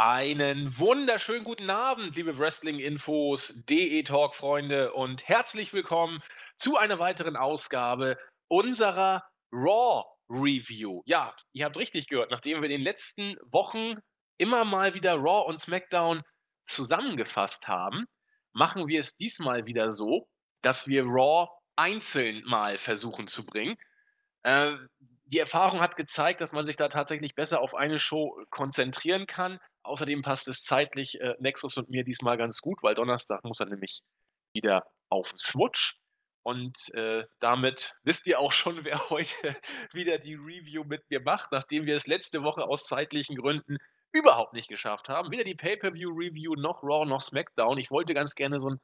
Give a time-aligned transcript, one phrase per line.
[0.00, 6.22] Einen wunderschönen guten Abend, liebe Wrestling-Infos, DE-Talk-Freunde und herzlich willkommen
[6.56, 8.16] zu einer weiteren Ausgabe
[8.46, 11.02] unserer Raw-Review.
[11.04, 13.96] Ja, ihr habt richtig gehört, nachdem wir in den letzten Wochen
[14.36, 16.22] immer mal wieder Raw und SmackDown
[16.64, 18.06] zusammengefasst haben,
[18.52, 20.28] machen wir es diesmal wieder so,
[20.62, 23.74] dass wir Raw einzeln mal versuchen zu bringen.
[24.44, 24.76] Äh,
[25.30, 29.58] die Erfahrung hat gezeigt, dass man sich da tatsächlich besser auf eine Show konzentrieren kann.
[29.88, 33.66] Außerdem passt es zeitlich äh, Nexus und mir diesmal ganz gut, weil Donnerstag muss er
[33.66, 34.02] nämlich
[34.52, 35.98] wieder auf Switch.
[36.42, 39.56] Und äh, damit wisst ihr auch schon, wer heute
[39.92, 43.78] wieder die Review mit mir macht, nachdem wir es letzte Woche aus zeitlichen Gründen
[44.12, 45.30] überhaupt nicht geschafft haben.
[45.30, 47.78] Weder die Pay-Per-View-Review noch Raw noch SmackDown.
[47.78, 48.80] Ich wollte ganz gerne so einen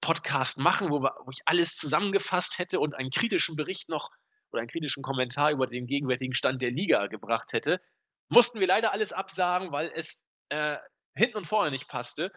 [0.00, 4.10] Podcast machen, wo, wo ich alles zusammengefasst hätte und einen kritischen Bericht noch
[4.50, 7.80] oder einen kritischen Kommentar über den gegenwärtigen Stand der Liga gebracht hätte.
[8.28, 10.76] Mussten wir leider alles absagen, weil es äh,
[11.14, 12.32] hinten und vorne nicht passte.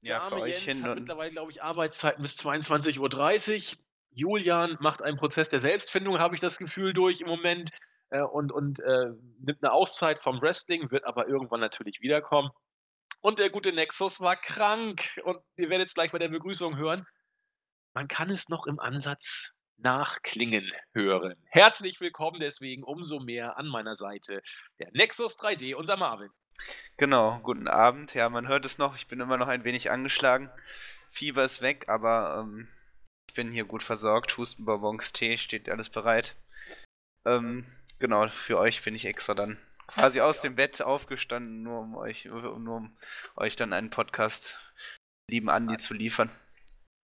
[0.00, 3.78] Ja, für euch Jens hat mittlerweile, glaube ich, Arbeitszeiten bis 22.30 Uhr.
[4.10, 7.70] Julian macht einen Prozess der Selbstfindung, habe ich das Gefühl, durch im Moment
[8.10, 9.06] äh, und, und äh,
[9.40, 12.50] nimmt eine Auszeit vom Wrestling, wird aber irgendwann natürlich wiederkommen.
[13.20, 15.20] Und der gute Nexus war krank.
[15.24, 17.06] Und ihr werdet es gleich bei der Begrüßung hören.
[17.94, 21.34] Man kann es noch im Ansatz nachklingen hören.
[21.50, 24.42] Herzlich willkommen deswegen umso mehr an meiner Seite
[24.78, 26.30] der Nexus 3D, unser Marvin.
[26.96, 28.14] Genau, guten Abend.
[28.14, 28.96] Ja, man hört es noch.
[28.96, 30.50] Ich bin immer noch ein wenig angeschlagen.
[31.10, 32.68] Fieber ist weg, aber ähm,
[33.28, 34.36] ich bin hier gut versorgt.
[34.36, 36.36] Hustenbonbons, Tee, steht alles bereit.
[37.24, 37.66] Ähm,
[37.98, 42.24] genau, für euch bin ich extra dann quasi aus dem Bett aufgestanden, nur um euch,
[42.26, 42.96] nur um
[43.36, 44.60] euch dann einen Podcast
[45.30, 46.30] lieben Andi zu liefern.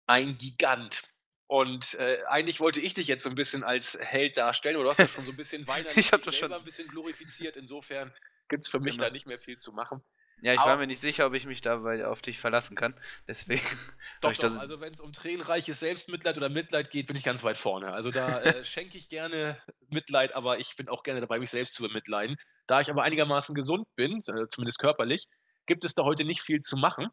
[0.06, 1.04] Ein Gigant.
[1.48, 4.90] Und äh, eigentlich wollte ich dich jetzt so ein bisschen als Held darstellen, oder du
[4.90, 7.56] hast ja schon so ein bisschen weinerlich Ich hab das schon- ein bisschen glorifiziert.
[7.56, 8.12] Insofern
[8.50, 9.04] gibt es für mich Genau.
[9.04, 10.02] da nicht mehr viel zu machen.
[10.42, 12.94] Ja, ich Aber- war mir nicht sicher, ob ich mich dabei auf dich verlassen kann.
[13.28, 13.60] Deswegen.
[14.22, 14.38] Doch, doch.
[14.38, 17.92] das- Also wenn es um tränenreiches Selbstmitleid oder Mitleid geht, bin ich ganz weit vorne.
[17.92, 21.74] Also da äh, schenke ich gerne Mitleid, aber ich bin auch gerne dabei, mich selbst
[21.74, 22.36] zu bemitleiden.
[22.66, 25.26] Da ich aber einigermaßen gesund bin, äh, zumindest körperlich,
[25.66, 27.08] gibt es da heute nicht viel zu machen.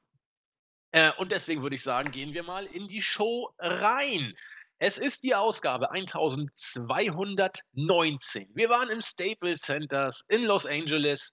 [0.92, 4.34] Äh, und deswegen würde ich sagen, gehen wir mal in die Show rein.
[4.80, 8.48] Es ist die Ausgabe 1219.
[8.54, 11.32] Wir waren im Staples Centers in Los Angeles.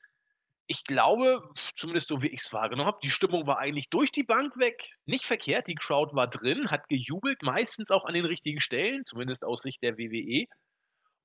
[0.66, 1.47] Ich glaube,
[1.77, 4.88] zumindest so wie ich es wahrgenommen habe, die Stimmung war eigentlich durch die Bank weg.
[5.05, 9.44] Nicht verkehrt, die Crowd war drin, hat gejubelt, meistens auch an den richtigen Stellen, zumindest
[9.44, 10.47] aus Sicht der WWE.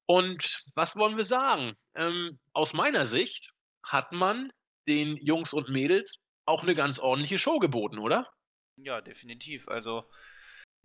[0.06, 1.78] Und was wollen wir sagen?
[1.96, 3.50] Ähm, aus meiner Sicht
[3.88, 4.52] hat man
[4.90, 8.30] den Jungs und Mädels auch eine ganz ordentliche Show geboten, oder?
[8.76, 9.70] Ja, definitiv.
[9.70, 10.04] Also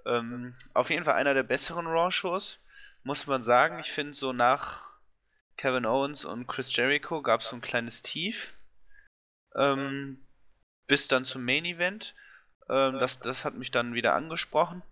[0.06, 2.60] ähm, auf jeden Fall einer der besseren Raw-Shows,
[3.02, 3.78] muss man sagen.
[3.78, 4.94] Ich finde, so nach
[5.56, 8.54] Kevin Owens und Chris Jericho gab es so ein kleines Tief.
[9.54, 10.26] Ähm,
[10.86, 12.14] bis dann zum Main Event.
[12.68, 14.82] Ähm, das, das hat mich dann wieder angesprochen.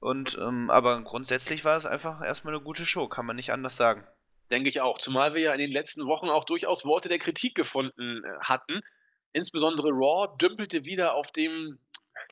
[0.00, 3.76] Und ähm, aber grundsätzlich war es einfach erstmal eine gute Show, kann man nicht anders
[3.76, 4.06] sagen.
[4.50, 4.98] Denke ich auch.
[4.98, 8.80] Zumal wir ja in den letzten Wochen auch durchaus Worte der Kritik gefunden äh, hatten.
[9.32, 11.78] Insbesondere Raw dümpelte wieder auf dem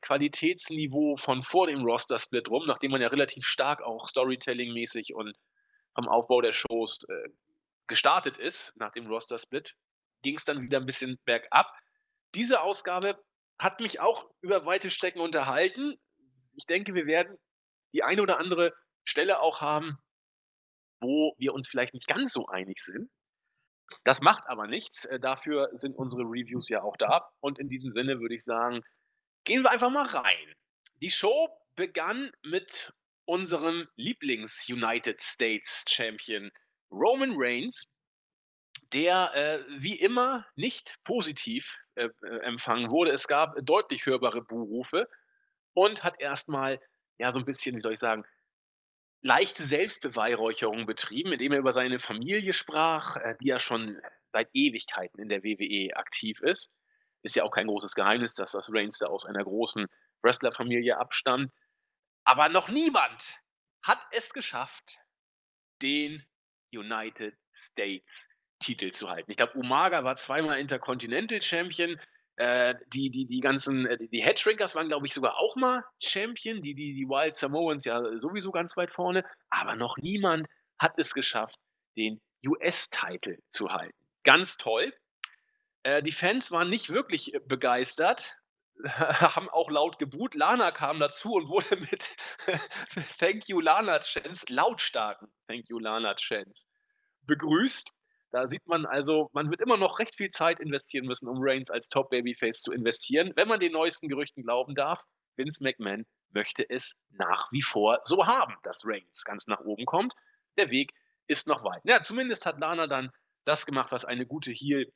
[0.01, 5.35] Qualitätsniveau von vor dem Roster-Split rum, nachdem man ja relativ stark auch Storytelling-mäßig und
[5.95, 7.29] vom Aufbau der Shows äh,
[7.87, 9.73] gestartet ist, nach dem Roster-Split,
[10.21, 11.71] ging es dann wieder ein bisschen bergab.
[12.35, 13.21] Diese Ausgabe
[13.59, 15.95] hat mich auch über weite Strecken unterhalten.
[16.55, 17.37] Ich denke, wir werden
[17.93, 18.73] die eine oder andere
[19.03, 19.97] Stelle auch haben,
[21.01, 23.09] wo wir uns vielleicht nicht ganz so einig sind.
[24.03, 25.05] Das macht aber nichts.
[25.05, 27.29] Äh, Dafür sind unsere Reviews ja auch da.
[27.39, 28.83] Und in diesem Sinne würde ich sagen,
[29.43, 30.55] gehen wir einfach mal rein.
[31.01, 32.93] Die Show begann mit
[33.25, 36.51] unserem Lieblings-United States Champion
[36.91, 37.91] Roman Reigns,
[38.91, 43.11] der äh, wie immer nicht positiv äh, äh, empfangen wurde.
[43.11, 45.07] Es gab deutlich hörbare Buhrufe
[45.73, 46.81] und hat erstmal,
[47.19, 48.25] ja, so ein bisschen, wie soll ich sagen,
[49.21, 54.01] leichte Selbstbeweihräucherung betrieben, indem er über seine Familie sprach, äh, die ja schon
[54.31, 56.71] seit Ewigkeiten in der WWE aktiv ist.
[57.23, 59.87] Ist ja auch kein großes Geheimnis, dass das Reigns da aus einer großen
[60.21, 61.51] Wrestlerfamilie abstammt.
[62.23, 63.39] Aber noch niemand
[63.83, 64.97] hat es geschafft,
[65.81, 66.23] den
[66.71, 68.27] United States
[68.59, 69.31] Titel zu halten.
[69.31, 71.99] Ich glaube, Umaga war zweimal Intercontinental Champion.
[72.35, 76.61] Äh, die, die, die ganzen, äh, die Headshrinkers waren, glaube ich, sogar auch mal Champion.
[76.61, 79.25] Die, die, die Wild Samoans ja sowieso ganz weit vorne.
[79.49, 81.57] Aber noch niemand hat es geschafft,
[81.97, 83.97] den US-Titel zu halten.
[84.23, 84.93] Ganz toll.
[85.83, 88.35] Äh, die Fans waren nicht wirklich äh, begeistert,
[88.83, 90.35] haben auch laut gebuht.
[90.35, 92.15] Lana kam dazu und wurde mit
[93.19, 96.65] Thank you Lana Chance, lautstarken Thank you Lana Chance
[97.29, 97.87] begrüßt.
[98.31, 101.71] Da sieht man also, man wird immer noch recht viel Zeit investieren müssen, um Reigns
[101.71, 103.31] als Top-Babyface zu investieren.
[103.35, 105.01] Wenn man den neuesten Gerüchten glauben darf,
[105.35, 110.13] Vince McMahon möchte es nach wie vor so haben, dass Reigns ganz nach oben kommt.
[110.57, 110.93] Der Weg
[111.27, 111.81] ist noch weit.
[111.85, 113.09] Ja, zumindest hat Lana dann
[113.45, 114.91] das gemacht, was eine gute Heel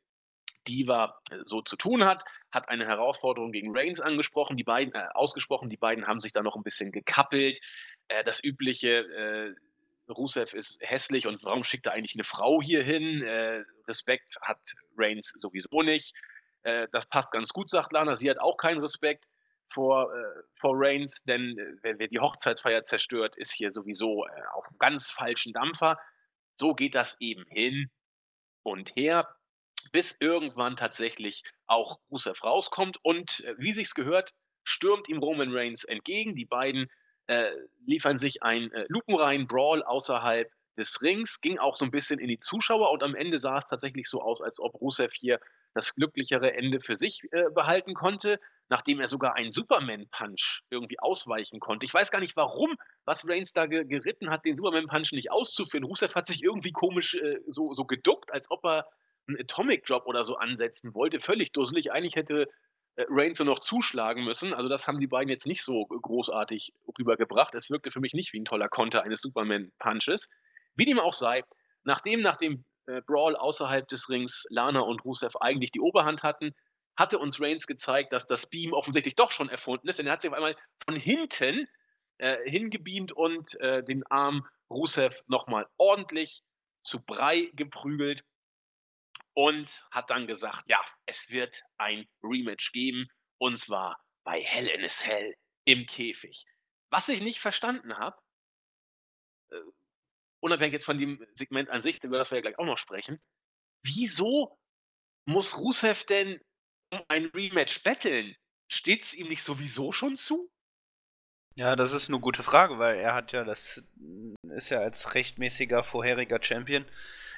[0.68, 5.08] Diva äh, so zu tun hat, hat eine Herausforderung gegen Reigns angesprochen, die beiden äh,
[5.14, 7.60] ausgesprochen, die beiden haben sich da noch ein bisschen gekappelt.
[8.08, 12.84] Äh, das übliche äh, Rusev ist hässlich und warum schickt er eigentlich eine Frau hier
[12.84, 13.24] hin?
[13.24, 14.60] Äh, Respekt hat
[14.98, 16.14] Reigns sowieso nicht.
[16.64, 18.16] Äh, das passt ganz gut, sagt Lana.
[18.16, 19.26] Sie hat auch keinen Respekt
[19.74, 20.14] vor,
[20.60, 24.24] vor Reigns, denn wer, wer, die Hochzeitsfeier zerstört, ist hier sowieso
[24.54, 25.98] auf einem ganz falschen Dampfer.
[26.60, 27.90] So geht das eben hin
[28.62, 29.36] und her,
[29.92, 34.32] bis irgendwann tatsächlich auch Rusev rauskommt und äh, wie sich's gehört,
[34.64, 36.36] stürmt ihm Roman Reigns entgegen.
[36.36, 36.90] Die beiden
[37.28, 37.52] äh,
[37.86, 42.28] liefern sich ein äh, lupenreinen Brawl außerhalb des Rings, ging auch so ein bisschen in
[42.28, 45.40] die Zuschauer und am Ende sah es tatsächlich so aus, als ob Rusev hier
[45.76, 48.40] das glücklichere Ende für sich äh, behalten konnte,
[48.70, 51.86] nachdem er sogar einen Superman-Punch irgendwie ausweichen konnte.
[51.86, 52.76] Ich weiß gar nicht, warum,
[53.06, 55.84] was Reigns da ge geritten hat, den Superman-Punch nicht auszuführen.
[55.84, 58.88] Rusev hat sich irgendwie komisch äh, so, so geduckt, als ob er
[59.28, 61.20] einen Atomic-Drop oder so ansetzen wollte.
[61.20, 61.92] Völlig dusselig.
[61.92, 62.50] Eigentlich hätte
[62.96, 64.54] äh, Reigns nur noch zuschlagen müssen.
[64.54, 67.56] Also das haben die beiden jetzt nicht so großartig rübergebracht.
[67.56, 70.30] Es wirkte für mich nicht wie ein toller Konter eines Superman-Punches.
[70.76, 71.44] Wie dem auch sei,
[71.84, 76.54] nachdem nach dem äh, Brawl außerhalb des Rings Lana und Rusev eigentlich die Oberhand hatten,
[76.96, 80.00] hatte uns Reigns gezeigt, dass das Beam offensichtlich doch schon erfunden ist.
[80.00, 80.56] Denn er hat sich auf einmal
[80.86, 81.68] von hinten
[82.20, 86.44] äh, hingebeamt und äh, den Arm Rusev nochmal ordentlich
[86.84, 88.24] zu Brei geprügelt
[89.34, 93.08] und hat dann gesagt, ja, es wird ein Rematch geben
[93.40, 95.36] und zwar bei Hell in a Cell
[95.66, 96.46] im Käfig.
[96.90, 98.18] Was ich nicht verstanden habe,
[99.52, 99.60] äh,
[100.40, 103.22] unabhängig jetzt von dem Segment an sich, über das wir ja gleich auch noch sprechen,
[103.84, 104.60] wieso
[105.26, 106.40] muss Rusev denn
[106.92, 108.36] um ein Rematch betteln?
[108.70, 110.52] Steht es ihm nicht sowieso schon zu?
[111.56, 113.84] Ja, das ist eine gute Frage, weil er hat ja, das
[114.56, 116.86] ist ja als rechtmäßiger vorheriger Champion,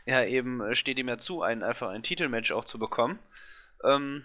[0.05, 3.19] ja eben äh, steht ihm ja zu, ein, einfach ein Titelmatch auch zu bekommen.
[3.83, 4.23] Ähm,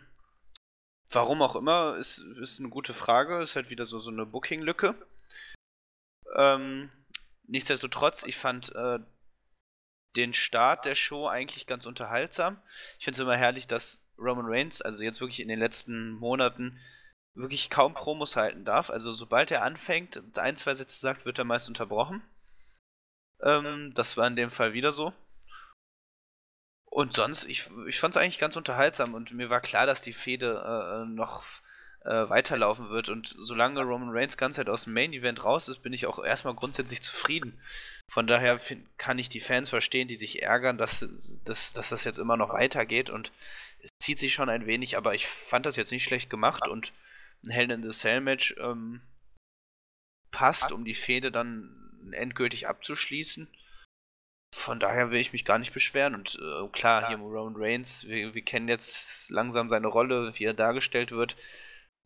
[1.11, 4.95] warum auch immer, ist, ist eine gute Frage, ist halt wieder so, so eine Booking-Lücke.
[6.37, 6.91] Ähm,
[7.45, 9.01] nichtsdestotrotz, ich fand äh,
[10.17, 12.61] den Start der Show eigentlich ganz unterhaltsam.
[12.99, 16.79] Ich finde es immer herrlich, dass Roman Reigns, also jetzt wirklich in den letzten Monaten,
[17.35, 18.91] wirklich kaum Promos halten darf.
[18.91, 22.23] Also sobald er anfängt, ein, zwei Sätze sagt, wird er meist unterbrochen.
[23.43, 25.13] Ähm, das war in dem Fall wieder so.
[26.91, 30.13] Und sonst, ich, ich fand es eigentlich ganz unterhaltsam und mir war klar, dass die
[30.13, 31.45] Fehde äh, noch
[32.05, 33.09] äh, weiterlaufen wird.
[33.09, 36.23] Und solange Roman Reigns ganz Zeit aus dem Main Event raus ist, bin ich auch
[36.23, 37.61] erstmal grundsätzlich zufrieden.
[38.09, 41.09] Von daher find, kann ich die Fans verstehen, die sich ärgern, dass,
[41.45, 43.09] dass, dass das jetzt immer noch weitergeht.
[43.09, 43.31] Und
[43.83, 46.93] es zieht sich schon ein wenig, aber ich fand das jetzt nicht schlecht gemacht und
[47.45, 49.01] ein Hell in the Cell Match ähm,
[50.33, 53.47] passt, um die Fehde dann endgültig abzuschließen.
[54.55, 56.15] Von daher will ich mich gar nicht beschweren.
[56.15, 57.09] Und äh, klar, ja.
[57.09, 61.37] hier Roman Reigns, wir, wir, kennen jetzt langsam seine Rolle, wie er dargestellt wird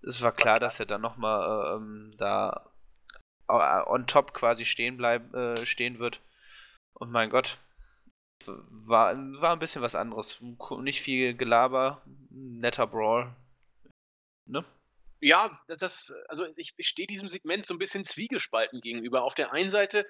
[0.06, 2.70] es war klar, dass er dann nochmal äh, ähm, da
[3.46, 6.20] on top quasi stehen bleiben, äh, stehen wird.
[6.94, 7.58] Und mein Gott,
[8.46, 10.42] war, war ein bisschen was anderes.
[10.80, 13.34] Nicht viel Gelaber, netter Brawl.
[14.46, 14.64] Ne?
[15.20, 19.22] Ja, das, also ich, ich stehe diesem Segment so ein bisschen zwiegespalten gegenüber.
[19.22, 20.06] Auf der einen Seite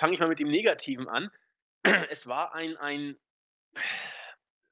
[0.00, 1.30] fange ich mal mit dem Negativen an.
[2.10, 3.16] Es war ein, ein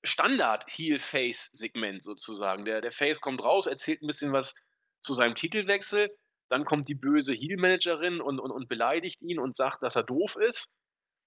[0.05, 2.65] Standard-Heel-Face-Segment sozusagen.
[2.65, 4.55] Der, der Face kommt raus, erzählt ein bisschen was
[5.03, 6.11] zu seinem Titelwechsel.
[6.49, 10.37] Dann kommt die böse Heel-Managerin und, und, und beleidigt ihn und sagt, dass er doof
[10.37, 10.69] ist.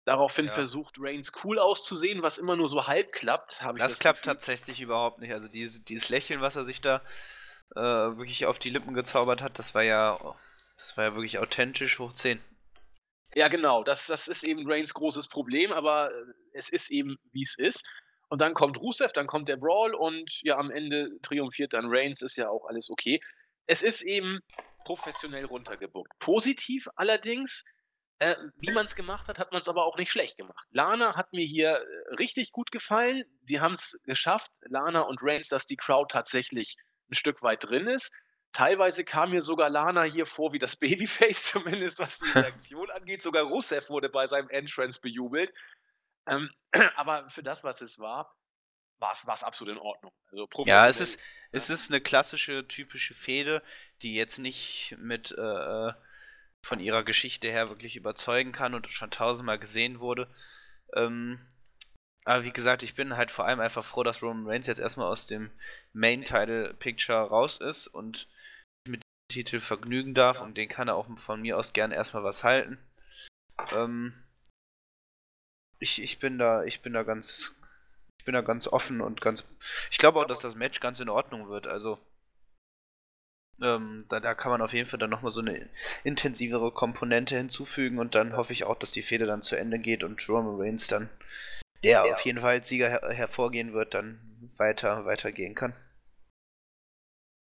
[0.06, 0.54] Daraufhin ja.
[0.54, 3.60] versucht Reigns cool auszusehen, was immer nur so halb klappt.
[3.62, 4.34] das, das klappt Gefühl.
[4.34, 5.34] tatsächlich überhaupt nicht.
[5.34, 7.02] Also dieses, dieses Lächeln, was er sich da
[7.76, 10.18] äh, wirklich auf die Lippen gezaubert hat, das war ja,
[10.78, 12.42] das war ja wirklich authentisch hoch 10.
[13.36, 13.84] Ja, genau.
[13.84, 17.88] Das, das ist eben Reigns großes Problem, aber äh, es ist eben, wie es ist.
[18.30, 22.22] Und dann kommt Rusev, dann kommt der Brawl und ja, am Ende triumphiert dann Reigns,
[22.22, 23.20] ist ja auch alles okay.
[23.66, 24.40] Es ist eben
[24.86, 26.12] professionell runtergebuckt.
[26.20, 27.64] Positiv allerdings,
[28.20, 30.66] äh, wie man es gemacht hat, hat man es aber auch nicht schlecht gemacht.
[30.72, 33.24] Lana hat mir hier äh, richtig gut gefallen.
[33.46, 36.76] Sie haben es geschafft, Lana und Reigns, dass die Crowd tatsächlich
[37.10, 38.12] ein Stück weit drin ist.
[38.52, 43.22] Teilweise kam mir sogar Lana hier vor wie das Babyface, zumindest was die Reaktion angeht.
[43.22, 45.54] Sogar Rusev wurde bei seinem Entrance bejubelt.
[46.28, 46.50] Ähm,
[46.96, 48.36] aber für das, was es war,
[49.00, 50.12] war es absolut in Ordnung.
[50.32, 51.20] Also ja, es ist,
[51.52, 53.64] es ist eine klassische, typische Fehde,
[54.02, 55.94] die jetzt nicht mit äh,
[56.62, 60.30] von ihrer Geschichte her wirklich überzeugen kann und schon tausendmal gesehen wurde.
[60.94, 61.40] Ähm,
[62.26, 65.08] Aber wie gesagt, ich bin halt vor allem einfach froh, dass Roman Reigns jetzt erstmal
[65.08, 65.52] aus dem
[65.94, 68.28] Main-Title-Picture raus ist und
[69.30, 72.78] Titel vergnügen darf und den kann er auch von mir aus gern erstmal was halten.
[73.76, 74.14] Ähm,
[75.80, 77.56] ich, ich bin da, ich bin da ganz,
[78.18, 79.46] ich bin da ganz offen und ganz.
[79.92, 81.68] Ich glaube auch, dass das Match ganz in Ordnung wird.
[81.68, 82.00] Also
[83.62, 85.70] ähm, da, da kann man auf jeden Fall dann nochmal so eine
[86.04, 90.04] intensivere Komponente hinzufügen und dann hoffe ich auch, dass die Fehde dann zu Ende geht
[90.04, 91.10] und Roman Reigns dann,
[91.84, 92.14] der ja.
[92.14, 94.20] auf jeden Fall als Sieger her hervorgehen wird, dann
[94.58, 95.74] weiter weitergehen kann.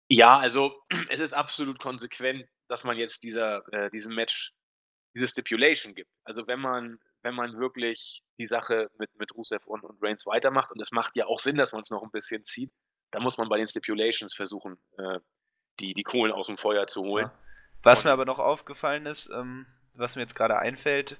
[0.10, 4.52] Ja, also es ist absolut konsequent, dass man jetzt dieser, äh, diesem Match
[5.16, 6.12] diese Stipulation gibt.
[6.24, 10.72] Also wenn man, wenn man wirklich die Sache mit, mit Rusev und, und Reigns weitermacht,
[10.72, 12.72] und es macht ja auch Sinn, dass man es noch ein bisschen zieht,
[13.12, 15.20] dann muss man bei den Stipulations versuchen, äh,
[15.80, 17.28] die, die Kohlen aus dem Feuer zu holen.
[17.28, 17.40] Ja.
[17.84, 21.20] Was und, mir aber noch aufgefallen ist, ähm, was mir jetzt gerade einfällt,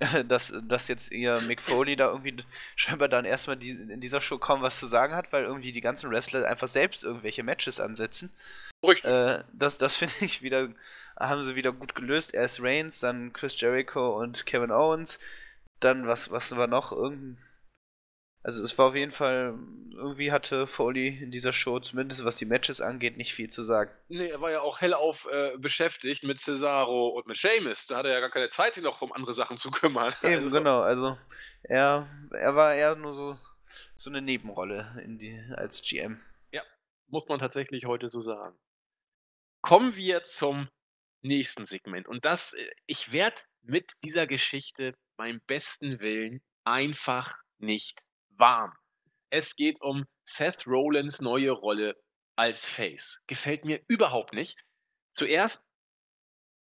[0.28, 2.42] dass, dass jetzt ihr Mick Foley da irgendwie
[2.74, 5.82] scheinbar dann erstmal die, in dieser Show kaum was zu sagen hat, weil irgendwie die
[5.82, 8.32] ganzen Wrestler einfach selbst irgendwelche Matches ansetzen.
[8.86, 9.10] Richtig.
[9.10, 10.70] Äh, das das finde ich wieder,
[11.18, 12.34] haben sie wieder gut gelöst.
[12.34, 15.18] Erst Reigns, dann Chris Jericho und Kevin Owens.
[15.80, 16.92] Dann, was, was war noch?
[16.92, 17.38] Irgendein
[18.42, 19.58] also es war auf jeden Fall,
[19.92, 23.90] irgendwie hatte Foley in dieser Show, zumindest was die Matches angeht, nicht viel zu sagen.
[24.08, 27.86] Nee, er war ja auch hellauf äh, beschäftigt mit Cesaro und mit Sheamus.
[27.86, 30.14] Da hatte er ja gar keine Zeit, sich noch um andere Sachen zu kümmern.
[30.22, 30.50] Eben, also.
[30.50, 30.80] genau.
[30.80, 31.18] Also
[31.62, 33.38] er, er war eher nur so,
[33.96, 36.20] so eine Nebenrolle in die, als GM.
[36.50, 36.62] Ja,
[37.08, 38.58] muss man tatsächlich heute so sagen.
[39.60, 40.70] Kommen wir zum
[41.20, 42.08] nächsten Segment.
[42.08, 48.00] Und das, äh, ich werde mit dieser Geschichte beim besten Willen einfach nicht
[48.40, 48.72] warm.
[49.30, 51.96] Es geht um Seth Rollins neue Rolle
[52.36, 53.20] als Face.
[53.26, 54.58] Gefällt mir überhaupt nicht.
[55.12, 55.62] Zuerst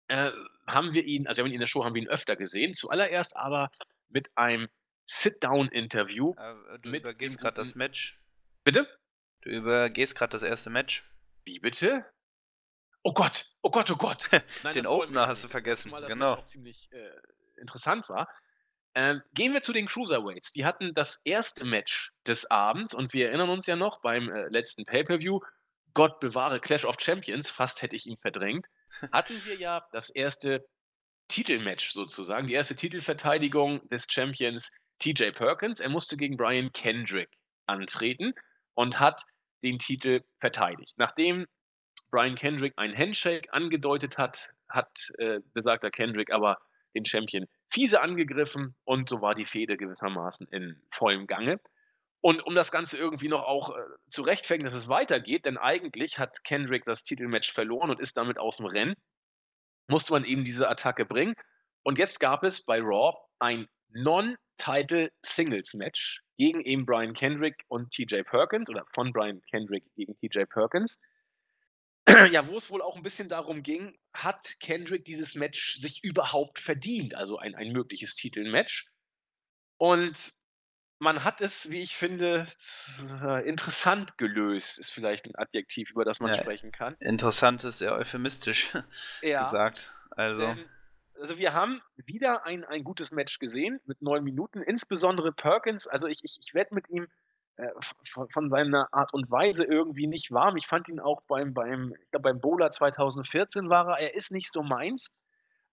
[0.08, 0.32] äh,
[0.68, 3.72] haben wir ihn, also in der Show haben wir ihn öfter gesehen, zuallererst aber
[4.10, 4.70] mit einem
[5.08, 6.34] Sit-Down-Interview.
[6.38, 8.22] Äh, du übergehst gerade das Match.
[8.64, 8.88] Bitte?
[9.42, 11.04] Du übergehst gerade das erste Match.
[11.44, 12.06] Wie bitte?
[13.02, 14.30] Oh Gott, oh Gott, oh Gott.
[14.64, 15.92] Nein, Den Opener hast du vergessen.
[15.92, 16.36] Mal, genau.
[16.36, 17.12] auch ziemlich äh,
[17.60, 18.30] interessant war.
[18.96, 20.52] Ähm, gehen wir zu den Cruiserweights.
[20.52, 24.48] Die hatten das erste Match des Abends und wir erinnern uns ja noch beim äh,
[24.50, 25.40] letzten Pay-Per-View,
[25.94, 28.68] Gott bewahre Clash of Champions, fast hätte ich ihn verdrängt,
[29.12, 30.66] hatten wir ja das erste
[31.28, 35.80] Titelmatch sozusagen, die erste Titelverteidigung des Champions TJ Perkins.
[35.80, 37.30] Er musste gegen Brian Kendrick
[37.66, 38.34] antreten
[38.76, 39.24] und hat
[39.64, 40.94] den Titel verteidigt.
[40.98, 41.48] Nachdem
[42.12, 46.58] Brian Kendrick einen Handshake angedeutet hat, hat äh, besagter Kendrick aber
[46.96, 51.60] den Champion fiese angegriffen und so war die Fehde gewissermaßen in vollem Gange.
[52.22, 56.18] Und um das Ganze irgendwie noch auch äh, zu rechtfertigen, dass es weitergeht, denn eigentlich
[56.20, 58.96] hat Kendrick das Titelmatch verloren und ist damit aus dem Rennen,
[59.90, 61.36] musste man eben diese Attacke bringen.
[61.84, 68.70] Und jetzt gab es bei Raw ein Non-Title-Singles-Match gegen eben Brian Kendrick und TJ Perkins
[68.70, 70.98] oder von Brian Kendrick gegen TJ Perkins.
[72.32, 76.60] ja, wo es wohl auch ein bisschen darum ging, hat Kendrick dieses Match sich überhaupt
[76.60, 77.16] verdient?
[77.16, 78.88] Also ein, ein mögliches Titelmatch.
[79.78, 80.34] Und
[81.00, 82.48] man hat es, wie ich finde,
[83.22, 86.96] äh, interessant gelöst, ist vielleicht ein Adjektiv, über das man ja, sprechen kann.
[87.00, 88.72] Interessant ist sehr euphemistisch
[89.22, 89.94] ja, gesagt.
[90.12, 90.42] Also.
[90.42, 90.66] Denn,
[91.20, 95.88] also wir haben wieder ein, ein gutes Match gesehen mit neun Minuten, insbesondere Perkins.
[95.88, 97.08] Also ich, ich, ich werde mit ihm
[97.58, 97.70] äh,
[98.32, 100.58] von, seiner Art und Weise irgendwie nicht warm.
[100.58, 104.52] Ich fand ihn auch beim, beim, ich beim Bowler 2014 war er, er ist nicht
[104.52, 105.12] so meins,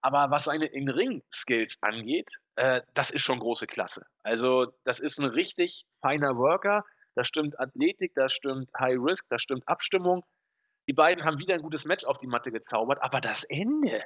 [0.01, 4.05] aber was seine In-Ring-Skills angeht, äh, das ist schon große Klasse.
[4.23, 6.85] Also, das ist ein richtig feiner Worker.
[7.15, 10.23] Da stimmt Athletik, da stimmt High Risk, da stimmt Abstimmung.
[10.87, 14.03] Die beiden haben wieder ein gutes Match auf die Matte gezaubert, aber das Ende.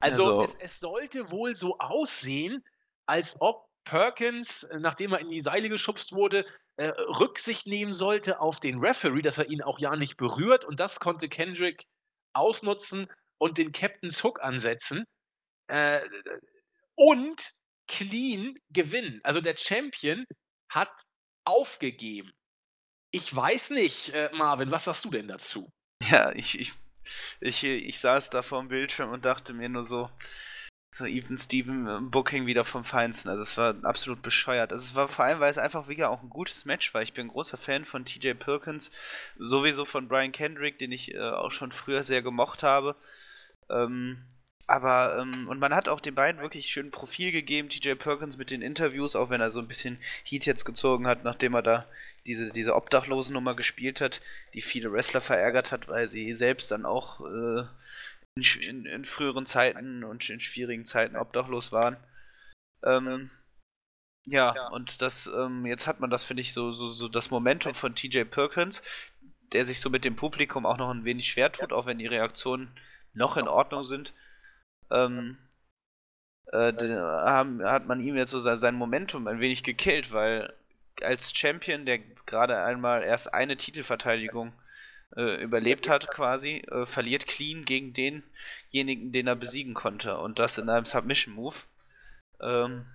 [0.00, 2.64] Also, also es, es sollte wohl so aussehen,
[3.06, 6.44] als ob Perkins, nachdem er in die Seile geschubst wurde,
[6.78, 10.64] äh, Rücksicht nehmen sollte auf den Referee, dass er ihn auch ja nicht berührt.
[10.64, 11.84] Und das konnte Kendrick
[12.32, 13.08] ausnutzen
[13.38, 15.04] und den Captain's Hook ansetzen.
[15.66, 16.00] Äh,
[16.94, 17.52] und
[17.88, 19.20] clean gewinnen.
[19.24, 20.24] Also der Champion
[20.70, 20.90] hat
[21.44, 22.32] aufgegeben.
[23.10, 25.72] Ich weiß nicht, äh, Marvin, was sagst du denn dazu?
[26.02, 26.72] Ja, ich, ich,
[27.40, 30.10] ich, ich saß da vor dem Bildschirm und dachte mir nur so,
[30.90, 33.28] so Even Steven äh, Booking wieder vom Feinsten.
[33.28, 34.72] Also es war absolut bescheuert.
[34.72, 37.02] Also es war vor allem, weil es einfach wieder auch ein gutes Match war.
[37.02, 38.90] Ich bin ein großer Fan von TJ Perkins,
[39.38, 42.96] sowieso von Brian Kendrick, den ich äh, auch schon früher sehr gemocht habe.
[43.70, 44.24] Ähm,
[44.66, 48.50] aber, ähm, und man hat auch den beiden wirklich schön Profil gegeben, TJ Perkins mit
[48.50, 51.86] den Interviews, auch wenn er so ein bisschen Heat jetzt gezogen hat, nachdem er da
[52.26, 54.20] diese, diese Obdachlosennummer gespielt hat,
[54.52, 57.64] die viele Wrestler verärgert hat, weil sie selbst dann auch äh,
[58.42, 61.96] in, in, früheren Zeiten und in schwierigen Zeiten obdachlos waren.
[62.84, 63.30] Ähm,
[64.26, 64.68] Ja, ja.
[64.68, 67.94] und das, ähm, jetzt hat man das, finde ich, so, so, so das Momentum von
[67.94, 68.82] TJ Perkins,
[69.52, 72.06] der sich so mit dem Publikum auch noch ein wenig schwer tut, auch wenn die
[72.06, 72.70] Reaktionen
[73.14, 74.14] noch in Ordnung sind.
[74.90, 75.38] Ähm,
[76.52, 80.54] äh, haben, hat man ihm jetzt so sein, sein Momentum ein wenig gekillt, weil
[81.02, 84.52] als Champion, der gerade einmal erst eine Titelverteidigung
[85.16, 90.18] äh, überlebt hat, quasi, äh, verliert clean gegen denjenigen, den er besiegen konnte.
[90.18, 91.56] Und das in einem Submission-Move.
[92.40, 92.86] Ähm,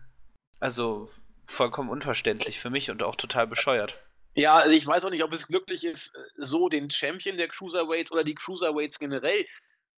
[0.60, 1.08] also
[1.48, 4.00] vollkommen unverständlich für mich und auch total bescheuert.
[4.36, 8.12] Ja, also ich weiß auch nicht, ob es glücklich ist, so den Champion der Cruiserweights
[8.12, 9.46] oder die Cruiserweights generell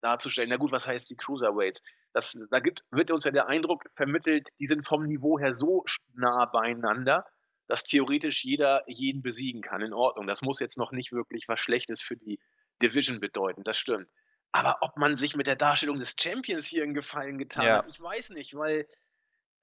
[0.02, 0.50] darzustellen.
[0.50, 1.82] Na gut, was heißt die Cruiserweights?
[2.12, 5.84] Das, da gibt, wird uns ja der Eindruck vermittelt, die sind vom Niveau her so
[6.14, 7.24] nah beieinander,
[7.68, 9.82] dass theoretisch jeder jeden besiegen kann.
[9.82, 10.26] In Ordnung.
[10.26, 12.38] Das muss jetzt noch nicht wirklich was Schlechtes für die
[12.82, 13.64] Division bedeuten.
[13.64, 14.08] Das stimmt.
[14.52, 17.78] Aber ob man sich mit der Darstellung des Champions hier einen Gefallen getan ja.
[17.78, 18.86] hat, ich weiß nicht, weil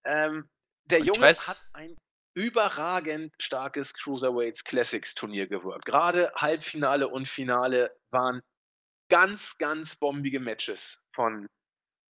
[0.06, 0.50] ähm,
[0.86, 1.96] der Und Junge weiß, hat ein
[2.36, 5.86] überragend starkes Cruiserweights Classics Turnier gewirkt.
[5.86, 8.42] Gerade Halbfinale und Finale waren
[9.10, 11.48] ganz, ganz bombige Matches von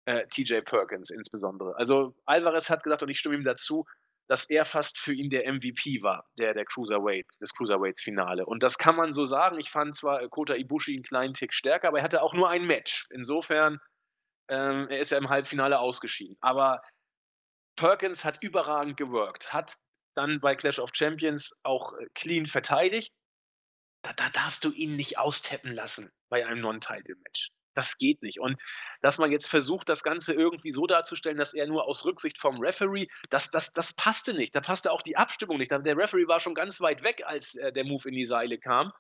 [0.06, 1.76] äh, TJ Perkins insbesondere.
[1.78, 3.86] Also Alvarez hat gesagt, und ich stimme ihm dazu,
[4.30, 8.46] dass er fast für ihn der MVP war, der, der Cruiserweight, des Cruiserweights-Finale.
[8.46, 9.60] Und das kann man so sagen.
[9.60, 12.66] Ich fand zwar Kota Ibushi einen kleinen Tick stärker, aber er hatte auch nur ein
[12.66, 13.08] Match.
[13.10, 13.80] Insofern,
[14.48, 16.38] ähm, er ist ja im Halbfinale ausgeschieden.
[16.42, 16.84] Aber
[17.76, 19.78] Perkins hat überragend gewirkt, hat
[20.16, 23.12] dann bei Clash of Champions auch äh, clean verteidigt.
[24.04, 27.50] Da, da darfst du ihn nicht austappen lassen bei einem Non-Title-Match.
[27.76, 28.40] Das geht nicht.
[28.40, 28.60] Und
[29.02, 32.60] dass man jetzt versucht, das Ganze irgendwie so darzustellen, dass er nur aus Rücksicht vom
[32.60, 34.56] Referee, das, das, das passte nicht.
[34.56, 35.72] Da passte auch die Abstimmung nicht.
[35.72, 38.92] Der Referee war schon ganz weit weg, als äh, der Move in die Seile kam.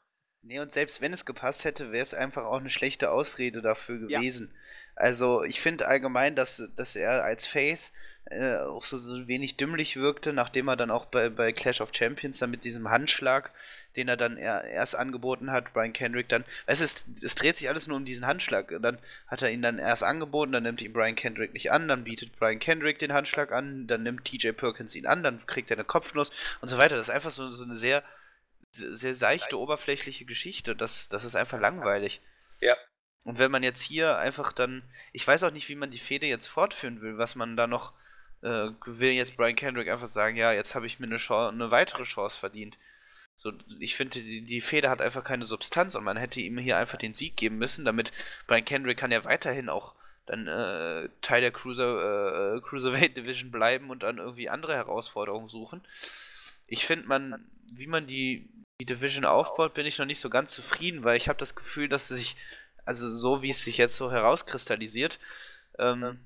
[0.41, 3.99] Nee, und selbst wenn es gepasst hätte, wäre es einfach auch eine schlechte Ausrede dafür
[3.99, 4.51] gewesen.
[4.53, 4.59] Ja.
[4.95, 7.91] Also ich finde allgemein, dass, dass er als Face
[8.25, 11.91] äh, auch so, so wenig dümmlich wirkte, nachdem er dann auch bei, bei Clash of
[11.93, 13.51] Champions dann mit diesem Handschlag,
[13.95, 17.69] den er dann er, erst angeboten hat, Brian Kendrick dann, es ist, es dreht sich
[17.69, 18.71] alles nur um diesen Handschlag.
[18.82, 22.03] Dann hat er ihn dann erst angeboten, dann nimmt ihn Brian Kendrick nicht an, dann
[22.03, 25.77] bietet Brian Kendrick den Handschlag an, dann nimmt TJ Perkins ihn an, dann kriegt er
[25.77, 26.97] eine Kopfnuss und so weiter.
[26.97, 28.03] Das ist einfach so, so eine sehr,
[28.71, 30.75] sehr seichte, oberflächliche Geschichte.
[30.75, 32.21] Das, das ist einfach langweilig.
[32.62, 32.75] Ja.
[33.23, 36.27] Und wenn man jetzt hier einfach dann, ich weiß auch nicht, wie man die Fehde
[36.27, 37.93] jetzt fortführen will, was man da noch
[38.41, 41.71] äh, will jetzt Brian Kendrick einfach sagen, ja, jetzt habe ich mir eine, Chance, eine
[41.71, 42.78] weitere Chance verdient.
[43.36, 46.78] So, ich finde, die, die Feder hat einfach keine Substanz und man hätte ihm hier
[46.78, 48.12] einfach den Sieg geben müssen, damit
[48.47, 53.89] Brian Kendrick kann ja weiterhin auch dann äh, Teil der Cruiser, äh, Cruiserweight Division bleiben
[53.89, 55.82] und dann irgendwie andere Herausforderungen suchen.
[56.67, 58.47] Ich finde, man, wie man die,
[58.80, 61.89] die Division aufbaut, bin ich noch nicht so ganz zufrieden, weil ich habe das Gefühl,
[61.89, 62.36] dass sich,
[62.86, 65.17] also so wie es sich jetzt so herauskristallisiert,
[65.80, 66.19] ähm,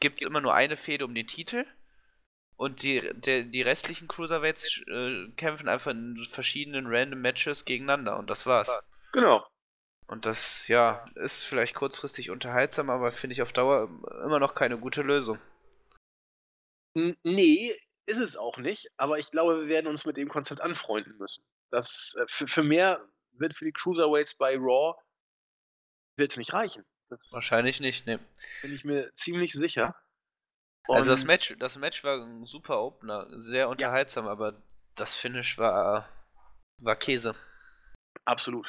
[0.00, 1.64] gibt es immer nur eine Fehde um den Titel.
[2.56, 8.30] Und die, der, die restlichen Cruiserweights äh, kämpfen einfach in verschiedenen random Matches gegeneinander und
[8.30, 8.78] das war's.
[9.12, 9.46] Genau.
[10.06, 13.90] Und das, ja, ist vielleicht kurzfristig unterhaltsam, aber finde ich auf Dauer
[14.24, 15.38] immer noch keine gute Lösung.
[16.94, 21.18] nee, ist es auch nicht, aber ich glaube, wir werden uns mit dem Konzept anfreunden
[21.18, 21.44] müssen.
[21.70, 24.94] Das, äh, für, für mehr wird für die Cruiserweights bei Raw
[26.16, 26.84] wird's nicht reichen.
[27.08, 28.18] Das Wahrscheinlich nicht, ne.
[28.62, 29.94] Bin ich mir ziemlich sicher.
[30.88, 34.32] Und also das Match, das Match war ein super Opener, sehr unterhaltsam, ja.
[34.32, 34.60] aber
[34.94, 36.08] das Finish war,
[36.78, 37.34] war Käse.
[38.24, 38.66] Absolut.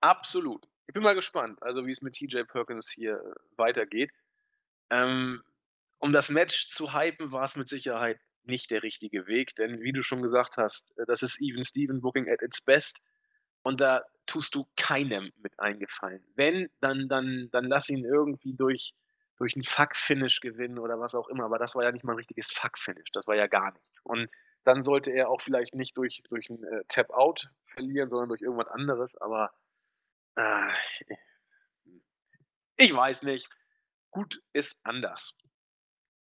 [0.00, 0.66] Absolut.
[0.86, 3.20] Ich bin mal gespannt, also wie es mit TJ Perkins hier
[3.56, 4.12] weitergeht.
[4.90, 5.42] Ähm,
[5.98, 9.92] um das Match zu hypen, war es mit Sicherheit nicht der richtige Weg, denn wie
[9.92, 13.00] du schon gesagt hast, das ist Even Steven Booking at its best.
[13.66, 16.24] Und da tust du keinem mit eingefallen.
[16.36, 18.94] Wenn, dann, dann, dann lass ihn irgendwie durch,
[19.38, 21.46] durch einen Fuck-Finish gewinnen oder was auch immer.
[21.46, 23.10] Aber das war ja nicht mal ein richtiges Fuck-Finish.
[23.12, 24.00] Das war ja gar nichts.
[24.04, 24.30] Und
[24.62, 28.68] dann sollte er auch vielleicht nicht durch, durch ein äh, Tap-Out verlieren, sondern durch irgendwas
[28.68, 29.16] anderes.
[29.16, 29.52] Aber
[30.36, 30.70] äh,
[32.76, 33.50] ich weiß nicht.
[34.12, 35.36] Gut ist anders.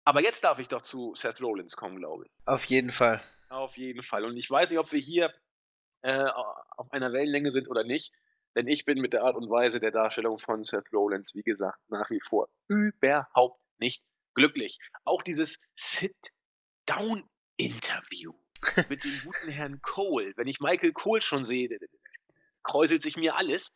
[0.05, 2.31] Aber jetzt darf ich doch zu Seth Rollins kommen, glaube ich.
[2.47, 3.21] Auf jeden Fall.
[3.49, 4.25] Auf jeden Fall.
[4.25, 5.31] Und ich weiß nicht, ob wir hier
[6.07, 6.31] äh,
[6.77, 8.13] auf einer Wellenlänge sind oder nicht.
[8.55, 11.81] Denn ich bin mit der Art und Weise der Darstellung von Seth Rollins, wie gesagt,
[11.89, 14.01] nach wie vor überhaupt nicht
[14.33, 14.79] glücklich.
[15.03, 18.33] Auch dieses Sit-Down-Interview
[18.89, 20.31] mit dem guten Herrn Cole.
[20.37, 21.77] Wenn ich Michael Cole schon sehe,
[22.63, 23.73] kräuselt sich mir alles.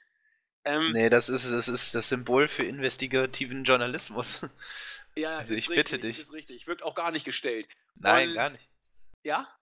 [0.64, 4.40] Ähm, nee, das ist, das ist das Symbol für investigativen Journalismus.
[5.16, 6.18] Ja, also ich richtig, bitte dich.
[6.18, 6.66] Das ist richtig.
[6.68, 7.68] Wirkt auch gar nicht gestellt.
[7.96, 8.70] Nein, und, gar nicht.
[9.24, 9.54] Ja?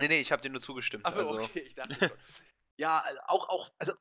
[0.00, 1.06] Nee, nee, ich habe dir nur zugestimmt.
[1.06, 1.40] Achso, also.
[1.42, 2.10] okay, ich dachte schon.
[2.78, 3.92] ja, auch, auch, also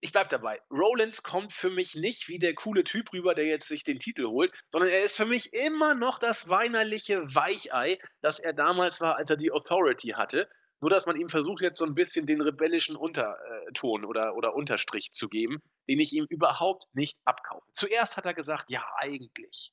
[0.00, 0.60] ich bleib dabei.
[0.70, 4.26] Rollins kommt für mich nicht wie der coole Typ rüber, der jetzt sich den Titel
[4.26, 9.16] holt, sondern er ist für mich immer noch das weinerliche Weichei, das er damals war,
[9.16, 10.48] als er die Authority hatte.
[10.80, 15.10] Nur, dass man ihm versucht, jetzt so ein bisschen den rebellischen Unterton oder oder Unterstrich
[15.12, 17.66] zu geben, den ich ihm überhaupt nicht abkaufe.
[17.72, 19.72] Zuerst hat er gesagt: „Ja, eigentlich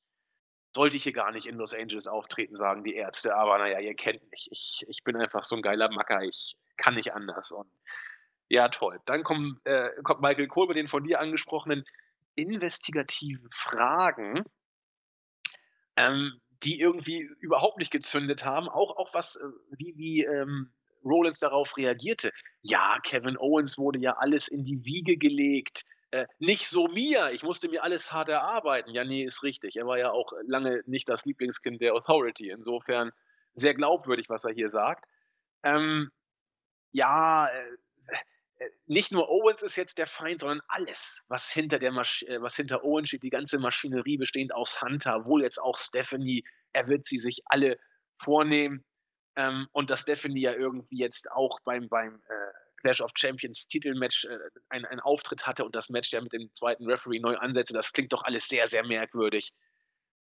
[0.76, 3.80] sollte ich hier gar nicht in Los Angeles auftreten“, sagen die Ärzte, aber na ja,
[3.80, 4.48] ihr kennt mich.
[4.52, 7.70] Ich ich bin einfach so 'n geiler Macker, ich kann nicht anders und
[8.50, 9.00] ja, toll.
[9.06, 11.86] Dann kommen äh, kommt Michael Cole mit den von dir angesprochenen
[12.36, 14.44] investigativen Fragen
[15.98, 18.70] ähm, die irgendwie überhaupt nicht gezündet haben.
[18.70, 19.44] Auch auch was, äh,
[19.78, 20.72] wie wie, ähm,
[21.04, 22.32] Rollins darauf reagierte.
[22.62, 25.84] Ja, Kevin Owens wurde ja alles in die Wiege gelegt.
[26.14, 28.92] Äh, nicht so mir, ich musste mir alles hart erarbeiten.
[28.92, 29.78] Ja, ne, ist richtig.
[29.78, 32.52] Er war ja auch lange nicht das Lieblingskind der Authority.
[32.52, 33.12] Insofern
[33.56, 35.06] sehr glaubwürdig, was er hier sagt.
[35.64, 36.12] Ähm,
[36.92, 37.78] ja, äh,
[38.60, 42.40] äh, nicht nur Owens ist jetzt der Feind, sondern alles, was hinter der Masch äh,
[42.40, 46.44] was hinter Owens steht, die ganze Maschinerie bestehend aus Hunter, wohl jetzt auch Stephanie.
[46.74, 47.80] Er wird sie sich alle
[48.24, 48.86] vornehmen.
[49.36, 54.26] Ähm, und dass Stephanie ja irgendwie jetzt auch beim beim, äh, Clash of Champions Titelmatch,
[54.26, 54.38] äh,
[54.70, 57.94] ein ein Auftritt hatte und das Match ja mit dem zweiten Referee neu ansetzte, das
[57.94, 59.54] klingt doch alles sehr, sehr merkwürdig.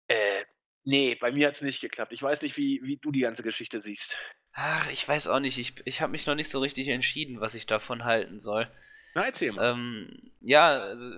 [0.09, 0.45] Äh,
[0.85, 2.13] ne, bei mir hat's nicht geklappt.
[2.13, 4.19] Ich weiß nicht, wie wie du die ganze Geschichte siehst.
[4.53, 5.59] Ach, ich weiß auch nicht.
[5.59, 8.71] Ich ich habe mich noch nicht so richtig entschieden, was ich davon halten soll.
[9.15, 9.73] Na, erzähl mal.
[9.73, 11.11] Ähm, ja, also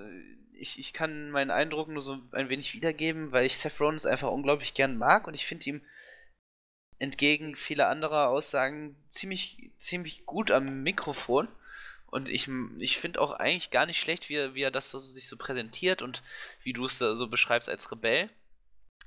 [0.52, 4.30] ich ich kann meinen Eindruck nur so ein wenig wiedergeben, weil ich Seth Rollins einfach
[4.30, 5.86] unglaublich gern mag und ich finde ihn
[6.98, 11.48] entgegen vieler anderer Aussagen ziemlich, ziemlich gut am Mikrofon.
[12.06, 14.98] Und ich, ich finde auch eigentlich gar nicht schlecht, wie er, wie er das so,
[14.98, 16.22] sich so präsentiert und
[16.62, 18.30] wie du es so beschreibst als Rebell.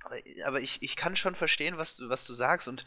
[0.04, 2.68] Aber, aber ich, ich kann schon verstehen, was du, was du sagst.
[2.68, 2.86] Und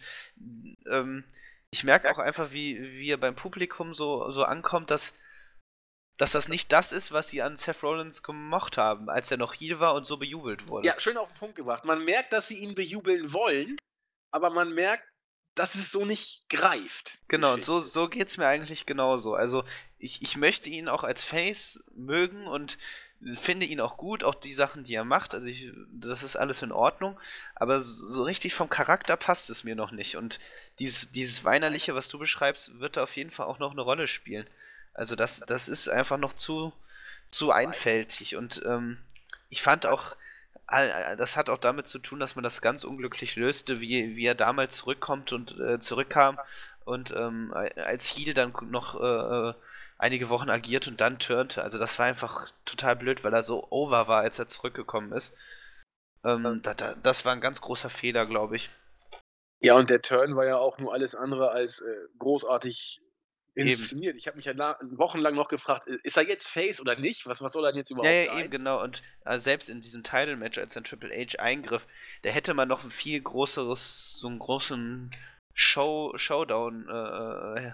[0.90, 1.24] ähm,
[1.70, 5.14] ich merke auch einfach, wie, wie er beim Publikum so, so ankommt, dass,
[6.18, 9.54] dass das nicht das ist, was sie an Seth Rollins gemocht haben, als er noch
[9.54, 10.86] hier war und so bejubelt wurde.
[10.86, 11.84] Ja, schön auf den Punkt gebracht.
[11.84, 13.76] Man merkt, dass sie ihn bejubeln wollen,
[14.32, 15.04] aber man merkt,
[15.54, 17.18] dass es so nicht greift.
[17.28, 19.34] Genau, und so, so geht es mir eigentlich genauso.
[19.34, 19.64] Also
[19.98, 22.78] ich, ich möchte ihn auch als Face mögen und
[23.34, 25.34] finde ihn auch gut, auch die Sachen, die er macht.
[25.34, 27.20] Also ich, das ist alles in Ordnung.
[27.54, 30.16] Aber so richtig vom Charakter passt es mir noch nicht.
[30.16, 30.40] Und
[30.78, 34.08] dieses, dieses Weinerliche, was du beschreibst, wird da auf jeden Fall auch noch eine Rolle
[34.08, 34.48] spielen.
[34.94, 36.72] Also das, das ist einfach noch zu,
[37.28, 38.36] zu einfältig.
[38.36, 38.96] Und ähm,
[39.50, 40.16] ich fand auch
[41.16, 44.34] das hat auch damit zu tun, dass man das ganz unglücklich löste, wie, wie er
[44.34, 46.38] damals zurückkommt und äh, zurückkam
[46.84, 49.54] und ähm, als Heal dann noch äh, äh,
[49.98, 51.62] einige Wochen agiert und dann turnte.
[51.62, 55.36] Also das war einfach total blöd, weil er so over war, als er zurückgekommen ist.
[56.24, 58.70] Ähm, da, da, das war ein ganz großer Fehler, glaube ich.
[59.60, 63.00] Ja, und der Turn war ja auch nur alles andere als äh, großartig
[63.54, 64.10] inszeniert.
[64.10, 64.18] Eben.
[64.18, 67.26] Ich habe mich ja wochenlang noch gefragt, ist er jetzt Face oder nicht?
[67.26, 68.38] Was, was soll er denn jetzt überhaupt ja, ja, sein?
[68.38, 68.82] Ja, eben, genau.
[68.82, 71.86] Und äh, selbst in diesem Title-Match, als ein Triple H eingriff,
[72.22, 75.10] da hätte man noch ein viel größeres, so einen großen
[75.54, 77.72] Show, Showdown äh, äh,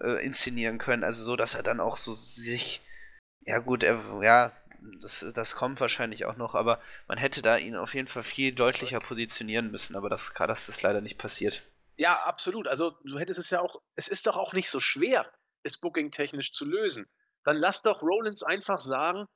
[0.00, 1.04] äh, inszenieren können.
[1.04, 2.82] Also so, dass er dann auch so sich,
[3.46, 4.52] ja gut, er, ja,
[5.00, 8.52] das, das kommt wahrscheinlich auch noch, aber man hätte da ihn auf jeden Fall viel
[8.52, 11.62] deutlicher positionieren müssen, aber das, das ist leider nicht passiert.
[11.98, 12.66] Ja, absolut.
[12.68, 15.30] Also, du hättest es ja auch es ist doch auch nicht so schwer,
[15.62, 17.06] es bookingtechnisch zu lösen.
[17.44, 19.26] Dann lass doch Rollins einfach sagen: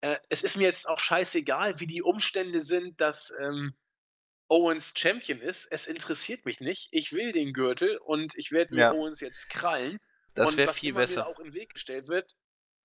[0.00, 3.76] „Äh, es ist mir jetzt auch scheißegal, wie die Umstände sind, dass, ähm,
[4.48, 5.66] Owens Champion ist.
[5.72, 6.88] Es interessiert mich nicht.
[6.92, 8.94] Ich will den Gürtel und ich werde mir ja.
[8.94, 9.98] Owens jetzt krallen.“
[10.34, 11.26] Das wäre viel besser.
[11.28, 12.34] Auch in den Weg gestellt wird,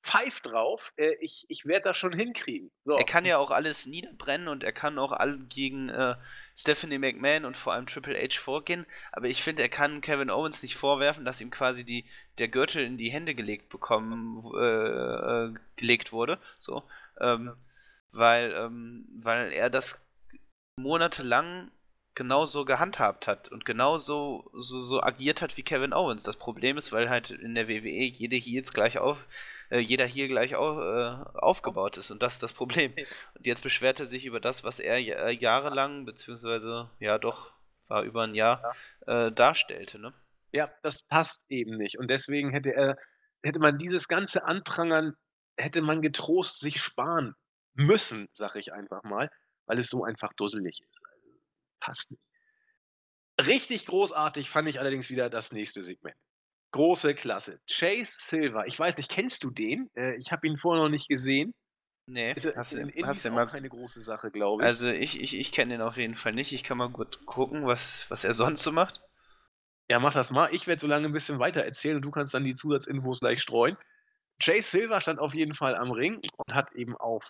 [0.09, 2.71] pfeift drauf, äh, ich, ich werde das schon hinkriegen.
[2.83, 2.97] So.
[2.97, 6.15] Er kann ja auch alles niederbrennen und er kann auch alle gegen äh,
[6.57, 10.63] Stephanie McMahon und vor allem Triple H vorgehen, aber ich finde, er kann Kevin Owens
[10.63, 12.05] nicht vorwerfen, dass ihm quasi die,
[12.37, 16.83] der Gürtel in die Hände gelegt bekommen, äh, äh, gelegt wurde, so,
[17.21, 17.55] ähm,
[18.11, 20.03] weil, ähm, weil er das
[20.75, 21.71] monatelang
[22.19, 26.23] genauso gehandhabt hat und genauso so, so agiert hat wie Kevin Owens.
[26.23, 29.17] Das Problem ist, weil halt in der WWE jede Heels gleich auf
[29.69, 32.11] äh, jeder hier gleich au äh, aufgebaut ist.
[32.11, 32.93] Und das ist das Problem.
[33.35, 37.53] Und jetzt beschwert er sich über das, was er äh, jahrelang, beziehungsweise ja doch,
[37.87, 38.75] war über ein Jahr,
[39.07, 39.99] äh, darstellte.
[39.99, 40.13] Ne?
[40.51, 41.97] Ja, das passt eben nicht.
[41.97, 42.97] Und deswegen hätte er,
[43.43, 45.15] hätte man dieses ganze Anprangern,
[45.57, 47.35] hätte man getrost sich sparen
[47.73, 49.31] müssen, sag ich einfach mal,
[49.67, 51.01] weil es so einfach dusselig ist.
[51.89, 52.21] Passt nicht.
[53.47, 56.15] Richtig großartig fand ich allerdings wieder das nächste Segment.
[56.71, 57.59] Große Klasse.
[57.67, 59.89] Chase Silver, ich weiß nicht, kennst du den?
[59.95, 61.55] Äh, ich habe ihn vorher noch nicht gesehen.
[62.05, 64.67] Nee, ist, hast, ist in hast du mal keine große Sache, glaube ich.
[64.67, 66.53] Also ich, ich, ich kenne den auf jeden Fall nicht.
[66.53, 69.01] Ich kann mal gut gucken, was, was er sonst so macht.
[69.89, 70.53] Ja, mach das mal.
[70.53, 73.41] Ich werde so lange ein bisschen weiter erzählen und du kannst dann die Zusatzinfos gleich
[73.41, 73.77] streuen.
[74.39, 77.25] Jay Silver stand auf jeden Fall am Ring und hat eben auf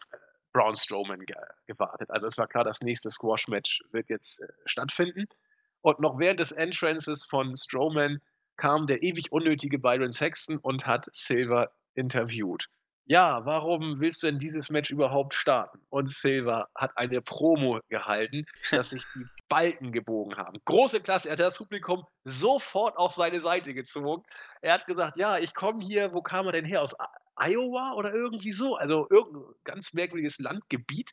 [0.53, 1.35] Braun Strowman ge
[1.67, 2.09] gewartet.
[2.09, 5.25] Also es war klar, das nächste Squash-Match wird jetzt äh, stattfinden.
[5.81, 8.19] Und noch während des Entrances von Strowman
[8.57, 12.67] kam der ewig unnötige Byron Saxton und hat Silver interviewt.
[13.05, 15.79] Ja, warum willst du denn dieses Match überhaupt starten?
[15.89, 20.59] Und Silver hat eine Promo gehalten, dass sich die Balken gebogen haben.
[20.65, 24.21] Große Klasse, er hat das Publikum sofort auf seine Seite gezogen.
[24.61, 26.83] Er hat gesagt, ja, ich komme hier, wo kam er denn her?
[26.83, 26.95] Aus
[27.39, 28.75] Iowa oder irgendwie so?
[28.75, 31.11] Also irgendein ganz merkwürdiges Landgebiet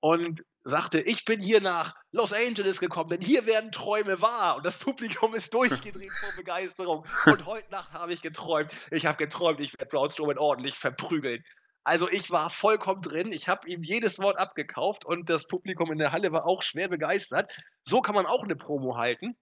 [0.00, 4.56] und sagte, ich bin hier nach Los Angeles gekommen, denn hier werden Träume wahr.
[4.56, 7.06] Und das Publikum ist durchgedreht vor Begeisterung.
[7.24, 8.72] Und heute Nacht habe ich geträumt.
[8.90, 11.44] Ich habe geträumt, ich werde Braun Strowman ordentlich verprügeln.
[11.84, 13.32] Also ich war vollkommen drin.
[13.32, 16.88] Ich habe ihm jedes Wort abgekauft und das Publikum in der Halle war auch schwer
[16.88, 17.48] begeistert.
[17.84, 19.36] So kann man auch eine Promo halten.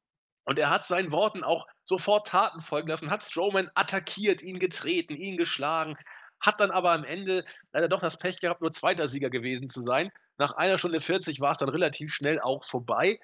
[0.45, 5.17] Und er hat seinen Worten auch sofort Taten folgen lassen, hat Strowman attackiert, ihn getreten,
[5.17, 5.97] ihn geschlagen,
[6.41, 9.81] hat dann aber am Ende leider doch das Pech gehabt, nur zweiter Sieger gewesen zu
[9.81, 10.11] sein.
[10.37, 13.19] Nach einer Stunde 40 war es dann relativ schnell auch vorbei.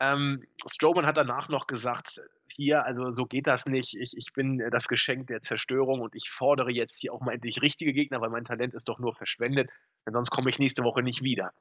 [0.00, 3.94] Ähm, Strowman hat danach noch gesagt, hier, also so geht das nicht.
[3.94, 7.62] Ich, ich bin das Geschenk der Zerstörung und ich fordere jetzt hier auch mal endlich
[7.62, 9.70] richtige Gegner, weil mein Talent ist doch nur verschwendet,
[10.06, 11.52] denn sonst komme ich nächste Woche nicht wieder.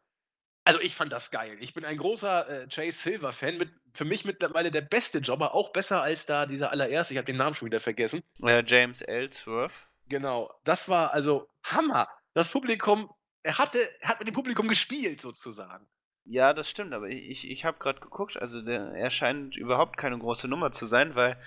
[0.65, 1.57] Also ich fand das geil.
[1.59, 3.57] Ich bin ein großer äh, Chase Silver-Fan.
[3.57, 7.13] Mit, für mich mittlerweile der beste Jobber, auch besser als da dieser allererste.
[7.13, 8.23] Ich habe den Namen schon wieder vergessen.
[8.39, 9.87] Ja, James Ellsworth.
[10.07, 10.53] Genau.
[10.63, 12.07] Das war also Hammer.
[12.33, 13.11] Das Publikum,
[13.43, 15.85] er hatte, er hat mit dem Publikum gespielt sozusagen.
[16.25, 20.17] Ja, das stimmt, aber ich, ich habe gerade geguckt, also der, er scheint überhaupt keine
[20.17, 21.37] große Nummer zu sein, weil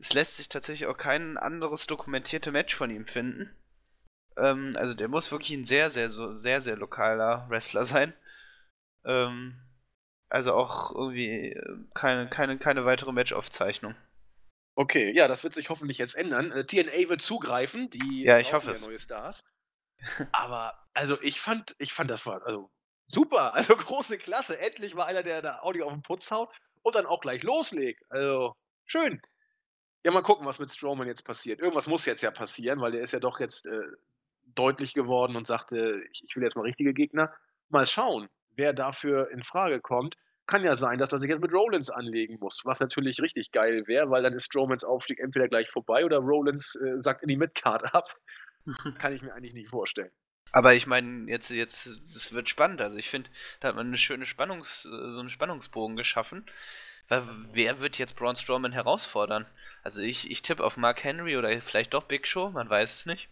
[0.00, 3.54] es lässt sich tatsächlich auch kein anderes dokumentierte Match von ihm finden.
[4.36, 8.12] Ähm, also der muss wirklich ein sehr, sehr, so, sehr, sehr lokaler Wrestler sein.
[9.04, 9.60] Ähm,
[10.28, 13.94] also auch irgendwie äh, keine, keine, keine weitere Matchaufzeichnung.
[14.74, 16.50] Okay, ja, das wird sich hoffentlich jetzt ändern.
[16.50, 18.86] Äh, TNA wird zugreifen, die ja, ich hoffe es.
[18.86, 19.44] neue Stars.
[20.32, 22.70] Aber also ich fand, ich fand das war also
[23.06, 24.58] super, also große Klasse.
[24.58, 26.50] Endlich mal einer, der da Audio auf den Putz haut
[26.82, 28.02] und dann auch gleich loslegt.
[28.10, 29.20] Also schön.
[30.02, 31.60] Ja, mal gucken, was mit Strowman jetzt passiert.
[31.60, 33.80] Irgendwas muss jetzt ja passieren, weil der ist ja doch jetzt äh,
[34.46, 37.32] deutlich geworden und sagte, ich, ich will jetzt mal richtige Gegner.
[37.68, 40.16] Mal schauen wer dafür in Frage kommt.
[40.46, 43.86] Kann ja sein, dass er sich jetzt mit Rollins anlegen muss, was natürlich richtig geil
[43.86, 47.36] wäre, weil dann ist Strowmans Aufstieg entweder gleich vorbei oder Rollins äh, sagt in die
[47.36, 48.08] Midcard ab.
[48.98, 50.10] Kann ich mir eigentlich nicht vorstellen.
[50.52, 52.80] Aber ich meine, jetzt, jetzt, es wird spannend.
[52.80, 56.44] Also ich finde, da hat man eine schöne Spannungs, so einen Spannungsbogen geschaffen.
[57.08, 59.46] Weil wer wird jetzt Braun Strowman herausfordern?
[59.82, 63.06] Also ich, ich tippe auf Mark Henry oder vielleicht doch Big Show, man weiß es
[63.06, 63.28] nicht.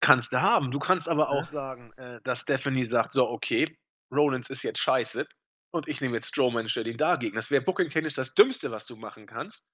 [0.00, 0.70] Kannst du haben.
[0.70, 1.44] Du kannst aber auch ja.
[1.44, 3.76] sagen, äh, dass Stephanie sagt, so, okay,
[4.12, 5.26] Rollins ist jetzt scheiße
[5.72, 7.36] und ich nehme jetzt Strowman und stelle ihn dagegen.
[7.36, 9.66] Das wäre booking-technisch das Dümmste, was du machen kannst,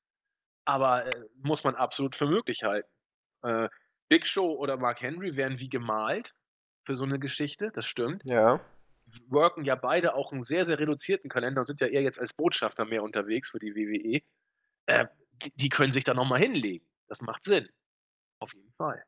[0.65, 2.89] aber äh, muss man absolut für möglich halten.
[3.43, 3.69] Äh,
[4.09, 6.35] Big Show oder Mark Henry wären wie gemalt
[6.85, 8.23] für so eine Geschichte, das stimmt.
[8.25, 8.61] Ja.
[9.29, 12.33] Worken ja beide auch einen sehr, sehr reduzierten Kalender und sind ja eher jetzt als
[12.33, 14.21] Botschafter mehr unterwegs für die WWE.
[14.87, 15.07] Äh,
[15.43, 16.87] die, die, können sich da nochmal hinlegen.
[17.09, 17.69] Das macht Sinn.
[18.41, 19.05] Auf jeden Fall.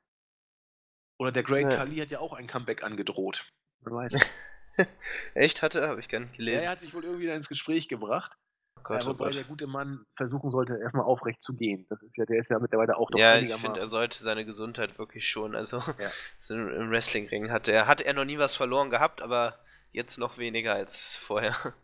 [1.19, 1.77] Oder der Great ja.
[1.77, 3.51] Kali hat ja auch ein Comeback angedroht.
[3.81, 4.15] Man weiß.
[5.35, 5.89] Echt hatte?
[5.89, 6.65] Habe ich gar nicht gelesen.
[6.65, 8.33] Ja, er hat sich wohl irgendwie da ins Gespräch gebracht.
[8.77, 11.87] Oh Gott, ja, oh wobei oh der gute Mann versuchen sollte, erstmal aufrecht zu gehen.
[11.89, 14.45] Das ist ja, der ist ja mittlerweile auch doch Ja, ich finde, er sollte seine
[14.45, 15.55] Gesundheit wirklich schon.
[15.55, 16.09] Also ja.
[16.41, 19.59] so im Wrestlingring hat er, hat er noch nie was verloren gehabt, aber
[19.93, 21.55] jetzt noch weniger als vorher.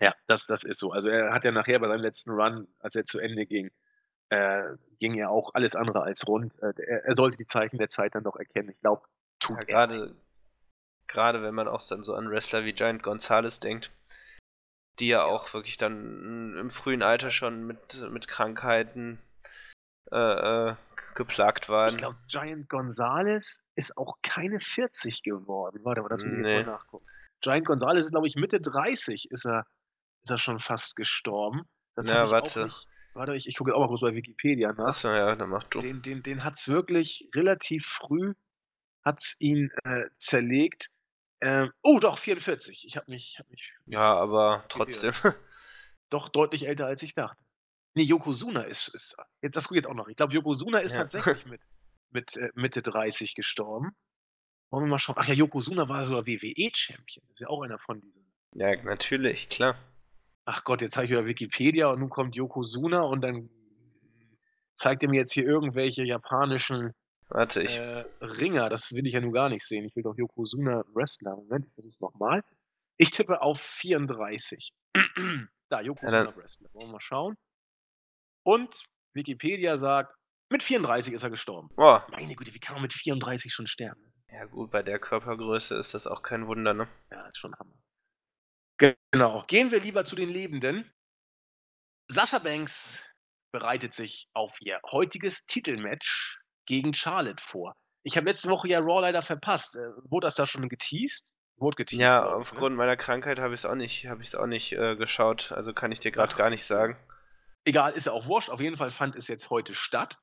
[0.00, 0.92] Ja, das, das ist so.
[0.92, 3.68] Also er hat ja nachher bei seinem letzten Run, als er zu Ende ging,
[4.30, 4.62] äh,
[5.00, 6.52] ging ja auch alles andere als rund.
[6.62, 8.70] Äh, er, er, sollte die Zeichen der Zeit dann doch erkennen.
[8.70, 9.02] Ich glaube,
[9.40, 10.14] tut ja, gerade
[11.08, 13.90] Gerade wenn man auch dann so an Wrestler wie Giant Gonzalez denkt,
[14.98, 19.18] die ja auch wirklich dann im frühen Alter schon mit, mit Krankheiten
[20.12, 20.74] äh, äh,
[21.14, 21.90] geplagt waren.
[21.90, 25.80] Ich glaube, Giant Gonzalez ist auch keine 40 geworden.
[25.82, 26.56] Warte mal, das will ich nee.
[26.58, 27.06] jetzt mal nachgucken.
[27.40, 29.66] Giant Gonzalez ist, glaube ich, Mitte 30 ist er,
[30.24, 31.62] ist er schon fast gestorben.
[31.94, 32.64] Das ja, warte.
[32.64, 34.86] Nicht, warte, ich, ich gucke auch mal kurz bei Wikipedia nach.
[34.86, 35.80] Achso, ja, dann mach du.
[35.80, 38.34] Den, den, den hat es wirklich relativ früh
[39.04, 40.90] hat's ihn äh, zerlegt.
[41.40, 42.84] Ähm, oh, doch, 44.
[42.84, 43.72] Ich habe mich, hab mich.
[43.86, 45.12] Ja, aber trotzdem.
[46.10, 47.38] Doch deutlich älter, als ich dachte.
[47.94, 48.88] Nee, Yokozuna ist.
[48.88, 50.08] ist jetzt, das gucke ich jetzt auch noch.
[50.08, 51.00] Ich glaube, Yokozuna ist ja.
[51.00, 51.60] tatsächlich mit,
[52.10, 53.96] mit äh, Mitte 30 gestorben.
[54.70, 55.16] Wollen wir mal schauen.
[55.18, 57.24] Ach ja, Yokozuna war sogar WWE-Champion.
[57.30, 58.24] Ist ja auch einer von diesen.
[58.54, 59.76] Ja, natürlich, klar.
[60.44, 63.50] Ach Gott, jetzt habe ich wieder Wikipedia und nun kommt Yokozuna und dann
[64.76, 66.94] zeigt er mir jetzt hier irgendwelche japanischen
[67.28, 67.78] Warte, ich.
[67.78, 69.84] Äh, Ringer, das will ich ja nun gar nicht sehen.
[69.84, 71.36] Ich will doch Yokozuna Wrestler.
[71.36, 72.42] Moment, ich versuche nochmal.
[72.96, 74.72] Ich tippe auf 34.
[75.68, 76.68] da, Yokozuna ja, Wrestler.
[76.72, 77.36] Wollen wir mal schauen.
[78.44, 78.82] Und
[79.14, 80.14] Wikipedia sagt
[80.50, 81.68] Mit 34 ist er gestorben.
[81.76, 82.00] Oh.
[82.10, 84.12] Meine Güte, wie kann man mit 34 schon sterben?
[84.30, 86.88] Ja gut, bei der Körpergröße ist das auch kein Wunder, ne?
[87.10, 87.74] Ja, ist schon Hammer.
[88.78, 89.44] Genau.
[89.48, 90.90] Gehen wir lieber zu den Lebenden.
[92.08, 93.02] Sascha Banks
[93.52, 97.74] bereitet sich auf ihr heutiges Titelmatch gegen Charlotte vor.
[98.04, 99.76] Ich habe letzte Woche ja Raw leider verpasst.
[99.76, 101.32] Äh, wurde das da schon geteased?
[101.56, 102.00] Wurde geteased.
[102.00, 102.36] Ja, ne?
[102.36, 102.78] aufgrund ne?
[102.78, 105.50] meiner Krankheit habe ich es auch nicht, habe ich auch nicht äh, geschaut.
[105.52, 106.96] Also kann ich dir gerade gar nicht sagen.
[107.64, 108.50] Egal, ist ja auch wurscht.
[108.50, 110.16] Auf jeden Fall fand es jetzt heute statt.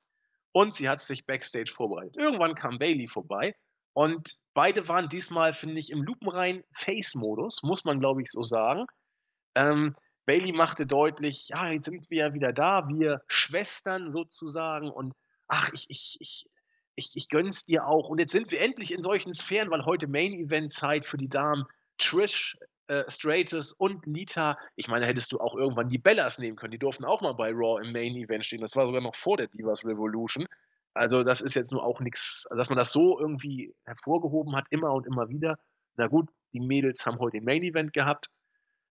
[0.53, 2.15] Und sie hat sich backstage vorbereitet.
[2.15, 3.53] Irgendwann kam Bailey vorbei
[3.93, 8.85] und beide waren diesmal, finde ich, im lupenreinen Face-Modus, muss man, glaube ich, so sagen.
[9.55, 15.13] Ähm, Bailey machte deutlich, ja, jetzt sind wir ja wieder da, wir Schwestern sozusagen und
[15.47, 16.45] ach, ich, ich, ich,
[16.95, 18.09] ich, ich gönn's dir auch.
[18.09, 21.65] Und jetzt sind wir endlich in solchen Sphären, weil heute Main-Event-Zeit für die Damen.
[21.97, 24.57] Trish, äh, Stratus und Lita.
[24.75, 26.71] Ich meine, hättest du auch irgendwann die Bellas nehmen können.
[26.71, 28.61] Die durften auch mal bei Raw im Main-Event stehen.
[28.61, 30.45] Das war sogar noch vor der Divas Revolution.
[30.93, 34.93] Also, das ist jetzt nur auch nichts, dass man das so irgendwie hervorgehoben hat, immer
[34.93, 35.57] und immer wieder.
[35.97, 38.29] Na gut, die Mädels haben heute den Main-Event gehabt.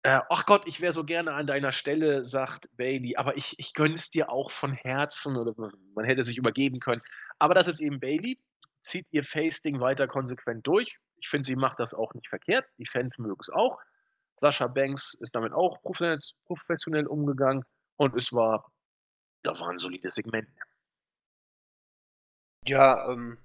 [0.07, 3.75] Äh, ach Gott, ich wäre so gerne an deiner Stelle, sagt Bailey, aber ich, ich
[3.75, 5.53] gönn's dir auch von Herzen oder
[5.97, 7.03] man hätte sich übergeben können.
[7.41, 8.39] Aber das ist eben Bailey,
[8.83, 10.97] zieht ihr Face-Ding weiter konsequent durch.
[11.17, 12.65] Ich finde, sie macht das auch nicht verkehrt.
[12.79, 13.81] Die Fans mögen es auch.
[14.37, 17.65] Sascha Banks ist damit auch professionell umgegangen
[17.97, 18.71] und es war,
[19.43, 20.49] da war ein solides Segment.
[22.65, 23.39] Ja, ähm,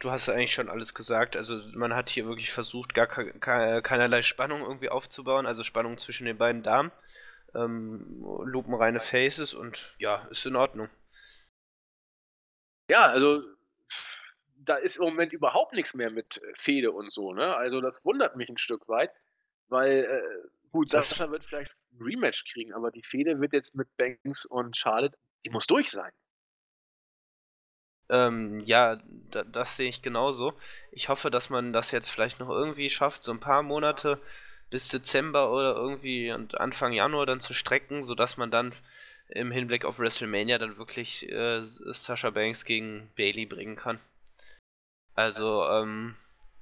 [0.00, 1.36] du hast ja eigentlich schon alles gesagt.
[1.36, 6.24] Also man hat hier wirklich versucht, gar ke keinerlei Spannung irgendwie aufzubauen, also Spannung zwischen
[6.24, 6.90] den beiden Damen.
[7.54, 10.88] Ähm, lupenreine Faces und ja, ist in Ordnung.
[12.88, 13.42] Ja, also
[14.56, 17.56] da ist im Moment überhaupt nichts mehr mit Fehde und so, ne?
[17.56, 19.10] Also das wundert mich ein Stück weit,
[19.68, 23.74] weil äh, gut, das Sascha wird vielleicht ein Rematch kriegen, aber die Fehde wird jetzt
[23.74, 26.12] mit Banks und Charlotte, die muss durch sein.
[28.10, 28.98] Ähm, ja,
[29.30, 30.52] da, das sehe ich genauso.
[30.90, 34.20] Ich hoffe, dass man das jetzt vielleicht noch irgendwie schafft, so ein paar Monate
[34.68, 38.72] bis Dezember oder irgendwie und Anfang Januar dann zu strecken, sodass man dann
[39.28, 44.00] im Hinblick auf WrestleMania dann wirklich äh, Sasha Banks gegen Bailey bringen kann.
[45.14, 46.16] Also, ähm,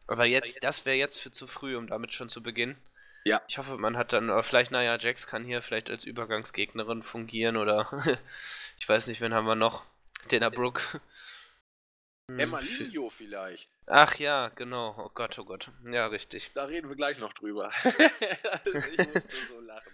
[0.06, 2.76] aber jetzt, das wäre jetzt für zu früh, um damit schon zu beginnen.
[3.24, 3.42] Ja.
[3.48, 7.90] Ich hoffe, man hat dann, vielleicht, naja, Jax kann hier vielleicht als Übergangsgegnerin fungieren oder
[8.78, 9.84] ich weiß nicht, wen haben wir noch?
[10.28, 11.00] Dana Brooke.
[12.30, 13.68] Hm, Emma Lilio vielleicht.
[13.86, 14.94] Ach ja, genau.
[14.98, 15.70] Oh Gott, oh Gott.
[15.90, 16.50] Ja, richtig.
[16.54, 17.70] Da reden wir gleich noch drüber.
[17.84, 19.92] ich musste so lachen.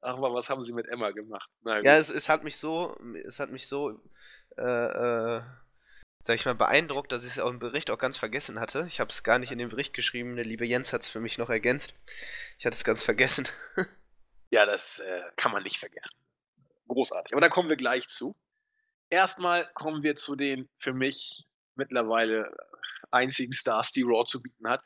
[0.00, 1.48] Ach mal, was haben sie mit Emma gemacht?
[1.64, 4.02] ja, es, es, hat mich so, es hat mich so,
[4.58, 5.42] äh, äh,
[6.20, 8.84] sag ich mal, beeindruckt, dass ich es auch im Bericht auch ganz vergessen hatte.
[8.86, 10.36] Ich habe es gar nicht in den Bericht geschrieben.
[10.36, 11.94] Der liebe Jens hat es für mich noch ergänzt.
[12.58, 13.48] Ich hatte es ganz vergessen.
[14.50, 16.18] ja, das äh, kann man nicht vergessen.
[16.88, 17.32] Großartig.
[17.32, 18.36] Aber da kommen wir gleich zu.
[19.10, 21.44] Erstmal kommen wir zu den für mich
[21.76, 22.54] mittlerweile
[23.10, 24.82] einzigen Stars, die Raw zu bieten hat.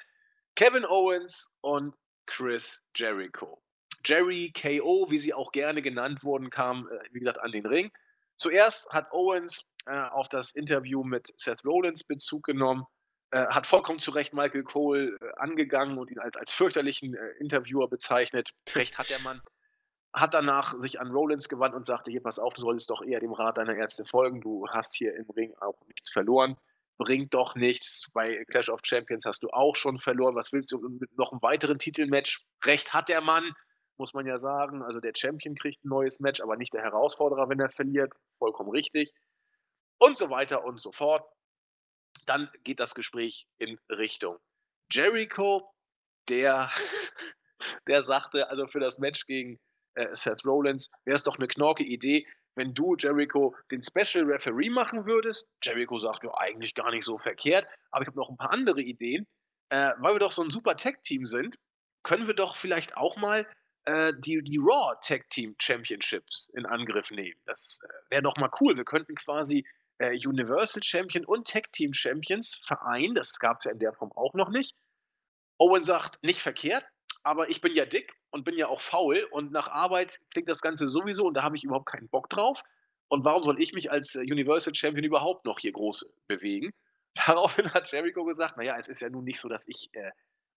[0.55, 1.95] Kevin Owens und
[2.27, 3.63] Chris Jericho.
[4.05, 7.91] Jerry KO, wie sie auch gerne genannt wurden, kam, äh, wie gesagt, an den Ring.
[8.37, 12.85] Zuerst hat Owens äh, auf das Interview mit Seth Rollins Bezug genommen,
[13.31, 17.31] äh, hat vollkommen zu Recht Michael Cole äh, angegangen und ihn als, als fürchterlichen äh,
[17.41, 18.51] Interviewer bezeichnet.
[18.75, 19.41] Recht hat der Mann
[20.13, 23.21] hat danach sich an Rollins gewandt und sagte, hier, pass auf, du solltest doch eher
[23.21, 26.57] dem Rat deiner Ärzte folgen, du hast hier im Ring auch nichts verloren,
[26.97, 30.81] bringt doch nichts, bei Clash of Champions hast du auch schon verloren, was willst du
[30.81, 32.45] mit noch einem weiteren Titelmatch?
[32.65, 33.53] Recht hat der Mann,
[33.99, 37.49] muss man ja sagen, also der Champion kriegt ein neues Match, aber nicht der Herausforderer,
[37.49, 39.13] wenn er verliert, vollkommen richtig.
[39.99, 41.29] Und so weiter und so fort.
[42.27, 44.39] Dann geht das Gespräch in Richtung
[44.91, 45.71] Jericho,
[46.29, 46.71] der,
[47.89, 49.59] der sagte, also für das Match gegen
[49.99, 54.71] äh, Seth Rollins, wäre es doch eine knorke Idee, wenn du Jericho den Special Referee
[54.71, 55.49] machen würdest.
[55.63, 58.81] Jericho sagt ja eigentlich gar nicht so verkehrt, aber ich habe noch ein paar andere
[58.81, 59.27] Ideen.
[59.71, 61.57] Äh, weil wir doch so ein super Tag-Team sind,
[62.03, 63.47] können wir doch vielleicht auch mal
[63.85, 67.41] äh, die, die Raw Tag Team Championships in Angriff nehmen.
[67.47, 68.77] Das äh, wäre doch mal cool.
[68.77, 69.67] Wir könnten quasi
[69.99, 73.15] äh, Universal Champion und Tag Team Champions vereinen.
[73.15, 74.75] Das gab es ja in der Form auch noch nicht.
[75.59, 76.85] Owen sagt, nicht verkehrt,
[77.29, 80.63] aber ich bin ja dick und bin ja auch faul und nach Arbeit klingt das
[80.63, 82.63] Ganze sowieso und da habe ich überhaupt keinen Bock drauf.
[83.09, 86.73] Und warum soll ich mich als äh, Universal Champion überhaupt noch hier groß bewegen?
[87.27, 90.11] Daraufhin hat Jericho gesagt, naja, es ist ja nun nicht so, dass ich äh,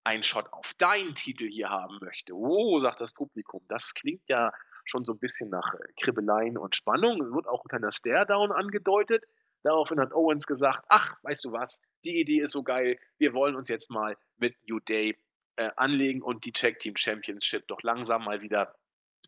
[0.04, 2.34] einen Shot auf deinen Titel hier haben möchte.
[2.34, 4.52] Oh, sagt das Publikum, das klingt ja
[4.86, 7.22] schon so ein bisschen nach äh, Kribbeleien und Spannung.
[7.22, 9.26] Es wird auch ein kleiner Stare-Down angedeutet.
[9.64, 13.56] Daraufhin hat Owens gesagt, ach, weißt du was, die Idee ist so geil, wir wollen
[13.56, 15.16] uns jetzt mal mit New Day
[15.56, 18.76] äh, anlegen und die Tag Team Championship doch langsam mal wieder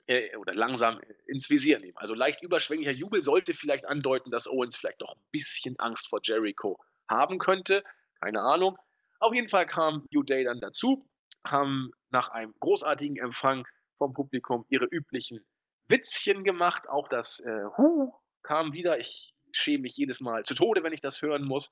[0.07, 1.97] äh, oder langsam ins Visier nehmen.
[1.97, 6.19] Also leicht überschwänglicher Jubel sollte vielleicht andeuten, dass Owens vielleicht doch ein bisschen Angst vor
[6.23, 7.83] Jericho haben könnte.
[8.21, 8.77] Keine Ahnung.
[9.19, 11.07] Auf jeden Fall kam New Day dann dazu,
[11.45, 13.65] haben nach einem großartigen Empfang
[13.97, 15.45] vom Publikum ihre üblichen
[15.87, 16.89] Witzchen gemacht.
[16.89, 18.99] Auch das äh, Hu kam wieder.
[18.99, 21.71] Ich schäme mich jedes Mal zu Tode, wenn ich das hören muss.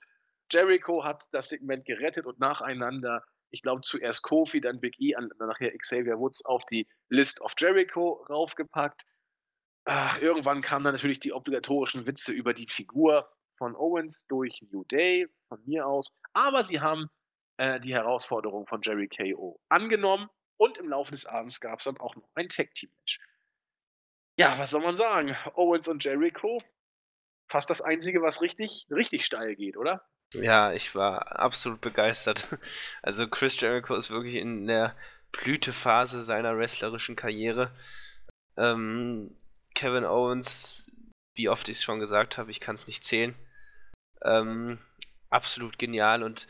[0.52, 5.30] Jericho hat das Segment gerettet und nacheinander, ich glaube zuerst Kofi, dann Big E, dann
[5.38, 9.06] nachher Xavier Woods auf die List of Jericho raufgepackt.
[9.86, 14.84] Ach, irgendwann kamen dann natürlich die obligatorischen Witze über die Figur von Owens durch New
[14.86, 16.14] Day, von mir aus.
[16.34, 17.10] Aber sie haben
[17.58, 22.00] äh, die Herausforderung von Jerry KO angenommen und im Laufe des Abends gab es dann
[22.00, 23.20] auch noch ein Tag-Team-Match.
[24.38, 25.36] Ja, was soll man sagen?
[25.56, 26.64] Owens und Jericho,
[27.50, 30.08] fast das Einzige, was richtig, richtig steil geht, oder?
[30.34, 32.48] Ja, ich war absolut begeistert.
[33.02, 34.96] Also Chris Jericho ist wirklich in der
[35.32, 37.72] Blütephase seiner wrestlerischen Karriere.
[38.58, 39.36] Ähm,
[39.76, 40.92] Kevin Owens,
[41.36, 43.36] wie oft ich es schon gesagt habe, ich kann es nicht zählen.
[44.24, 44.80] Ähm,
[45.30, 46.48] absolut genial und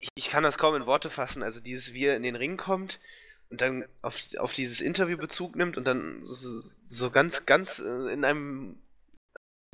[0.00, 1.42] ich, ich, kann das kaum in Worte fassen.
[1.42, 3.00] Also dieses, wie er in den Ring kommt
[3.48, 8.12] und dann auf, auf dieses Interview Bezug nimmt und dann so, so ganz, ganz äh,
[8.12, 8.83] in einem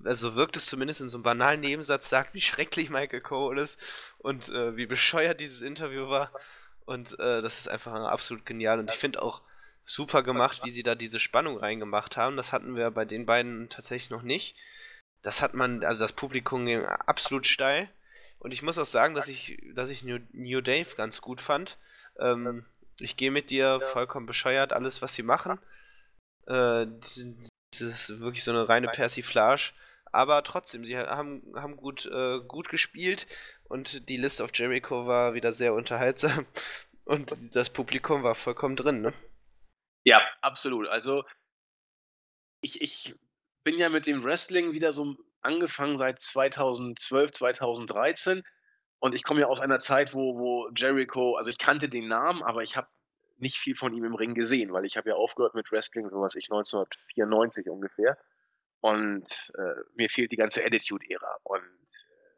[0.05, 3.79] also wirkt es zumindest in so einem banalen Nebensatz, sagt, wie schrecklich Michael Cole ist
[4.19, 6.31] und äh, wie bescheuert dieses Interview war.
[6.85, 8.79] Und äh, das ist einfach absolut genial.
[8.79, 9.43] Und ich finde auch
[9.85, 12.37] super gemacht, wie sie da diese Spannung reingemacht haben.
[12.37, 14.57] Das hatten wir bei den beiden tatsächlich noch nicht.
[15.23, 17.89] Das hat man, also das Publikum ging absolut steil.
[18.39, 21.77] Und ich muss auch sagen, dass ich, dass ich New, New Dave ganz gut fand.
[22.19, 22.65] Ähm,
[23.01, 25.59] ich gehe mit dir vollkommen bescheuert, alles, was sie machen.
[26.47, 27.19] Äh, das
[27.81, 29.73] ist wirklich so eine reine Persiflage.
[30.13, 33.27] Aber trotzdem, sie haben, haben gut, äh, gut gespielt
[33.65, 36.47] und die List of Jericho war wieder sehr unterhaltsam
[37.05, 39.13] und das Publikum war vollkommen drin, ne?
[40.05, 40.89] Ja, absolut.
[40.89, 41.25] Also
[42.61, 43.15] ich, ich
[43.65, 48.43] bin ja mit dem Wrestling wieder so angefangen seit 2012, 2013
[48.99, 52.43] und ich komme ja aus einer Zeit, wo, wo Jericho, also ich kannte den Namen,
[52.43, 52.89] aber ich habe
[53.39, 56.21] nicht viel von ihm im Ring gesehen, weil ich habe ja aufgehört mit Wrestling, so
[56.21, 58.19] was ich 1994 ungefähr.
[58.81, 61.39] Und äh, mir fehlt die ganze Attitude-Ära.
[61.45, 62.37] Und äh,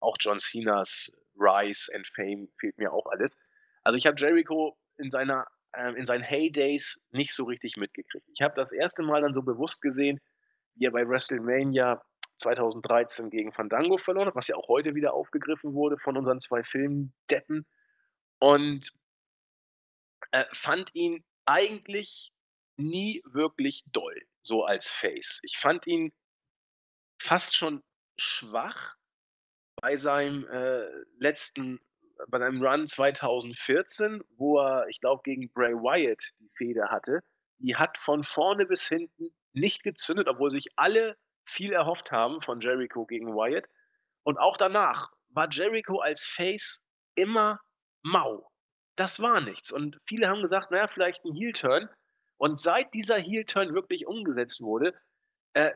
[0.00, 3.34] auch John Cenas Rise and Fame fehlt mir auch alles.
[3.84, 8.26] Also ich habe Jericho in seiner äh, in seinen Heydays nicht so richtig mitgekriegt.
[8.34, 10.20] Ich habe das erste Mal dann so bewusst gesehen,
[10.74, 12.02] wie er bei WrestleMania
[12.38, 16.62] 2013 gegen Fandango verloren hat, was ja auch heute wieder aufgegriffen wurde von unseren zwei
[16.62, 17.66] Filmdeppen.
[18.38, 18.92] Und
[20.30, 22.32] äh, fand ihn eigentlich
[22.78, 25.40] nie wirklich doll so als Face.
[25.42, 26.12] Ich fand ihn
[27.20, 27.82] fast schon
[28.16, 28.96] schwach
[29.80, 30.86] bei seinem äh,
[31.18, 31.80] letzten,
[32.28, 37.20] bei seinem Run 2014, wo er, ich glaube, gegen Bray Wyatt die Feder hatte.
[37.58, 42.60] Die hat von vorne bis hinten nicht gezündet, obwohl sich alle viel erhofft haben von
[42.60, 43.66] Jericho gegen Wyatt.
[44.22, 46.82] Und auch danach war Jericho als Face
[47.14, 47.60] immer
[48.02, 48.50] mau.
[48.96, 49.70] Das war nichts.
[49.70, 51.88] Und viele haben gesagt, naja, vielleicht ein Heel-Turn.
[52.38, 54.94] Und seit dieser Heel-Turn wirklich umgesetzt wurde,
[55.54, 55.72] äh,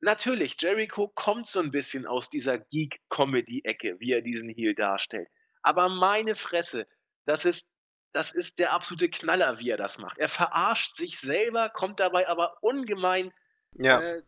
[0.00, 5.28] natürlich, Jericho kommt so ein bisschen aus dieser Geek-Comedy-Ecke, wie er diesen Heel darstellt.
[5.62, 6.86] Aber meine Fresse,
[7.24, 7.68] das ist,
[8.12, 10.18] das ist der absolute Knaller, wie er das macht.
[10.18, 13.32] Er verarscht sich selber, kommt dabei aber ungemein,
[13.72, 14.00] ja.
[14.00, 14.22] äh,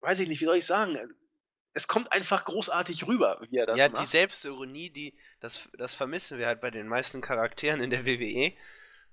[0.00, 0.98] weiß ich nicht, wie soll ich sagen,
[1.74, 3.96] es kommt einfach großartig rüber, wie er das ja, macht.
[3.98, 8.06] Ja, die Selbstironie, die, das, das vermissen wir halt bei den meisten Charakteren in der
[8.06, 8.54] WWE.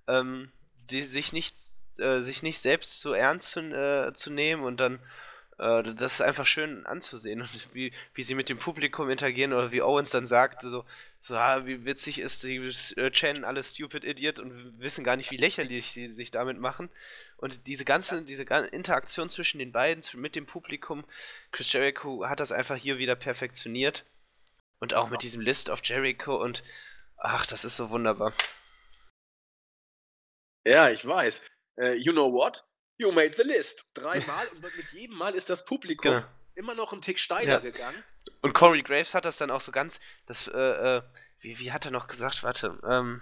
[0.08, 0.52] Ähm,
[0.90, 1.56] die, sich nicht
[2.00, 5.00] äh, sich nicht selbst zu ernst zu, äh, zu nehmen und dann
[5.58, 9.72] äh, das ist einfach schön anzusehen und wie, wie sie mit dem Publikum interagieren oder
[9.72, 10.86] wie Owens dann sagt, so,
[11.22, 15.32] so ah, wie witzig ist, sie äh, channen alle Stupid Idiot und wissen gar nicht,
[15.32, 16.90] wie lächerlich sie sich damit machen.
[17.38, 21.06] Und diese ganze, diese Interaktion zwischen den beiden, mit dem Publikum,
[21.52, 24.06] Chris Jericho hat das einfach hier wieder perfektioniert.
[24.80, 26.62] Und auch mit diesem List of Jericho und
[27.18, 28.34] ach, das ist so wunderbar.
[30.66, 31.42] Ja, ich weiß.
[31.78, 32.64] Äh, you know what?
[32.98, 33.86] You made the list.
[33.94, 36.28] Dreimal und mit jedem Mal ist das Publikum genau.
[36.56, 37.60] immer noch einen Tick steiler ja.
[37.60, 38.04] gegangen.
[38.42, 41.02] Und Corey Graves hat das dann auch so ganz, das, äh, äh,
[41.40, 42.44] wie, wie hat er noch gesagt?
[42.44, 43.22] Warte, ähm.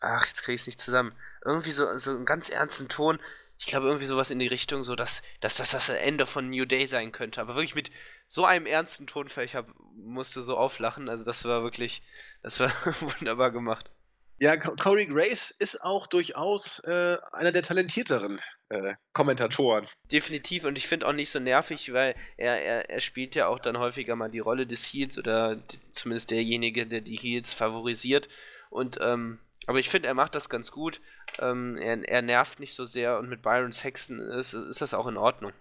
[0.00, 1.14] Ach, jetzt kriege ich es nicht zusammen.
[1.44, 3.18] Irgendwie so, so einen ganz ernsten Ton.
[3.58, 6.66] Ich glaube, irgendwie sowas in die Richtung, so dass, dass das das Ende von New
[6.66, 7.40] Day sein könnte.
[7.40, 7.90] Aber wirklich mit
[8.26, 11.08] so einem ernsten Tonfall, ich hab, musste so auflachen.
[11.08, 12.02] Also, das war wirklich,
[12.42, 12.70] das war
[13.00, 13.90] wunderbar gemacht.
[14.38, 19.86] Ja, Corey Graves ist auch durchaus äh, einer der talentierteren äh, Kommentatoren.
[20.10, 23.60] Definitiv und ich finde auch nicht so nervig, weil er, er, er spielt ja auch
[23.60, 28.28] dann häufiger mal die Rolle des Heels oder die, zumindest derjenige, der die Heels favorisiert.
[28.70, 31.00] Und ähm, Aber ich finde, er macht das ganz gut.
[31.38, 35.06] Ähm, er, er, nervt nicht so sehr und mit Byron Sexton ist, ist das auch
[35.06, 35.52] in Ordnung.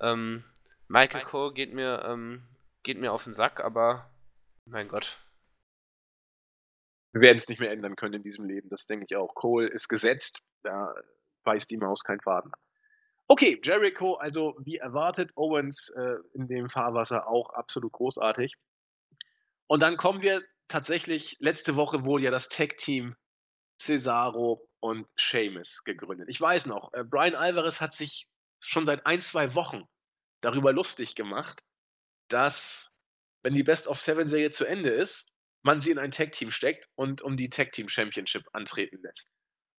[0.00, 0.44] Ähm,
[0.88, 2.42] Michael Cole geht mir, ähm,
[2.82, 4.10] geht mir auf den Sack, aber
[4.64, 5.18] mein Gott.
[7.12, 9.34] Wir werden es nicht mehr ändern können in diesem Leben, das denke ich auch.
[9.34, 10.94] Cole ist gesetzt, da
[11.44, 12.52] beißt die Maus kein Faden.
[13.28, 18.54] Okay, Jericho, also wie erwartet, Owens äh, in dem Fahrwasser auch absolut großartig.
[19.66, 23.16] Und dann kommen wir tatsächlich, letzte Woche wurde ja das Tag-Team
[23.78, 26.28] Cesaro und Sheamus gegründet.
[26.28, 28.26] Ich weiß noch, äh, Brian Alvarez hat sich
[28.60, 29.84] schon seit ein, zwei Wochen
[30.40, 31.62] darüber lustig gemacht,
[32.28, 32.92] dass,
[33.42, 35.30] wenn die Best of Seven Serie zu Ende ist,
[35.62, 39.28] man sie in ein Tag-Team steckt und um die Tag-Team Championship antreten lässt.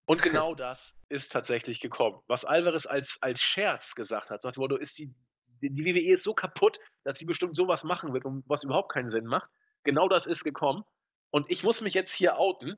[0.06, 2.20] Und genau das ist tatsächlich gekommen.
[2.28, 5.14] Was Alvarez als, als Scherz gesagt hat, sagt, du ist die,
[5.62, 9.26] die WWE ist so kaputt, dass sie bestimmt sowas machen wird, was überhaupt keinen Sinn
[9.26, 9.50] macht.
[9.84, 10.84] Genau das ist gekommen.
[11.32, 12.76] Und ich muss mich jetzt hier outen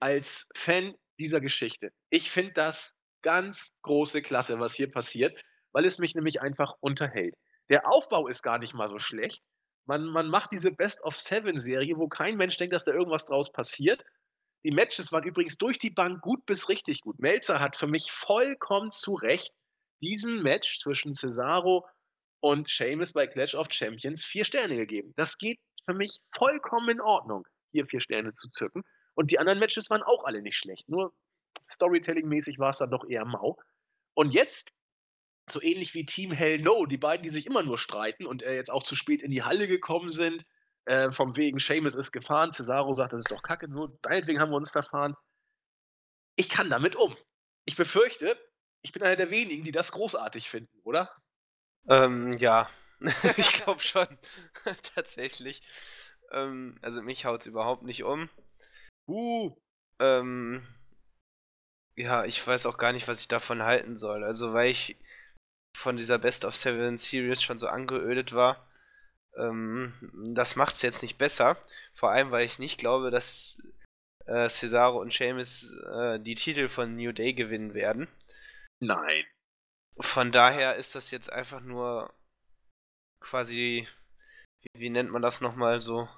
[0.00, 1.92] als Fan dieser Geschichte.
[2.10, 2.92] Ich finde das
[3.22, 5.40] ganz große Klasse, was hier passiert,
[5.72, 7.34] weil es mich nämlich einfach unterhält.
[7.70, 9.42] Der Aufbau ist gar nicht mal so schlecht.
[9.86, 13.26] Man, man macht diese Best of Seven Serie, wo kein Mensch denkt, dass da irgendwas
[13.26, 14.04] draus passiert.
[14.64, 17.18] Die Matches waren übrigens durch die Bank gut bis richtig gut.
[17.18, 19.52] Melzer hat für mich vollkommen zu Recht
[20.00, 21.86] diesen Match zwischen Cesaro
[22.40, 25.12] und Sheamus bei Clash of Champions vier Sterne gegeben.
[25.16, 28.82] Das geht für mich vollkommen in Ordnung, hier vier Sterne zu zücken.
[29.14, 30.88] Und die anderen Matches waren auch alle nicht schlecht.
[30.88, 31.14] Nur
[31.70, 33.56] Storytelling-mäßig war es dann doch eher mau.
[34.14, 34.70] Und jetzt,
[35.50, 38.54] so ähnlich wie Team Hell No, die beiden, die sich immer nur streiten und äh,
[38.54, 40.44] jetzt auch zu spät in die Halle gekommen sind,
[40.86, 44.50] äh, vom wegen Seamus ist gefahren, Cesaro sagt, das ist doch kacke, nur deinetwegen haben
[44.50, 45.14] wir uns verfahren.
[46.36, 47.16] Ich kann damit um.
[47.66, 48.36] Ich befürchte,
[48.82, 51.10] ich bin einer der wenigen, die das großartig finden, oder?
[51.88, 52.68] Ähm, ja,
[53.36, 54.06] ich glaube schon.
[54.94, 55.62] Tatsächlich.
[56.32, 58.28] Ähm, also mich haut es überhaupt nicht um.
[59.06, 59.54] Uh.
[60.00, 60.66] Ähm,
[61.96, 64.24] ja, ich weiß auch gar nicht, was ich davon halten soll.
[64.24, 64.96] Also, weil ich
[65.74, 68.66] von dieser Best of Seven Series schon so angeödet war.
[69.36, 69.92] Ähm,
[70.34, 71.56] das macht es jetzt nicht besser.
[71.92, 73.58] Vor allem, weil ich nicht glaube, dass
[74.26, 78.08] äh, Cesaro und Sheamus äh, die Titel von New Day gewinnen werden.
[78.80, 79.24] Nein.
[79.98, 82.12] Von daher ist das jetzt einfach nur
[83.20, 83.86] quasi,
[84.62, 86.08] wie, wie nennt man das nochmal so?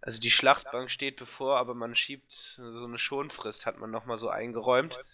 [0.00, 4.28] Also die Schlachtbank steht bevor, aber man schiebt so eine Schonfrist, hat man nochmal so
[4.28, 5.04] eingeräumt.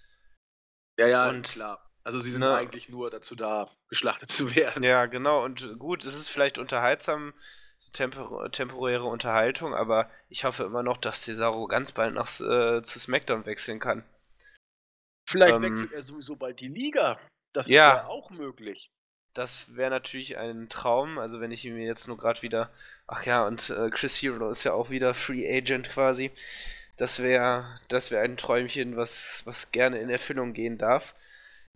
[0.99, 1.91] Ja, ja, und klar.
[2.05, 4.83] Also sie sind ne, eigentlich nur dazu da, geschlachtet zu werden.
[4.83, 5.43] Ja, genau.
[5.43, 7.33] Und gut, es ist vielleicht unterhaltsam,
[7.93, 12.99] tempor temporäre Unterhaltung, aber ich hoffe immer noch, dass Cesaro ganz bald nach, äh, zu
[12.99, 14.05] SmackDown wechseln kann.
[15.27, 17.19] Vielleicht ähm, wechselt er sowieso bald die Liga.
[17.55, 18.91] Das ja, ist ja auch möglich.
[19.33, 21.19] Das wäre natürlich ein Traum.
[21.19, 22.71] Also wenn ich mir jetzt nur gerade wieder.
[23.07, 26.31] Ach ja, und äh, Chris Hero ist ja auch wieder Free Agent quasi.
[26.97, 31.15] Das wäre das wär ein Träumchen, was, was gerne in Erfüllung gehen darf.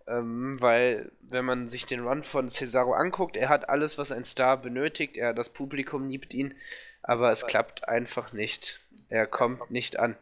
[0.09, 4.23] Ähm, weil, wenn man sich den Run von Cesaro anguckt, er hat alles, was ein
[4.23, 5.17] Star benötigt.
[5.17, 6.55] Er, das Publikum liebt ihn,
[7.03, 8.79] aber es klappt einfach nicht.
[9.09, 10.15] Er kommt nicht an.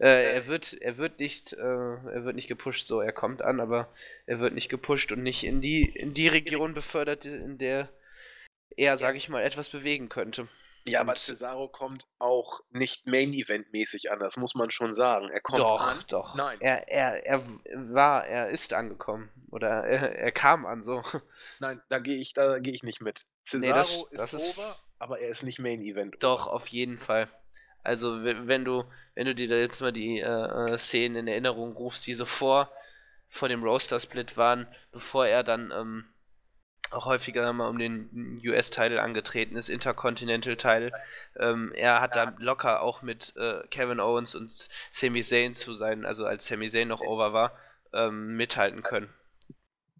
[0.00, 3.60] Äh, er wird, er wird nicht, äh, er wird nicht gepusht, so er kommt an,
[3.60, 3.88] aber
[4.26, 7.88] er wird nicht gepusht und nicht in die, in die Region befördert, in der
[8.76, 10.48] er, sage ich mal, etwas bewegen könnte.
[10.86, 15.30] Ja, aber Cesaro kommt auch nicht Main-Event-mäßig an, das muss man schon sagen.
[15.30, 15.98] Er kommt doch, an.
[16.08, 16.58] Doch, Nein.
[16.60, 19.30] Er, er, er war, er ist angekommen.
[19.50, 21.02] Oder er, er kam an, so.
[21.58, 23.22] Nein, da gehe ich, da ich nicht mit.
[23.46, 26.16] Cesaro nee, das, das ist over, aber er ist nicht Main-Event.
[26.20, 27.28] Doch, auf jeden Fall.
[27.82, 31.74] Also wenn du, wenn du dir da jetzt mal die äh, äh, Szenen in Erinnerung
[31.76, 32.70] rufst, die so vor,
[33.28, 36.13] vor dem Roaster-Split waren, bevor er dann ähm,
[36.90, 40.92] auch häufiger mal um den US-Title angetreten ist, Intercontinental-Title.
[41.38, 44.50] Ähm, er hat da locker auch mit äh, Kevin Owens und
[44.90, 47.58] Sami Zayn zu sein, also als Sami Zayn noch over war,
[47.92, 49.12] ähm, mithalten können.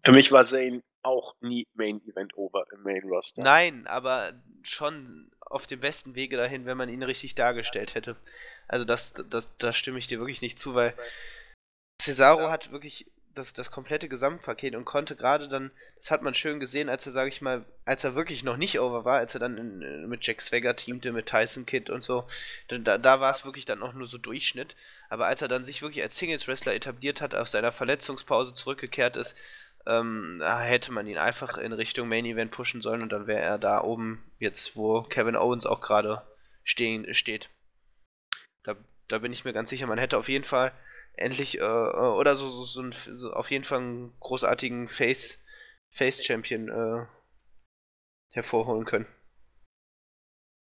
[0.03, 3.43] Für mich war Zayn auch nie Main Event over im Main Roster.
[3.43, 4.33] Nein, aber
[4.63, 8.15] schon auf dem besten Wege dahin, wenn man ihn richtig dargestellt hätte.
[8.67, 10.95] Also das, das, da stimme ich dir wirklich nicht zu, weil
[12.01, 16.59] Cesaro hat wirklich das, das komplette Gesamtpaket und konnte gerade dann, das hat man schön
[16.59, 19.39] gesehen, als er, sage ich mal, als er wirklich noch nicht over war, als er
[19.39, 22.25] dann in, mit Jack Swagger teamte, mit Tyson Kidd und so,
[22.67, 24.75] da, da war es wirklich dann auch nur so Durchschnitt.
[25.09, 29.37] Aber als er dann sich wirklich als Singles-Wrestler etabliert hat, aus seiner Verletzungspause zurückgekehrt ist,
[29.87, 33.59] ähm, hätte man ihn einfach in Richtung Main Event pushen sollen und dann wäre er
[33.59, 36.23] da oben, jetzt wo Kevin Owens auch gerade
[36.63, 37.49] stehen, steht.
[38.63, 38.75] Da,
[39.07, 40.71] da bin ich mir ganz sicher, man hätte auf jeden Fall
[41.17, 45.43] endlich, äh, äh oder so, so, so, ein, so, auf jeden Fall einen großartigen Face,
[45.89, 47.05] Face Champion äh,
[48.29, 49.07] hervorholen können.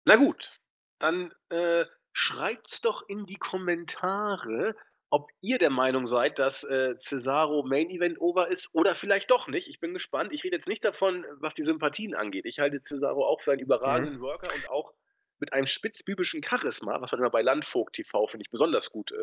[0.05, 0.59] Na gut,
[0.98, 4.74] dann äh, schreibt's doch in die Kommentare,
[5.11, 9.46] ob ihr der Meinung seid, dass, äh, Cesaro Main Event over ist oder vielleicht doch
[9.46, 9.68] nicht.
[9.68, 10.32] Ich bin gespannt.
[10.32, 12.46] Ich rede jetzt nicht davon, was die Sympathien angeht.
[12.46, 14.22] Ich halte Cesaro auch für einen überragenden Mhm.
[14.22, 14.92] Worker und auch
[15.38, 19.16] mit einem spitzbübischen Charisma, was man immer bei Landvogt TV, finde ich, besonders gut, äh,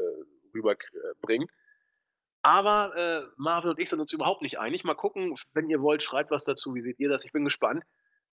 [0.53, 0.87] rüber k
[1.21, 1.49] bringt.
[2.41, 4.83] Aber, äh, Marvin und ich sind uns überhaupt nicht einig.
[4.83, 6.73] Mal gucken, wenn ihr wollt, schreibt was dazu.
[6.73, 7.25] Wie seht ihr das?
[7.25, 7.83] Ich bin gespannt.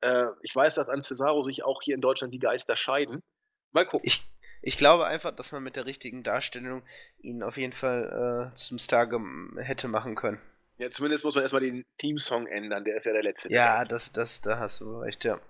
[0.01, 3.23] Äh, ich weiß, dass an Cesaro sich auch hier in Deutschland die Geister scheiden.
[3.73, 4.07] Mal gucken.
[4.07, 4.25] Ich,
[4.63, 6.85] ich glaube einfach, dass man mit der richtigen Darstellung
[7.19, 9.09] ihn auf jeden Fall äh, zum Star
[9.57, 10.41] hätte machen können.
[10.79, 12.85] Ja, zumindest muss man erstmal den Theme-Song ändern.
[12.85, 13.51] Der ist ja der letzte.
[13.51, 15.41] Ja, das, das, da hast du recht, ja.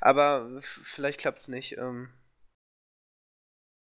[0.00, 1.76] Aber vielleicht klappt's nicht.
[1.76, 2.08] Ähm,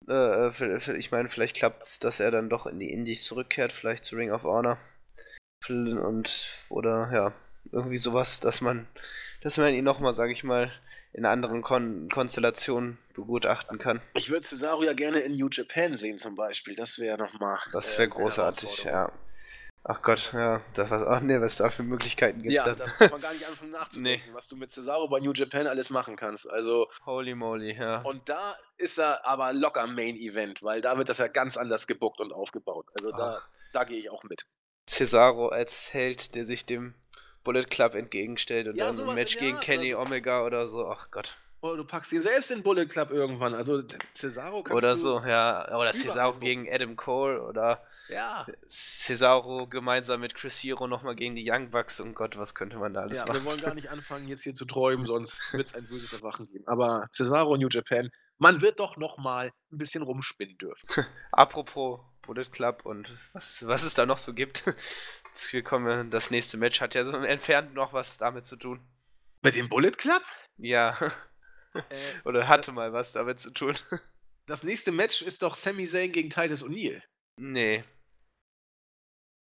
[0.08, 4.06] äh, äh, ich meine, vielleicht klappt's, dass er dann doch in die Indies zurückkehrt, vielleicht
[4.06, 4.78] zu Ring of Honor.
[5.68, 7.34] Und, oder, ja,
[7.72, 8.88] irgendwie sowas, dass man,
[9.42, 10.72] dass man ihn nochmal, sag ich mal,
[11.12, 14.02] in anderen Kon Konstellationen begutachten kann.
[14.14, 16.76] Ich würde Cesaro ja gerne in New Japan sehen, zum Beispiel.
[16.76, 17.60] Das wäre nochmal.
[17.72, 19.12] Das äh, wäre eine großartig, ja.
[19.92, 22.54] Ach Gott, ja, da was, ach nee, was da für Möglichkeiten gibt.
[22.54, 22.78] Ja, dann.
[22.78, 24.36] da muss man gar nicht anfangen nachzudenken, Nee.
[24.36, 26.48] was du mit Cesaro bei New Japan alles machen kannst.
[26.48, 28.02] Also, Holy moly, ja.
[28.04, 31.88] und da ist er aber locker Main Event, weil da wird das ja ganz anders
[31.88, 32.86] gebuckt und aufgebaut.
[33.00, 33.48] Also da, Ach.
[33.74, 34.46] da gehe ich auch mit.
[34.88, 36.94] Cesaro als Held, der sich dem
[37.44, 40.88] Bullet Club entgegenstellt und Ja, dann ein Match gegen Art, Kenny also- Omega oder so.
[40.88, 41.34] Ach Gott.
[41.62, 43.54] Oder du packst ihn selbst in Bullet Club irgendwann.
[43.54, 43.82] Also
[44.14, 45.68] Cesaro kannst Oder du, so, ja.
[45.78, 51.50] Oder Cesaro gegen Adam Cole oder Ja, Cesaro gemeinsam mit Chris Hero nochmal gegen die
[51.50, 52.00] Young Bucks.
[52.00, 53.38] Und Gott, was könnte man da alles ja machen?
[53.38, 56.48] wir wollen gar nicht anfangen, jetzt hier zu träumen, sonst wird es ein böses Erwachen
[56.48, 56.68] geben.
[56.68, 60.88] Aber Cesaro New Japan, man wird doch noch mal ein bisschen rumspinnen dürfen.
[61.32, 64.66] Apropos Bullet Club und was, was es da noch so gibt.
[65.28, 68.80] Jetzt kommen wir, das nächste Match hat ja so entfernt noch was damit zu tun.
[69.42, 70.22] Mit dem Bullet Club?
[70.58, 70.98] Ja,
[71.74, 71.82] Äh,
[72.26, 73.76] oder hatte mal was damit zu tun.
[74.48, 77.02] das nächste Match ist doch Sami Zayn gegen Titus O'Neil.
[77.38, 77.84] Nee.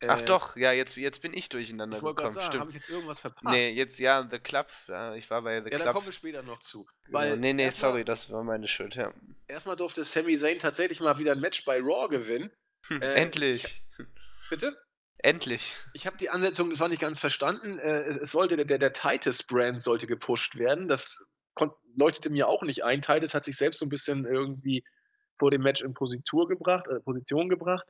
[0.07, 2.69] Ach Äh, doch, ja, jetzt, jetzt bin ich durcheinander Ich gekommen, sagen, habe stimmt.
[2.69, 3.55] ich jetzt irgendwas verpasst?
[3.55, 4.67] Nee, jetzt ja, The Club.
[4.87, 5.93] Ja, ich war bei The ja, da Club.
[5.95, 6.85] kommen wir später noch zu.
[7.05, 7.17] Genau.
[7.19, 9.13] Weil Nee, nee, erstmal- sorry, das war meine Schuld, ja.
[9.47, 12.51] Erstmal durfte Sami Zayn tatsächlich mal wieder ein Match bei Raw gewinnen.
[12.87, 13.83] Hm, Äh, Endlich.
[14.49, 14.77] Bitte?
[15.19, 15.75] Endlich.
[15.93, 17.79] Ich habe die Ansetzung, das war nicht ganz verstanden.
[17.79, 20.87] Äh, es, sollte der, der, der Titus-Brand sollte gepusht werden.
[20.87, 21.23] Das
[21.95, 23.01] leuchtete mir auch nicht ein.
[23.01, 24.83] Titus hat sich selbst so ein bisschen irgendwie
[25.39, 27.87] vor dem Match in Positur gebracht, äh, Position gebracht.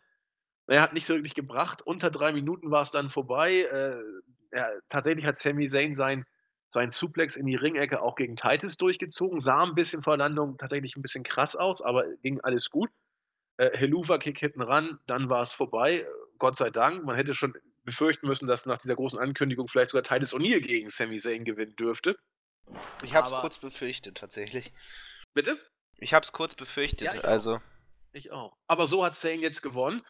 [0.68, 1.82] Er hat nicht so wirklich gebracht.
[1.84, 3.61] Unter drei Minuten war es dann vorbei.
[3.72, 3.95] Äh,
[4.57, 6.26] ja, tatsächlich hat Sami Zayn sein,
[6.74, 9.39] sein Suplex in die Ringecke auch gegen Titus durchgezogen.
[9.39, 12.89] Sah ein bisschen vor Landung tatsächlich ein bisschen krass aus, aber ging alles gut.
[13.57, 16.05] Äh, Helluva-Kick hinten ran, dann war es vorbei.
[16.39, 17.03] Gott sei Dank.
[17.05, 17.53] Man hätte schon
[17.84, 21.76] befürchten müssen, dass nach dieser großen Ankündigung vielleicht sogar Titus O'Neil gegen Sami Zayn gewinnen
[21.76, 22.18] dürfte.
[23.03, 24.74] Ich hab's Aber- kurz befürchtet, tatsächlich.
[25.36, 25.59] Bitte?
[25.97, 27.30] Ich hab's kurz befürchtet, Ja, ich auch.
[27.30, 27.61] also.
[28.11, 28.57] Ich auch.
[28.68, 30.01] Aber so hat Zayn jetzt gewonnen.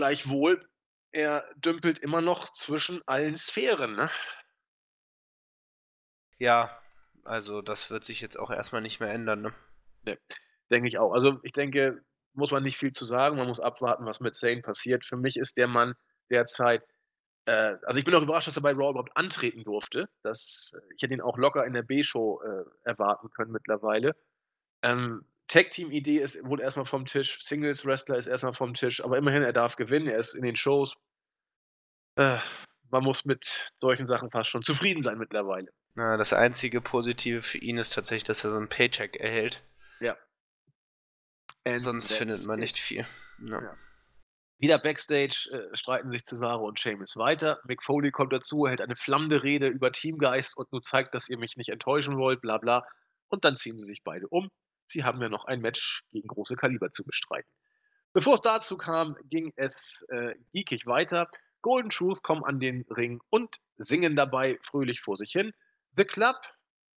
[0.00, 0.66] Gleichwohl,
[1.12, 3.96] er dümpelt immer noch zwischen allen Sphären.
[3.96, 4.10] Ne?
[6.38, 6.70] Ja,
[7.22, 10.18] also das wird sich jetzt auch erstmal nicht mehr ändern, ne?
[10.70, 11.12] Denke ich auch.
[11.12, 13.36] Also ich denke, muss man nicht viel zu sagen.
[13.36, 15.04] Man muss abwarten, was mit Zayn passiert.
[15.04, 15.94] Für mich ist der Mann
[16.30, 16.82] derzeit.
[17.44, 20.08] Äh, also ich bin auch überrascht, dass er bei Raw überhaupt antreten durfte.
[20.22, 24.16] Das, äh, ich hätte ihn auch locker in der B-Show äh, erwarten können mittlerweile.
[24.80, 27.38] Ähm, Tag-Team-Idee ist wohl erstmal vom Tisch.
[27.40, 29.04] Singles-Wrestler ist erstmal vom Tisch.
[29.04, 30.06] Aber immerhin, er darf gewinnen.
[30.06, 30.96] Er ist in den Shows.
[32.16, 32.38] Äh,
[32.90, 35.68] man muss mit solchen Sachen fast schon zufrieden sein mittlerweile.
[35.94, 39.62] Na, das einzige Positive für ihn ist tatsächlich, dass er so einen Paycheck erhält.
[41.64, 42.60] And Sonst findet man it.
[42.60, 43.06] nicht viel.
[43.44, 43.62] Ja.
[43.62, 43.76] Ja.
[44.58, 47.60] Wieder Backstage äh, streiten sich Cesaro und Sheamus weiter.
[47.64, 51.38] Mick Foley kommt dazu, hält eine flammende Rede über Teamgeist und nur zeigt, dass ihr
[51.38, 52.84] mich nicht enttäuschen wollt, bla bla.
[53.28, 54.50] Und dann ziehen sie sich beide um.
[54.90, 57.50] Sie haben ja noch ein Match gegen große Kaliber zu bestreiten.
[58.12, 61.30] Bevor es dazu kam, ging es äh, geekig weiter.
[61.62, 65.52] Golden Truth kommen an den Ring und singen dabei fröhlich vor sich hin.
[65.96, 66.36] The Club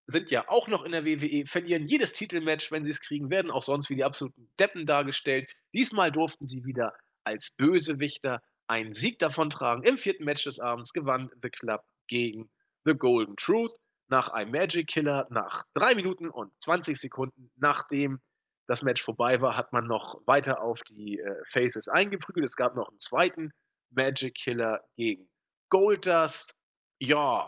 [0.07, 3.51] sind ja auch noch in der WWE, verlieren jedes Titelmatch, wenn sie es kriegen, werden
[3.51, 5.49] auch sonst wie die absoluten Deppen dargestellt.
[5.73, 9.83] Diesmal durften sie wieder als Bösewichter einen Sieg davontragen.
[9.83, 12.49] Im vierten Match des Abends gewann The Club gegen
[12.85, 13.73] The Golden Truth
[14.07, 15.27] nach einem Magic Killer.
[15.29, 18.19] Nach drei Minuten und 20 Sekunden, nachdem
[18.67, 22.45] das Match vorbei war, hat man noch weiter auf die äh, Faces eingeprügelt.
[22.45, 23.51] Es gab noch einen zweiten
[23.91, 25.29] Magic Killer gegen
[25.69, 26.53] Goldust.
[26.99, 27.47] Ja.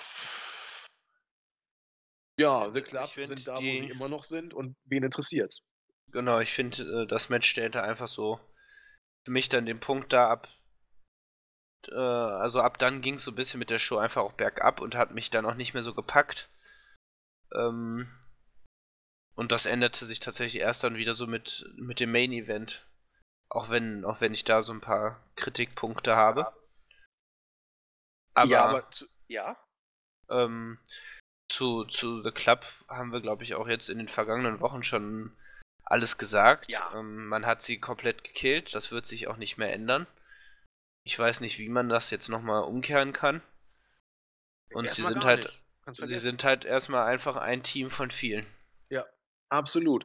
[2.38, 5.60] Ja, The Club sind da, wo die- sie immer noch sind und wen interessiert's?
[6.12, 8.40] Genau, ich finde, äh, das Match stellte einfach so
[9.24, 10.48] für mich dann den Punkt da ab.
[11.92, 14.82] Äh, also ab dann ging es so ein bisschen mit der Show einfach auch bergab
[14.82, 16.50] und hat mich dann auch nicht mehr so gepackt.
[17.54, 18.08] Ähm,
[19.36, 22.88] Und das änderte sich tatsächlich erst dann wieder so mit, mit dem Main Event.
[23.50, 26.52] Auch wenn, auch wenn ich da so ein paar Kritikpunkte habe.
[28.34, 29.58] Aber, ja, aber zu, ja.
[30.30, 30.80] Ähm,
[31.50, 35.36] zu, zu The Club haben wir, glaube ich, auch jetzt in den vergangenen Wochen schon
[35.84, 36.72] alles gesagt.
[36.72, 36.92] Ja.
[36.96, 38.74] Ähm, man hat sie komplett gekillt.
[38.74, 40.08] Das wird sich auch nicht mehr ändern.
[41.06, 43.42] Ich weiß nicht, wie man das jetzt nochmal umkehren kann.
[44.74, 45.54] Und sie sind halt.
[45.92, 48.48] Sie sind halt erstmal einfach ein Team von vielen.
[48.90, 49.06] Ja,
[49.50, 50.04] absolut.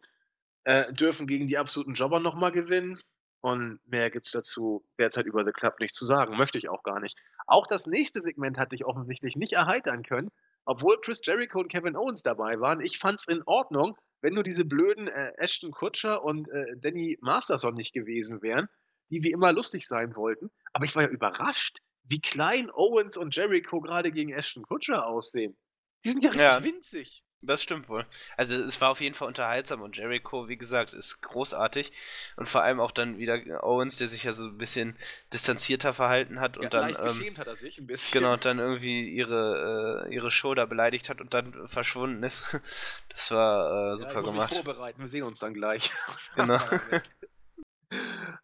[0.65, 3.01] Äh, dürfen gegen die absoluten Jobber nochmal gewinnen.
[3.41, 6.37] Und mehr gibt es dazu derzeit über The Club nicht zu sagen.
[6.37, 7.17] Möchte ich auch gar nicht.
[7.47, 10.31] Auch das nächste Segment hatte ich offensichtlich nicht erheitern können,
[10.67, 12.81] obwohl Chris Jericho und Kevin Owens dabei waren.
[12.81, 17.17] Ich fand es in Ordnung, wenn nur diese blöden äh, Ashton Kutscher und äh, Danny
[17.23, 18.69] Masterson nicht gewesen wären,
[19.09, 20.51] die wie immer lustig sein wollten.
[20.73, 25.57] Aber ich war ja überrascht, wie klein Owens und Jericho gerade gegen Ashton Kutscher aussehen.
[26.05, 26.63] Die sind ja richtig ja.
[26.63, 27.25] winzig.
[27.43, 28.05] Das stimmt wohl.
[28.37, 31.91] Also es war auf jeden Fall unterhaltsam und Jericho, wie gesagt, ist großartig.
[32.37, 34.95] Und vor allem auch dann wieder Owens, der sich ja so ein bisschen
[35.33, 36.91] distanzierter verhalten hat und ja, dann.
[36.91, 38.21] Ähm, hat er sich ein bisschen.
[38.21, 42.45] Genau, und dann irgendwie ihre, äh, ihre Show da beleidigt hat und dann verschwunden ist.
[43.11, 44.55] Das war äh, super ja, ich gemacht.
[44.55, 45.91] vorbereiten, wir sehen uns dann gleich.
[46.37, 46.59] Genau.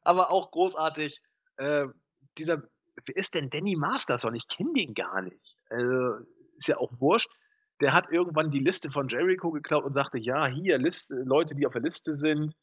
[0.03, 1.23] Aber auch großartig.
[1.57, 1.87] Äh,
[2.39, 2.63] dieser,
[3.05, 4.35] wer ist denn Danny Masterson?
[4.35, 5.57] Ich kenne den gar nicht.
[5.69, 6.25] Also,
[6.59, 7.31] ist ja auch wurscht
[7.81, 11.67] der hat irgendwann die Liste von Jericho geklaut und sagte, ja, hier, Liste, Leute, die
[11.67, 12.55] auf der Liste sind,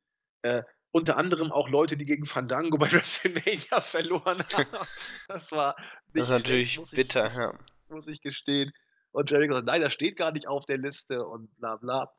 [0.41, 4.88] äh, unter anderem auch Leute, die gegen Fandango bei WrestleMania verloren haben.
[5.28, 5.76] Das war
[6.13, 7.53] Das ist natürlich schlecht, bitter, ich, ja.
[7.89, 8.71] Muss ich gestehen.
[9.11, 12.11] Und Jericho sagt, nein, das steht gar nicht auf der Liste und bla bla.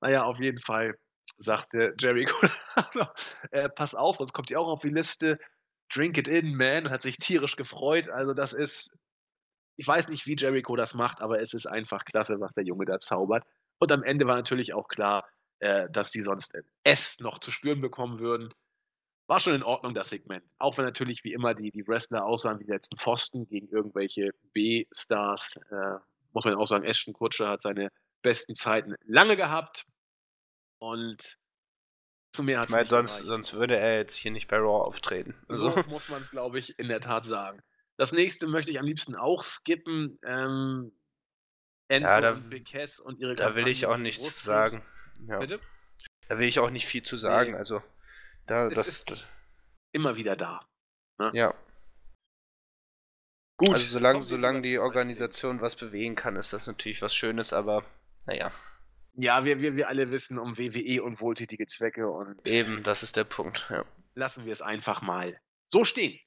[0.00, 0.98] Naja, auf jeden Fall
[1.38, 2.36] sagte Jericho,
[3.50, 5.38] äh, pass auf, sonst kommt ihr auch auf die Liste.
[5.90, 8.08] Drink it in, man, und hat sich tierisch gefreut.
[8.08, 8.90] Also das ist
[9.76, 12.84] ich weiß nicht, wie Jericho das macht, aber es ist einfach klasse, was der Junge
[12.84, 13.44] da zaubert.
[13.78, 15.26] Und am Ende war natürlich auch klar,
[15.60, 18.52] äh, dass die sonst S noch zu spüren bekommen würden.
[19.26, 20.44] War schon in Ordnung, das Segment.
[20.58, 24.30] Auch wenn natürlich wie immer die, die Wrestler aussahen wie die letzten Pfosten gegen irgendwelche
[24.52, 25.58] B-Stars.
[25.70, 25.98] Äh,
[26.32, 27.90] muss man auch sagen, Ashton Kutscher hat seine
[28.22, 29.84] besten Zeiten lange gehabt.
[30.78, 31.38] Und
[32.32, 35.34] zu mehr hat es sonst, sonst würde er jetzt hier nicht bei Raw auftreten.
[35.48, 35.70] Also.
[35.70, 37.62] So muss man es, glaube ich, in der Tat sagen.
[37.96, 40.18] Das nächste möchte ich am liebsten auch skippen.
[40.24, 40.92] Ähm,
[41.88, 44.82] Enzo ja, da, und Cass und ihre Da will ich auch nichts zu sagen.
[45.26, 45.38] Ja.
[45.40, 45.60] Bitte?
[46.28, 47.52] Da will ich auch nicht viel zu sagen.
[47.52, 47.58] Nee.
[47.58, 47.82] Also,
[48.46, 49.26] da, das, ist das,
[49.92, 50.66] immer wieder da.
[51.18, 51.30] Ne?
[51.34, 51.54] Ja.
[53.58, 53.74] Gut.
[53.74, 57.84] Also, solange, solange die Organisation was bewegen kann, ist das natürlich was Schönes, aber
[58.24, 58.50] naja.
[59.14, 62.46] Ja, wir, wir, wir alle wissen um WWE und wohltätige Zwecke und.
[62.46, 63.84] Eben, das ist der Punkt, ja.
[64.14, 65.38] Lassen wir es einfach mal
[65.70, 66.18] so stehen.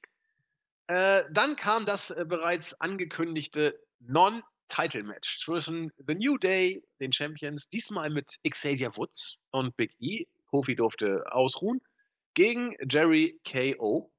[0.88, 8.10] Äh, dann kam das äh, bereits angekündigte Non-Title-Match zwischen The New Day, den Champions, diesmal
[8.10, 10.26] mit Xavier Woods und Big E.
[10.46, 11.80] Kofi durfte ausruhen,
[12.34, 14.12] gegen Jerry K.O.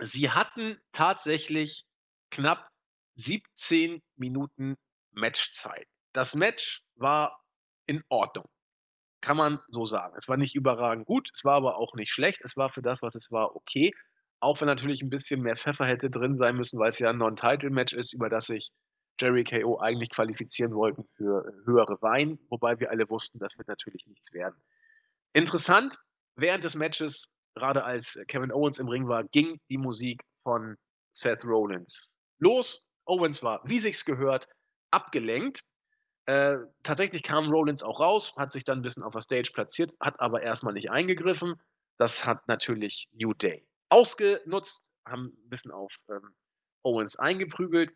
[0.00, 1.84] Sie hatten tatsächlich
[2.30, 2.70] knapp
[3.16, 4.76] 17 Minuten
[5.10, 5.86] Matchzeit.
[6.12, 7.44] Das Match war
[7.88, 8.46] in Ordnung.
[9.20, 10.14] Kann man so sagen.
[10.16, 12.40] Es war nicht überragend gut, es war aber auch nicht schlecht.
[12.44, 13.92] Es war für das, was es war, okay.
[14.40, 17.18] Auch wenn natürlich ein bisschen mehr Pfeffer hätte drin sein müssen, weil es ja ein
[17.18, 18.70] Non-Title-Match ist, über das sich
[19.20, 24.06] Jerry KO eigentlich qualifizieren wollten für höhere Wein, wobei wir alle wussten, das wird natürlich
[24.06, 24.62] nichts werden.
[25.32, 25.96] Interessant,
[26.36, 30.76] während des Matches, gerade als Kevin Owens im Ring war, ging die Musik von
[31.12, 32.84] Seth Rollins los.
[33.04, 34.46] Owens war, wie sich's gehört,
[34.90, 35.62] abgelenkt.
[36.28, 39.94] Äh, tatsächlich kam Rollins auch raus, hat sich dann ein bisschen auf der Stage platziert,
[39.98, 41.58] hat aber erstmal nicht eingegriffen.
[41.96, 46.34] Das hat natürlich New Day ausgenutzt, haben ein bisschen auf ähm,
[46.82, 47.92] Owens eingeprügelt,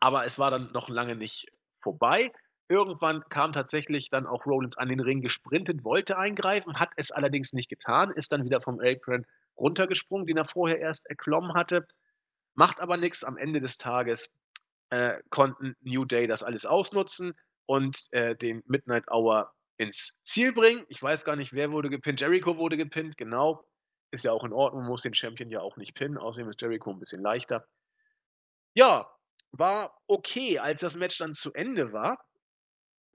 [0.00, 1.52] aber es war dann noch lange nicht
[1.82, 2.32] vorbei.
[2.70, 7.52] Irgendwann kam tatsächlich dann auch Rollins an den Ring gesprintet, wollte eingreifen, hat es allerdings
[7.52, 9.26] nicht getan, ist dann wieder vom Apron
[9.58, 11.86] runtergesprungen, den er vorher erst erklommen hatte,
[12.54, 13.24] macht aber nichts.
[13.24, 14.30] Am Ende des Tages
[14.90, 17.34] äh, konnten New Day das alles ausnutzen
[17.66, 20.84] und äh, den Midnight Hour ins Ziel bringen.
[20.88, 22.20] Ich weiß gar nicht, wer wurde gepinnt.
[22.20, 23.64] Jericho wurde gepinnt, genau.
[24.10, 26.18] Ist ja auch in Ordnung, muss den Champion ja auch nicht pinnen.
[26.18, 27.66] Außerdem ist Jericho ein bisschen leichter.
[28.74, 29.08] Ja,
[29.52, 32.24] war okay, als das Match dann zu Ende war.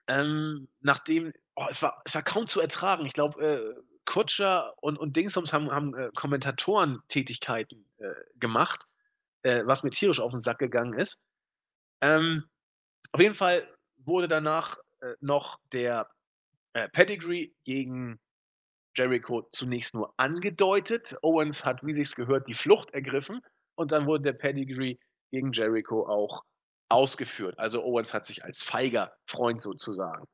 [0.08, 3.06] Ähm, nachdem, oh, es, war, es war kaum zu ertragen.
[3.06, 8.86] Ich glaube, äh, Kutscher und, und Dingsums haben, haben äh, Kommentatorentätigkeiten äh, gemacht,
[9.42, 11.22] äh, was mir tierisch auf den Sack gegangen ist.
[12.02, 12.43] Ähm,
[13.14, 13.68] auf jeden Fall
[13.98, 16.10] wurde danach äh, noch der
[16.74, 18.20] äh, Pedigree gegen
[18.96, 21.16] Jericho zunächst nur angedeutet.
[21.24, 23.41] Owens hat, wie sich's gehört, die Flucht ergriffen
[23.76, 24.98] und dann wurde der Pedigree
[25.32, 26.43] gegen Jericho auch
[26.89, 27.60] ausgeführt.
[27.60, 30.26] Also Owens hat sich als feiger Freund sozusagen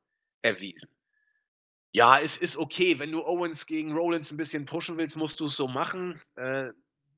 [0.42, 0.88] erwiesen.
[1.94, 2.98] Ja, es ist okay.
[2.98, 6.20] Wenn du Owens gegen Rollins 'n bisschen pushen willst, musst du's so machen.
[6.36, 6.70] Äh,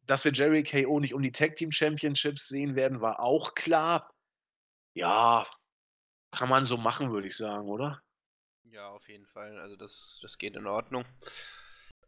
[0.06, 4.10] dass wir Jericho nicht um die Tag Team Championships sehen werden, war auch klar.
[4.94, 5.46] Ja,
[6.30, 8.02] kann man so machen, würde ich sagen, oder?
[8.64, 9.58] Ja, auf jeden Fall.
[9.58, 11.04] Also das, das geht in Ordnung.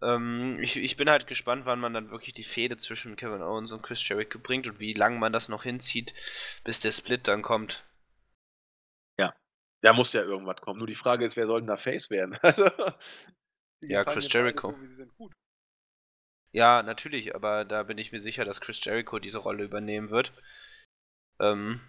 [0.03, 3.73] Ähm, ich, ich bin halt gespannt, wann man dann wirklich die Fehde zwischen Kevin Owens
[3.73, 6.13] und Chris Jericho bringt und wie lange man das noch hinzieht,
[6.65, 7.85] bis der Split dann kommt.
[9.19, 9.35] Ja,
[9.83, 10.79] da muss ja irgendwas kommen.
[10.79, 12.39] Nur die Frage ist, wer soll denn da Face werden?
[13.81, 14.75] ja, Chris Jericho.
[15.17, 15.31] So,
[16.53, 20.33] ja, natürlich, aber da bin ich mir sicher, dass Chris Jericho diese Rolle übernehmen wird.
[21.39, 21.81] Ähm,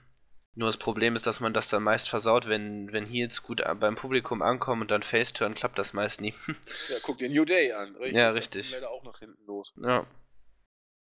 [0.58, 3.93] nur das Problem ist, dass man das dann meist versaut, wenn, wenn Heels gut beim
[3.93, 6.34] Publikum ankommen und dann Face-Turn, klappt das meist nie.
[6.89, 7.95] ja, guck dir New Day an.
[7.95, 8.16] Richtig.
[8.16, 8.72] Ja, richtig.
[8.72, 9.74] Dann auch nach hinten los.
[9.78, 10.08] Ja.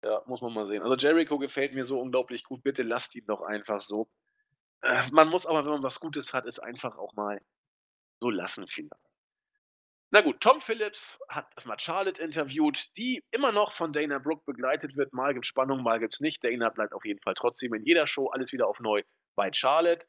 [0.04, 0.82] Ja, muss man mal sehen.
[0.82, 2.62] Also Jericho gefällt mir so unglaublich gut.
[2.62, 4.08] Bitte lasst ihn doch einfach so.
[4.82, 7.42] Äh, man muss aber, wenn man was Gutes hat, es einfach auch mal
[8.20, 9.09] so lassen vielleicht.
[10.12, 14.96] Na gut, Tom Phillips hat erstmal Charlotte interviewt, die immer noch von Dana Brooke begleitet
[14.96, 15.12] wird.
[15.12, 16.42] Mal gibt's Spannung, mal gibt's nicht.
[16.42, 19.04] Dana bleibt auf jeden Fall trotzdem in jeder Show alles wieder auf neu
[19.36, 20.04] bei Charlotte.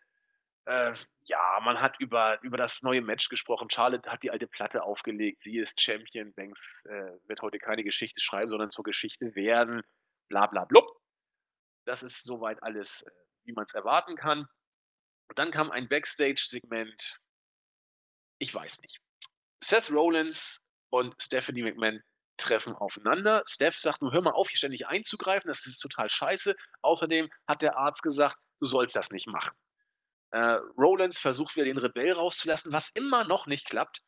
[0.66, 0.94] Äh,
[1.26, 3.70] ja, man hat über, über das neue Match gesprochen.
[3.70, 5.42] Charlotte hat die alte Platte aufgelegt.
[5.42, 6.34] Sie ist Champion.
[6.34, 9.84] Banks äh, wird heute keine Geschichte schreiben, sondern zur Geschichte werden.
[10.30, 10.88] Bla bla blub.
[11.86, 13.12] Das ist soweit alles, äh,
[13.44, 14.48] wie man es erwarten kann.
[15.30, 17.20] Und dann kam ein Backstage-Segment.
[18.40, 19.00] Ich weiß nicht.
[19.64, 20.60] Seth Rollins
[20.90, 22.02] und Stephanie McMahon
[22.38, 23.44] treffen aufeinander.
[23.48, 26.56] Steph sagt nur, hör mal auf, hier ständig einzugreifen, das ist total scheiße.
[26.82, 29.56] Außerdem hat der Arzt gesagt, du sollst das nicht machen.
[30.32, 34.02] Äh, Rollins versucht wieder den Rebell rauszulassen, was immer noch nicht klappt.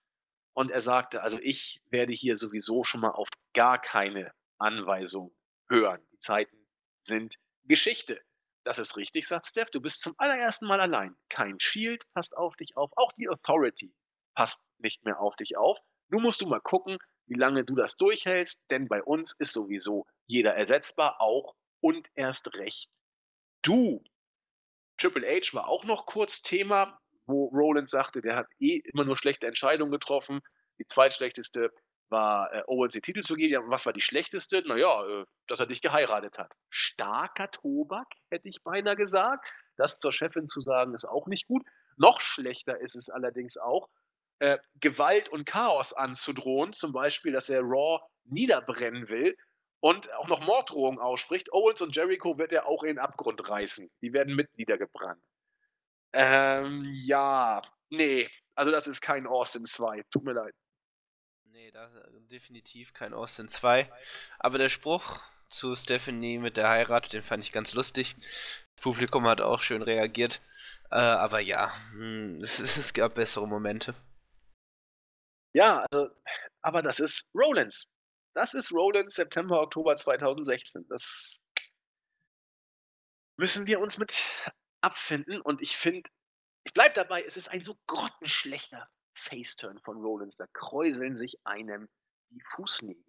[0.53, 5.35] Und er sagte, also ich werde hier sowieso schon mal auf gar keine Anweisung
[5.69, 6.01] hören.
[6.11, 6.57] Die Zeiten
[7.03, 7.35] sind
[7.65, 8.21] Geschichte.
[8.63, 9.71] Das ist richtig, sagt Steph.
[9.71, 11.15] Du bist zum allerersten Mal allein.
[11.29, 12.91] Kein Shield passt auf dich auf.
[12.95, 13.93] Auch die Authority
[14.33, 15.77] passt nicht mehr auf dich auf.
[16.09, 20.05] Nun musst du mal gucken, wie lange du das durchhältst, denn bei uns ist sowieso
[20.25, 22.89] jeder ersetzbar, auch und erst recht
[23.63, 24.03] du.
[24.97, 29.17] Triple H war auch noch kurz Thema, wo Roland sagte, der hat eh immer nur
[29.17, 30.41] schlechte Entscheidungen getroffen.
[30.79, 31.71] Die zweitschlechteste
[32.09, 33.69] war äh, Owens den Titel zu geben.
[33.69, 34.61] Was war die schlechteste?
[34.67, 36.53] Naja, äh, dass er dich geheiratet hat.
[36.69, 39.47] Starker Tobak, hätte ich beinahe gesagt.
[39.77, 41.63] Das zur Chefin zu sagen, ist auch nicht gut.
[41.97, 43.89] Noch schlechter ist es allerdings auch,
[44.43, 49.37] äh, Gewalt und Chaos anzudrohen, zum Beispiel, dass er Raw niederbrennen will
[49.79, 51.53] und auch noch Morddrohungen ausspricht.
[51.53, 53.89] Owens und Jericho wird er auch in den Abgrund reißen.
[54.01, 55.23] Die werden mit niedergebrannt.
[56.11, 60.03] Ähm, ja, nee, also das ist kein Austin 2.
[60.11, 60.53] Tut mir leid.
[61.45, 61.89] Nee, das,
[62.29, 63.89] definitiv kein Austin 2.
[64.39, 68.17] Aber der Spruch zu Stephanie mit der Heirat, den fand ich ganz lustig.
[68.75, 70.41] Das Publikum hat auch schön reagiert.
[70.91, 73.95] Äh, aber ja, hm, es, es gab bessere Momente.
[75.53, 76.09] Ja, also,
[76.61, 77.85] aber das ist Rollins.
[78.35, 80.87] Das ist Rollins September, Oktober 2016.
[80.89, 81.37] Das
[83.37, 84.23] müssen wir uns mit
[84.81, 86.09] abfinden und ich finde
[86.65, 90.35] ich bleibe dabei, es ist ein so grottenschlechter Faceturn von Rollins.
[90.35, 91.89] Da kräuseln sich einem
[92.29, 93.03] die Fußnägel.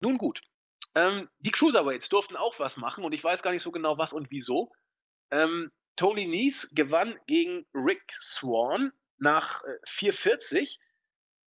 [0.00, 0.42] Nun gut,
[0.94, 4.12] ähm, die Cruiserweights durften auch was machen und ich weiß gar nicht so genau was
[4.12, 4.72] und wieso.
[5.30, 10.78] Ähm, Tony Nies gewann gegen Rick Swan nach äh, 440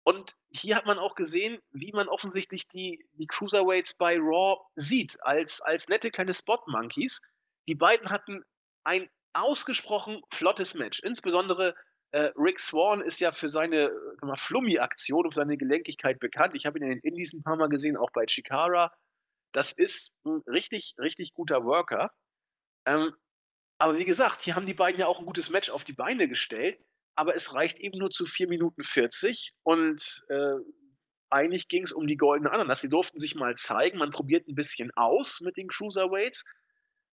[0.03, 5.17] und hier hat man auch gesehen, wie man offensichtlich die, die Cruiserweights bei Raw sieht,
[5.23, 7.21] als, als nette kleine Spot-Monkeys.
[7.67, 8.43] Die beiden hatten
[8.83, 10.99] ein ausgesprochen flottes Match.
[10.99, 11.73] Insbesondere
[12.11, 13.91] äh, Rick Swan ist ja für seine
[14.39, 16.53] Flummi-Aktion und seine Gelenkigkeit bekannt.
[16.55, 18.91] Ich habe ihn in den Indies ein paar Mal gesehen, auch bei Chikara.
[19.53, 22.11] Das ist ein richtig, richtig guter Worker.
[22.85, 23.15] Ähm,
[23.77, 26.27] aber wie gesagt, hier haben die beiden ja auch ein gutes Match auf die Beine
[26.27, 26.77] gestellt
[27.15, 30.55] aber es reicht eben nur zu 4 Minuten 40 und äh,
[31.29, 32.81] eigentlich ging es um die goldene Ananas.
[32.81, 36.43] Sie durften sich mal zeigen, man probiert ein bisschen aus mit den Cruiserweights.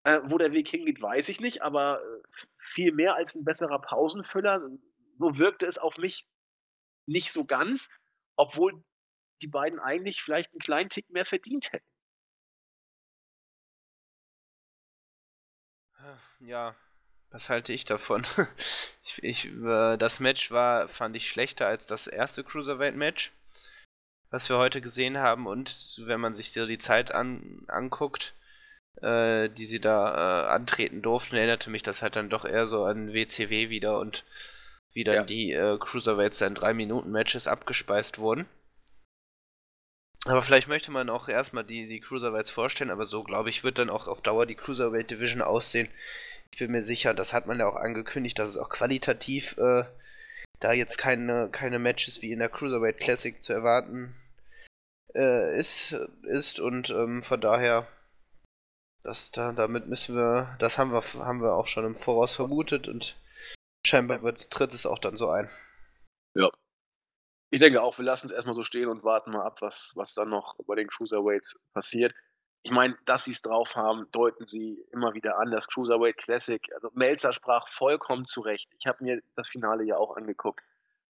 [0.05, 3.81] Äh, wo der Weg hingeht, weiß ich nicht, aber äh, viel mehr als ein besserer
[3.81, 4.63] Pausenfüller.
[5.19, 6.27] So wirkte es auf mich
[7.07, 7.91] nicht so ganz,
[8.37, 8.83] obwohl
[9.43, 11.87] die beiden eigentlich vielleicht einen kleinen Tick mehr verdient hätten.
[16.41, 16.75] Ja,
[17.31, 18.23] was halte ich davon?
[19.05, 23.33] ich, ich, äh, das Match war, fand ich schlechter als das erste Cruiserweight-Match,
[24.31, 25.47] was wir heute gesehen haben.
[25.47, 28.35] Und wenn man sich so die Zeit an, anguckt,
[29.01, 32.85] äh, die sie da äh, antreten durften, erinnerte mich das halt dann doch eher so
[32.85, 34.25] an WCW wieder und
[34.93, 35.25] wie dann ja.
[35.25, 38.47] die äh, Cruiserweights in 3-Minuten-Matches abgespeist wurden.
[40.27, 43.79] Aber vielleicht möchte man auch erstmal die, die Cruiserweights vorstellen, aber so glaube ich, wird
[43.79, 45.89] dann auch auf Dauer die Cruiserweight Division aussehen,
[46.53, 49.85] ich bin mir sicher, das hat man ja auch angekündigt, dass es auch qualitativ äh,
[50.61, 54.15] da jetzt keine, keine Matches wie in der Cruiserweight Classic zu erwarten
[55.15, 55.93] äh, ist,
[56.23, 57.87] ist und ähm, von daher,
[59.03, 62.89] das, da, damit müssen wir, das haben wir, haben wir auch schon im Voraus vermutet
[62.89, 63.17] und
[63.87, 65.49] scheinbar wird, tritt es auch dann so ein.
[66.35, 66.51] Ja.
[67.53, 70.15] Ich denke auch, wir lassen es erstmal so stehen und warten mal ab, was, was
[70.15, 72.15] dann noch bei den Cruiserweights passiert.
[72.63, 75.51] Ich meine, dass sie es drauf haben, deuten sie immer wieder an.
[75.51, 78.69] Das Cruiserweight Classic, also Melzer sprach vollkommen zurecht.
[78.79, 80.63] Ich habe mir das Finale ja auch angeguckt.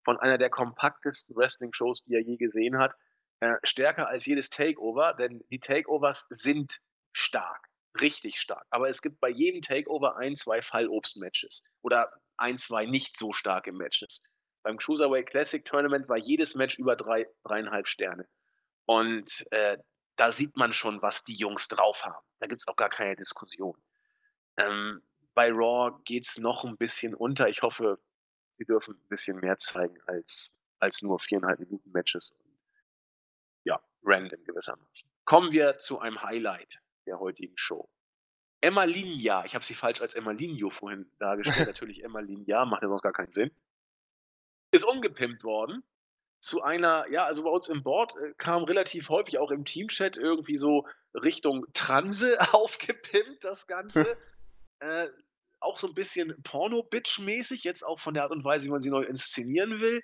[0.04, 2.94] Von einer der kompaktesten Wrestling-Shows, die er je gesehen hat.
[3.40, 6.78] Äh, stärker als jedes Takeover, denn die Takeovers sind
[7.12, 7.68] stark,
[8.00, 8.66] richtig stark.
[8.70, 13.72] Aber es gibt bei jedem Takeover ein, zwei Fallobst-Matches oder ein, zwei nicht so starke
[13.72, 14.22] Matches.
[14.62, 18.26] Beim Cruiserweight Classic Tournament war jedes Match über drei, dreieinhalb Sterne.
[18.86, 19.78] Und äh,
[20.20, 22.22] da sieht man schon, was die Jungs drauf haben.
[22.40, 23.74] Da gibt es auch gar keine Diskussion.
[24.58, 25.02] Ähm,
[25.32, 27.48] bei Raw geht es noch ein bisschen unter.
[27.48, 27.98] Ich hoffe,
[28.58, 32.34] sie dürfen ein bisschen mehr zeigen als, als nur viereinhalb Minuten Matches.
[33.64, 35.10] Ja, random gewissermaßen.
[35.24, 37.88] Kommen wir zu einem Highlight der heutigen Show.
[38.60, 42.82] Emma Linja, ich habe sie falsch als Emma Linjo vorhin dargestellt, natürlich Emma Linja, macht
[42.82, 43.50] ja sonst gar keinen Sinn,
[44.70, 45.82] ist umgepimpt worden
[46.40, 50.16] zu einer, ja, also bei uns im Board äh, kam relativ häufig auch im Teamchat
[50.16, 54.16] irgendwie so Richtung Transe aufgepimpt, das Ganze.
[54.80, 55.08] äh,
[55.60, 58.90] auch so ein bisschen Porno-Bitch-mäßig, jetzt auch von der Art und Weise, wie man sie
[58.90, 60.02] neu inszenieren will.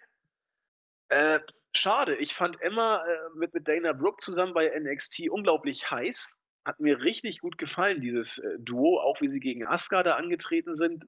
[1.09, 1.41] Äh,
[1.75, 6.39] schade, ich fand Emma äh, mit, mit Dana Brooke zusammen bei NXT unglaublich heiß.
[6.67, 10.75] Hat mir richtig gut gefallen, dieses äh, Duo, auch wie sie gegen Asuka da angetreten
[10.75, 11.07] sind.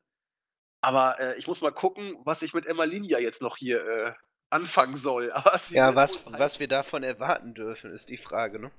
[0.80, 4.12] Aber äh, ich muss mal gucken, was ich mit Emma Linia jetzt noch hier äh,
[4.50, 5.32] anfangen soll.
[5.70, 8.70] ja, was, was wir davon erwarten dürfen, ist die Frage, ne?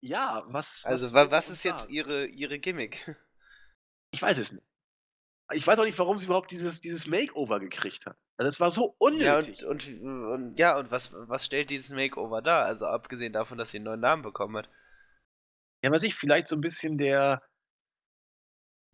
[0.00, 0.84] Ja, was.
[0.84, 3.16] Also, was, was ist jetzt ihre, ihre Gimmick?
[4.14, 4.62] Ich weiß es nicht.
[5.54, 8.18] Ich weiß auch nicht, warum sie überhaupt dieses, dieses Makeover gekriegt hat.
[8.36, 9.62] Also das war so unnötig.
[9.62, 12.66] Ja, und, und, und, ja, und was, was stellt dieses Makeover dar?
[12.66, 14.68] Also abgesehen davon, dass sie einen neuen Namen bekommen hat.
[15.82, 17.42] Ja, weiß ich, vielleicht so ein bisschen der.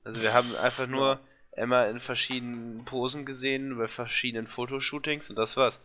[0.04, 1.20] Also wir haben einfach nur
[1.58, 5.80] Emma in verschiedenen Posen gesehen, bei verschiedenen Fotoshootings und das war's.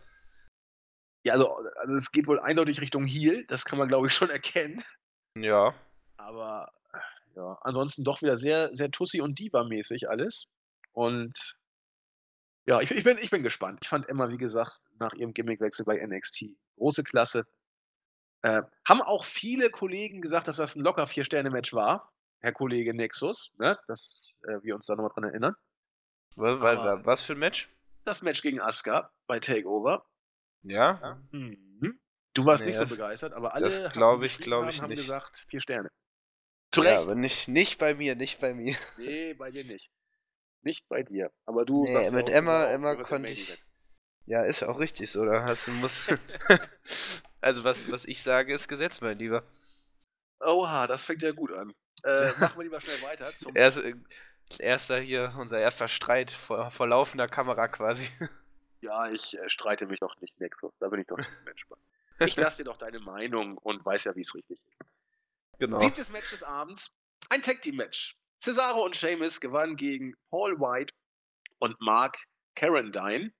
[1.25, 4.29] Ja, also, also es geht wohl eindeutig Richtung Heal, das kann man glaube ich schon
[4.29, 4.83] erkennen.
[5.37, 5.73] Ja.
[6.17, 6.71] Aber
[7.35, 10.47] ja, ansonsten doch wieder sehr, sehr Tussi und Diva-mäßig alles.
[10.91, 11.33] Und
[12.65, 13.79] ja, ich, ich, bin, ich bin gespannt.
[13.81, 17.45] Ich fand Emma, wie gesagt, nach ihrem Gimmickwechsel bei NXT große Klasse.
[18.41, 22.11] Äh, haben auch viele Kollegen gesagt, dass das ein locker Vier-Sterne-Match war.
[22.43, 23.79] Herr Kollege Nexus, ne?
[23.87, 25.55] dass äh, wir uns da nochmal dran erinnern.
[26.35, 27.69] Was, Aber was für ein Match?
[28.03, 30.05] Das Match gegen Asuka bei Takeover.
[30.63, 31.21] Ja?
[31.31, 31.99] Mhm.
[32.33, 34.97] Du warst nee, nicht so begeistert, aber alle das glaube ich, glaube ich haben nicht.
[34.97, 35.89] gesagt, vier Sterne.
[36.71, 36.93] Zu Recht.
[36.93, 38.75] Ja, aber nicht, nicht bei mir, nicht bei mir.
[38.97, 39.89] Nee, bei dir nicht.
[40.63, 41.31] Nicht bei dir.
[41.45, 43.63] Aber du nee, mit ja Emma, Emma konnte ich.
[44.25, 45.23] Ja, ist auch richtig so.
[45.23, 46.07] Da hast du muss.
[47.41, 49.43] also was, was ich sage, ist Gesetz, mein Lieber.
[50.45, 51.73] Oha, das fängt ja gut an.
[52.03, 53.29] Äh, machen wir lieber schnell weiter.
[53.55, 53.95] Erst, äh,
[54.59, 58.07] erster hier, unser erster Streit vor, vor laufender Kamera quasi.
[58.81, 60.73] Ja, ich äh, streite mich doch nicht, Nexus.
[60.81, 61.81] Da bin ich doch nicht entspannt.
[62.19, 64.81] Ich lasse dir doch deine Meinung und weiß ja, wie es richtig ist.
[65.57, 65.79] Genau.
[65.79, 66.91] Siebtes Match des Abends.
[67.29, 68.17] Ein Tag Team Match.
[68.39, 70.93] Cesaro und Sheamus gewannen gegen Paul White
[71.59, 72.17] und Mark
[72.55, 73.31] Carandine.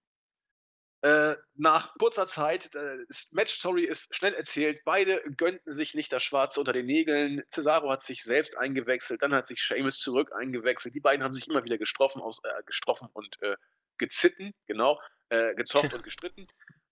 [1.04, 2.98] Äh, nach kurzer Zeit, äh,
[3.32, 4.80] Match Story ist schnell erzählt.
[4.86, 7.44] Beide gönnten sich nicht das Schwarze unter den Nägeln.
[7.50, 10.96] Cesaro hat sich selbst eingewechselt, dann hat sich Sheamus zurück eingewechselt.
[10.96, 13.58] Die beiden haben sich immer wieder gestroffen, aus, äh, gestroffen und äh,
[13.98, 14.98] gezitten, genau,
[15.28, 16.48] äh, gezofft und gestritten.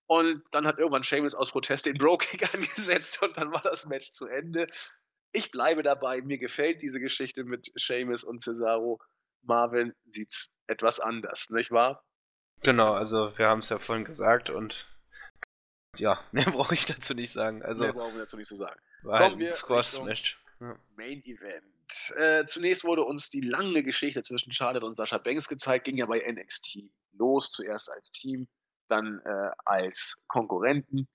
[0.08, 4.12] Und dann hat irgendwann Sheamus aus Protest den Bro-Kick angesetzt und dann war das Match
[4.12, 4.68] zu Ende.
[5.32, 9.00] Ich bleibe dabei, mir gefällt diese Geschichte mit Sheamus und Cesaro.
[9.44, 12.04] Marvin sieht es etwas anders, nicht wahr?
[12.64, 14.88] Genau, also wir haben es ja vorhin gesagt und
[15.98, 17.64] ja, mehr brauche ich dazu nicht sagen.
[17.64, 18.80] Also, mehr brauchen wir dazu nicht zu sagen.
[19.04, 20.44] War halt ein Squash-Match.
[20.60, 20.78] Ja.
[20.96, 21.66] Main Event.
[22.16, 26.06] Äh, zunächst wurde uns die lange Geschichte zwischen Charlotte und Sascha Banks gezeigt, ging ja
[26.06, 26.78] bei NXT
[27.14, 28.48] los, zuerst als Team,
[28.88, 31.10] dann äh, als Konkurrenten,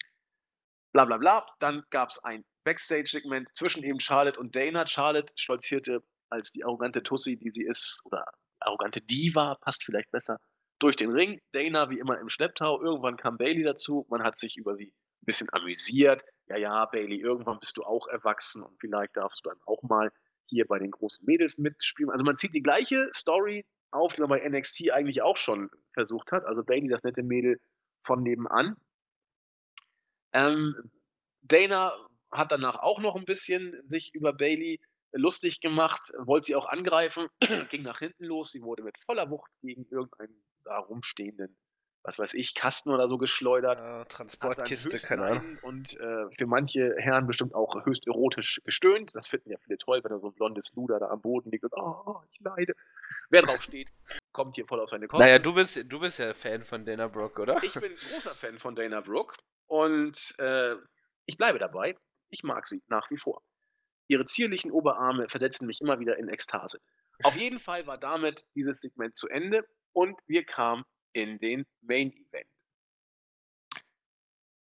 [0.93, 1.47] bla bla bla.
[1.61, 4.87] Dann gab es ein Backstage-Segment zwischen eben Charlotte und Dana.
[4.87, 8.27] Charlotte stolzierte als die arrogante Tussi, die sie ist, oder
[8.59, 10.41] arrogante Diva, passt vielleicht besser,
[10.79, 11.41] durch den Ring.
[11.53, 12.81] Dana wie immer im Schlepptau.
[12.83, 14.07] Irgendwann kam Bailey dazu.
[14.11, 16.23] Man hat sich über sie ein bisschen amüsiert.
[16.49, 20.13] Ja, ja, Bailey, irgendwann bist du auch erwachsen und vielleicht darfst du dann auch mal
[20.47, 22.11] hier bei den großen Mädels mitspielen.
[22.11, 26.31] Also man zieht die gleiche Story auf, die man bei NXT eigentlich auch schon versucht
[26.31, 26.45] hat.
[26.45, 27.61] Also Bailey, das nette Mädel
[28.05, 28.77] von nebenan.
[30.33, 30.77] Ähm,
[31.43, 31.93] Dana
[32.31, 34.81] hat danach auch noch ein bisschen sich über Bailey
[35.13, 37.29] lustig gemacht, wollte sie auch angreifen,
[37.71, 38.53] ging nach hinten los.
[38.53, 41.57] Sie wurde mit voller Wucht gegen irgendeinen da rumstehenden
[42.07, 43.79] was weiß ich, Kasten oder so geschleudert.
[43.79, 45.59] Ja, Transportkiste, keine Ahnung.
[45.63, 49.11] Und äh, für manche Herren bestimmt auch höchst erotisch gestöhnt.
[49.15, 51.65] Das finden ja viele toll, wenn da so ein blondes Luder da am Boden liegt
[51.65, 52.75] und oh, ich leide.
[53.29, 53.89] Wer drauf steht,
[54.31, 55.25] kommt hier voll auf seine Kosten.
[55.25, 57.61] Naja, du bist, du bist ja Fan von Dana Brooke, oder?
[57.65, 59.37] Ich bin großer Fan von Dana Brooke
[59.67, 60.77] und äh,
[61.25, 61.97] ich bleibe dabei.
[62.31, 63.43] Ich mag sie nach wie vor.
[64.07, 66.79] Ihre zierlichen Oberarme versetzen mich immer wieder in Ekstase.
[67.25, 69.67] Auf jeden Fall war damit dieses Segment zu Ende
[69.97, 70.85] und wir kamen
[71.15, 72.51] in den Main Event.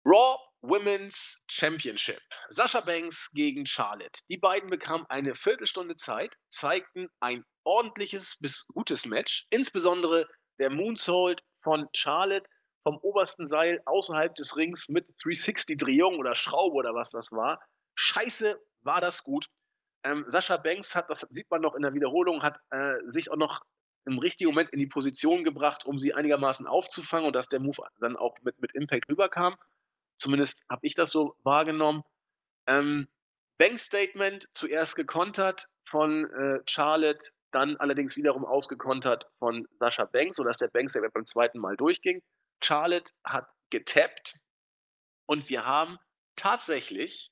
[0.06, 2.20] Raw Women's Championship.
[2.48, 4.20] Sascha Banks gegen Charlotte.
[4.30, 9.46] Die beiden bekamen eine Viertelstunde Zeit, zeigten ein ordentliches bis gutes Match.
[9.50, 10.26] Insbesondere
[10.58, 12.48] der Moonsault von Charlotte
[12.82, 17.60] vom obersten Seil außerhalb des Rings mit 360-Drehung oder Schraube oder was das war.
[17.96, 19.46] Scheiße, war das gut.
[20.04, 23.36] Ähm, Sascha Banks hat, das sieht man noch in der Wiederholung, hat äh, sich auch
[23.36, 23.62] noch
[24.08, 27.82] im richtigen Moment in die Position gebracht, um sie einigermaßen aufzufangen und dass der Move
[28.00, 29.56] dann auch mit, mit Impact rüberkam.
[30.18, 32.02] Zumindest habe ich das so wahrgenommen.
[32.66, 33.08] Ähm,
[33.58, 40.58] Banks Statement zuerst gekontert von äh, Charlotte, dann allerdings wiederum ausgekontert von Sascha Banks, sodass
[40.58, 42.22] der Banks beim zweiten Mal durchging.
[42.62, 44.34] Charlotte hat getappt
[45.26, 45.98] und wir haben
[46.36, 47.30] tatsächlich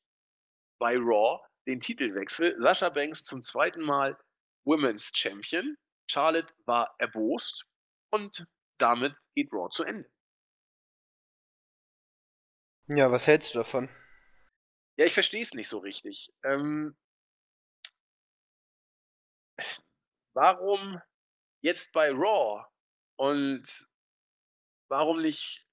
[0.79, 2.55] bei Raw den Titelwechsel.
[2.59, 4.17] Sascha Banks zum zweiten Mal
[4.65, 5.77] Women's Champion.
[6.07, 7.67] Charlotte war erbost
[8.11, 8.47] und
[8.79, 10.09] damit geht Raw zu Ende.
[12.89, 13.89] Ja, was hältst du davon?
[14.97, 16.33] Ja, ich verstehe es nicht so richtig.
[16.45, 16.97] Ähm,
[20.35, 21.01] warum
[21.63, 22.65] jetzt bei Raw
[23.17, 23.87] und
[24.89, 25.67] warum nicht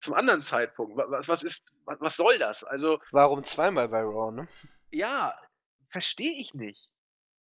[0.00, 0.96] zum anderen Zeitpunkt?
[0.96, 2.64] Was, was ist, was, soll das?
[2.64, 2.98] Also.
[3.12, 4.48] Warum zweimal bei Raw, ne?
[4.90, 5.40] Ja,
[5.90, 6.90] verstehe ich nicht.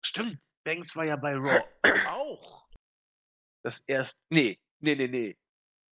[0.01, 0.39] Stimmt,
[0.69, 1.63] Banks war ja bei Raw
[2.11, 2.69] auch.
[3.63, 4.19] Das erste.
[4.29, 5.37] Nee, nee, nee, nee.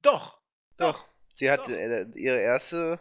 [0.04, 0.40] Doch.
[0.78, 1.08] Doch.
[1.34, 1.70] Sie hat doch.
[1.70, 3.00] Äh, ihre erste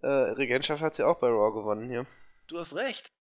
[0.00, 2.06] äh, Regentschaft hat sie auch bei Raw gewonnen, ja.
[2.48, 3.12] Du hast recht.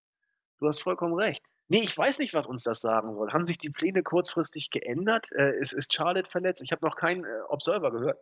[0.59, 1.43] Du hast vollkommen recht.
[1.67, 3.33] Nee, ich weiß nicht, was uns das sagen soll.
[3.33, 5.33] Haben sich die Pläne kurzfristig geändert?
[5.33, 6.61] Äh, ist, ist Charlotte verletzt?
[6.61, 8.19] Ich habe noch keinen äh, Observer gehört.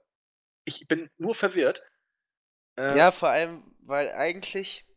[0.65, 1.83] Ich bin nur verwirrt.
[2.79, 4.87] Äh, ja, vor allem, weil eigentlich,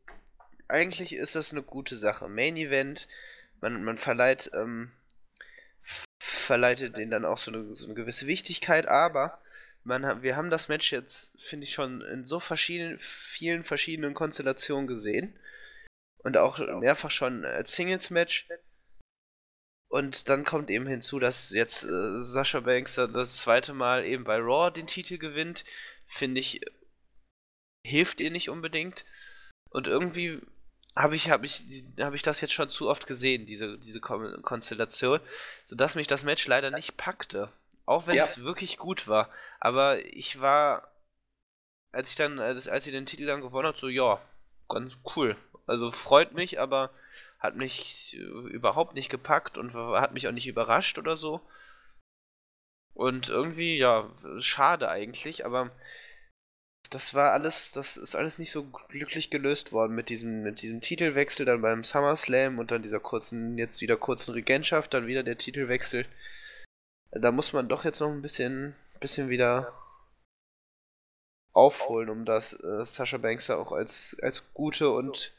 [0.68, 2.28] eigentlich ist das eine gute Sache.
[2.28, 3.08] Main Event,
[3.60, 4.92] man, man verleiht, ähm,
[6.20, 9.40] verleitet denen dann auch so eine, so eine gewisse Wichtigkeit, aber
[9.84, 14.86] man, wir haben das Match jetzt, finde ich, schon in so verschiedenen, vielen verschiedenen Konstellationen
[14.86, 15.38] gesehen.
[16.18, 18.48] Und auch mehrfach schon als Singles-Match.
[19.90, 24.38] Und dann kommt eben hinzu, dass jetzt äh, Sascha Banks das zweite Mal eben bei
[24.38, 25.64] Raw den Titel gewinnt.
[26.06, 26.62] Finde ich,
[27.86, 29.04] hilft ihr nicht unbedingt.
[29.68, 30.40] Und irgendwie
[30.96, 31.64] habe ich, hab ich,
[31.98, 35.20] hab ich das jetzt schon zu oft gesehen, diese, diese Konstellation,
[35.64, 37.52] sodass mich das Match leider nicht packte.
[37.86, 38.22] Auch wenn ja.
[38.22, 39.28] es wirklich gut war.
[39.60, 40.90] Aber ich war,
[41.92, 44.20] als ich dann, als, als sie den Titel dann gewonnen hat, so, ja,
[44.68, 45.36] ganz cool.
[45.66, 46.90] Also freut mich, aber
[47.38, 51.40] hat mich überhaupt nicht gepackt und hat mich auch nicht überrascht oder so.
[52.94, 55.70] Und irgendwie, ja, schade eigentlich, aber
[56.94, 60.80] das war alles, das ist alles nicht so glücklich gelöst worden mit diesem, mit diesem
[60.80, 65.36] Titelwechsel dann beim SummerSlam und dann dieser kurzen, jetzt wieder kurzen Regentschaft, dann wieder der
[65.36, 66.06] Titelwechsel.
[67.10, 69.72] Da muss man doch jetzt noch ein bisschen, bisschen wieder
[71.52, 75.36] aufholen, um das äh, Sascha Banks auch als, als gute und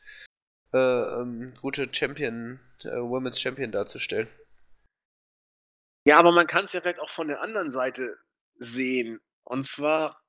[0.74, 4.28] äh, ähm, gute Champion, äh, Women's Champion darzustellen.
[6.06, 8.18] Ja, aber man kann es ja vielleicht auch von der anderen Seite
[8.58, 9.20] sehen.
[9.44, 10.22] Und zwar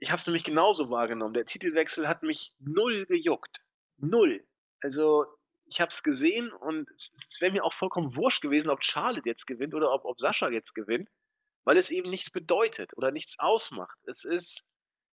[0.00, 1.34] ich habe es nämlich genauso wahrgenommen.
[1.34, 3.60] Der Titelwechsel hat mich null gejuckt.
[3.98, 4.44] Null.
[4.80, 5.26] Also,
[5.66, 9.46] ich habe es gesehen und es wäre mir auch vollkommen wurscht gewesen, ob Charlotte jetzt
[9.46, 11.08] gewinnt oder ob, ob Sascha jetzt gewinnt,
[11.64, 13.96] weil es eben nichts bedeutet oder nichts ausmacht.
[14.06, 14.66] Es ist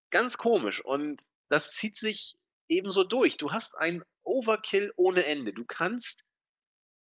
[0.09, 2.37] ganz komisch und das zieht sich
[2.69, 3.37] ebenso durch.
[3.37, 5.53] Du hast ein Overkill ohne Ende.
[5.53, 6.23] Du kannst,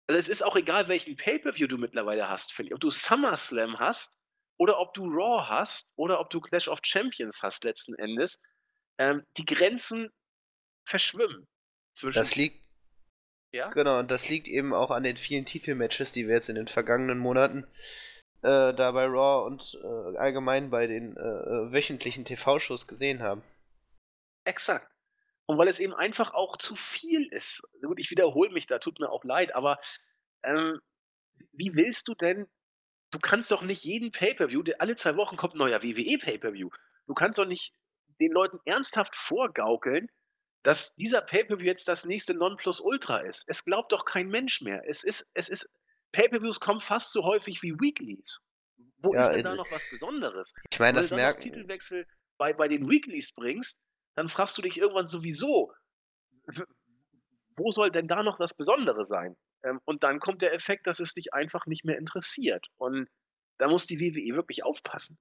[0.07, 2.73] also es ist auch egal, welchen Pay-Per-View du mittlerweile hast, finde ich.
[2.73, 4.18] Ob du SummerSlam hast
[4.59, 8.41] oder ob du Raw hast oder ob du Clash of Champions hast letzten Endes,
[8.97, 10.11] ähm, die Grenzen
[10.85, 11.47] verschwimmen.
[11.95, 12.67] Zwischen das liegt.
[13.51, 13.69] Ja?
[13.69, 16.67] Genau, und das liegt eben auch an den vielen Titelmatches, die wir jetzt in den
[16.67, 17.63] vergangenen Monaten
[18.41, 23.41] äh, da bei Raw und äh, allgemein bei den äh, äh wöchentlichen TV-Shows gesehen haben.
[24.43, 24.87] Exakt.
[25.45, 27.67] Und weil es eben einfach auch zu viel ist.
[27.81, 29.79] Gut, ich wiederhole mich da, tut mir auch leid, aber
[30.43, 30.79] ähm,
[31.53, 32.47] wie willst du denn
[33.11, 36.69] du kannst doch nicht jeden Pay-Per-View, alle zwei Wochen kommt ein neuer WWE-Pay-Per-View.
[37.07, 37.73] Du kannst doch nicht
[38.19, 40.07] den Leuten ernsthaft vorgaukeln,
[40.63, 43.45] dass dieser Pay-Per-View jetzt das nächste Nonplusultra ist.
[43.47, 44.81] Es glaubt doch kein Mensch mehr.
[44.87, 45.67] Es ist, es ist,
[46.11, 48.39] Pay-Per-Views kommen fast so häufig wie Weeklies.
[48.97, 50.53] Wo ja, ist denn da noch was Besonderes?
[50.71, 51.11] Ich meine, das.
[51.11, 52.05] Wenn du Titelwechsel
[52.37, 53.79] bei, bei den Weeklies bringst,
[54.15, 55.71] dann fragst du dich irgendwann sowieso,
[57.55, 59.37] wo soll denn da noch das Besondere sein?
[59.63, 62.67] Ähm, und dann kommt der Effekt, dass es dich einfach nicht mehr interessiert.
[62.77, 63.07] Und
[63.57, 65.17] da muss die WWE wirklich aufpassen.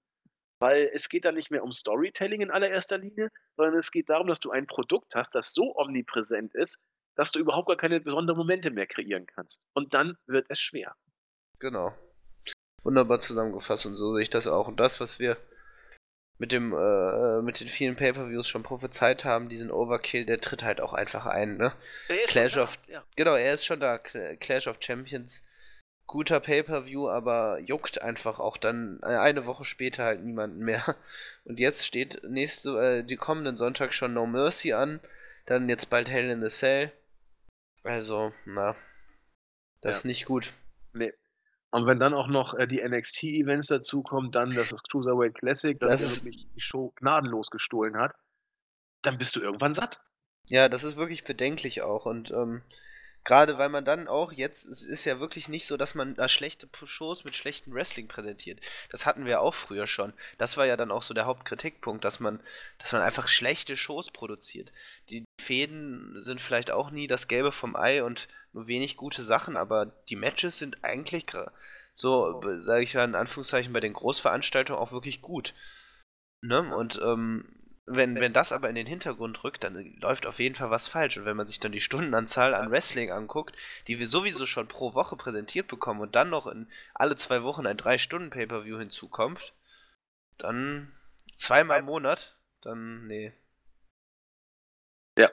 [0.60, 4.26] Weil es geht da nicht mehr um Storytelling in allererster Linie, sondern es geht darum,
[4.26, 6.78] dass du ein Produkt hast, das so omnipräsent ist,
[7.14, 9.60] dass du überhaupt gar keine besonderen Momente mehr kreieren kannst.
[9.74, 10.94] Und dann wird es schwer.
[11.58, 11.94] Genau.
[12.82, 14.68] Wunderbar zusammengefasst und so sehe ich das auch.
[14.68, 15.36] Und das, was wir
[16.38, 20.80] mit dem äh, mit den vielen Pay-per-Views schon prophezeit haben, diesen Overkill, der tritt halt
[20.80, 21.72] auch einfach ein, ne?
[22.28, 23.04] Clash of ja.
[23.16, 23.98] genau, er ist schon da.
[23.98, 25.42] Clash of Champions,
[26.06, 30.96] guter Pay-per-View, aber juckt einfach auch dann eine Woche später halt niemanden mehr.
[31.44, 32.70] Und jetzt steht nächste
[33.00, 35.00] äh, die kommenden Sonntag schon No Mercy an,
[35.46, 36.92] dann jetzt bald Hell in the Cell.
[37.82, 38.76] Also, na,
[39.80, 39.98] das ja.
[39.98, 40.52] ist nicht gut.
[40.92, 41.12] Nee.
[41.70, 46.00] Und wenn dann auch noch äh, die NXT-Events dazukommen, dann das, das Cruiserweight Classic, das,
[46.00, 48.14] das ja wirklich die Show gnadenlos gestohlen hat,
[49.02, 50.00] dann bist du irgendwann satt.
[50.48, 52.06] Ja, das ist wirklich bedenklich auch.
[52.06, 52.62] Und ähm,
[53.24, 56.28] gerade weil man dann auch jetzt, es ist ja wirklich nicht so, dass man da
[56.28, 58.60] schlechte Shows mit schlechtem Wrestling präsentiert.
[58.90, 60.12] Das hatten wir auch früher schon.
[60.38, 62.40] Das war ja dann auch so der Hauptkritikpunkt, dass man,
[62.78, 64.72] dass man einfach schlechte Shows produziert.
[65.10, 69.56] Die Fäden sind vielleicht auch nie das Gelbe vom Ei und nur wenig gute Sachen,
[69.56, 71.26] aber die Matches sind eigentlich
[71.92, 75.54] so, sage ich ja in Anführungszeichen, bei den Großveranstaltungen auch wirklich gut.
[76.40, 76.74] Ne?
[76.74, 77.57] Und ähm,
[77.90, 81.16] wenn, wenn das aber in den Hintergrund rückt, dann läuft auf jeden Fall was falsch.
[81.16, 83.56] Und wenn man sich dann die Stundenanzahl an Wrestling anguckt,
[83.86, 87.66] die wir sowieso schon pro Woche präsentiert bekommen und dann noch in alle zwei Wochen
[87.66, 89.54] ein 3-Stunden-Pay-Per-View hinzukommt,
[90.36, 90.92] dann
[91.36, 93.32] zweimal im Monat, dann nee.
[95.18, 95.30] Ja.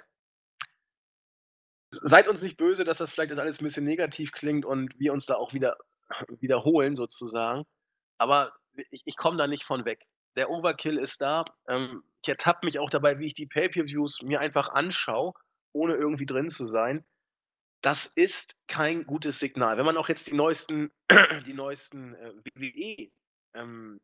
[1.91, 5.25] Seid uns nicht böse, dass das vielleicht alles ein bisschen negativ klingt und wir uns
[5.25, 5.77] da auch wieder
[6.39, 7.65] wiederholen sozusagen.
[8.17, 8.53] Aber
[8.91, 10.05] ich, ich komme da nicht von weg
[10.35, 11.45] der Overkill ist da.
[11.67, 15.33] Ähm, ich ertappe mich auch dabei, wie ich die Pay-per-Views mir einfach anschaue,
[15.73, 17.05] ohne irgendwie drin zu sein.
[17.81, 19.77] Das ist kein gutes Signal.
[19.77, 20.91] Wenn man auch jetzt die neuesten,
[21.45, 23.11] die neuesten äh, WWE
[23.53, 24.01] ähm,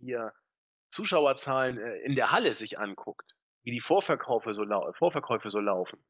[0.00, 0.32] hier
[0.90, 6.04] Zuschauerzahlen äh, in der Halle sich anguckt, wie die Vorverkäufe so, lau Vorverkäufe so laufen,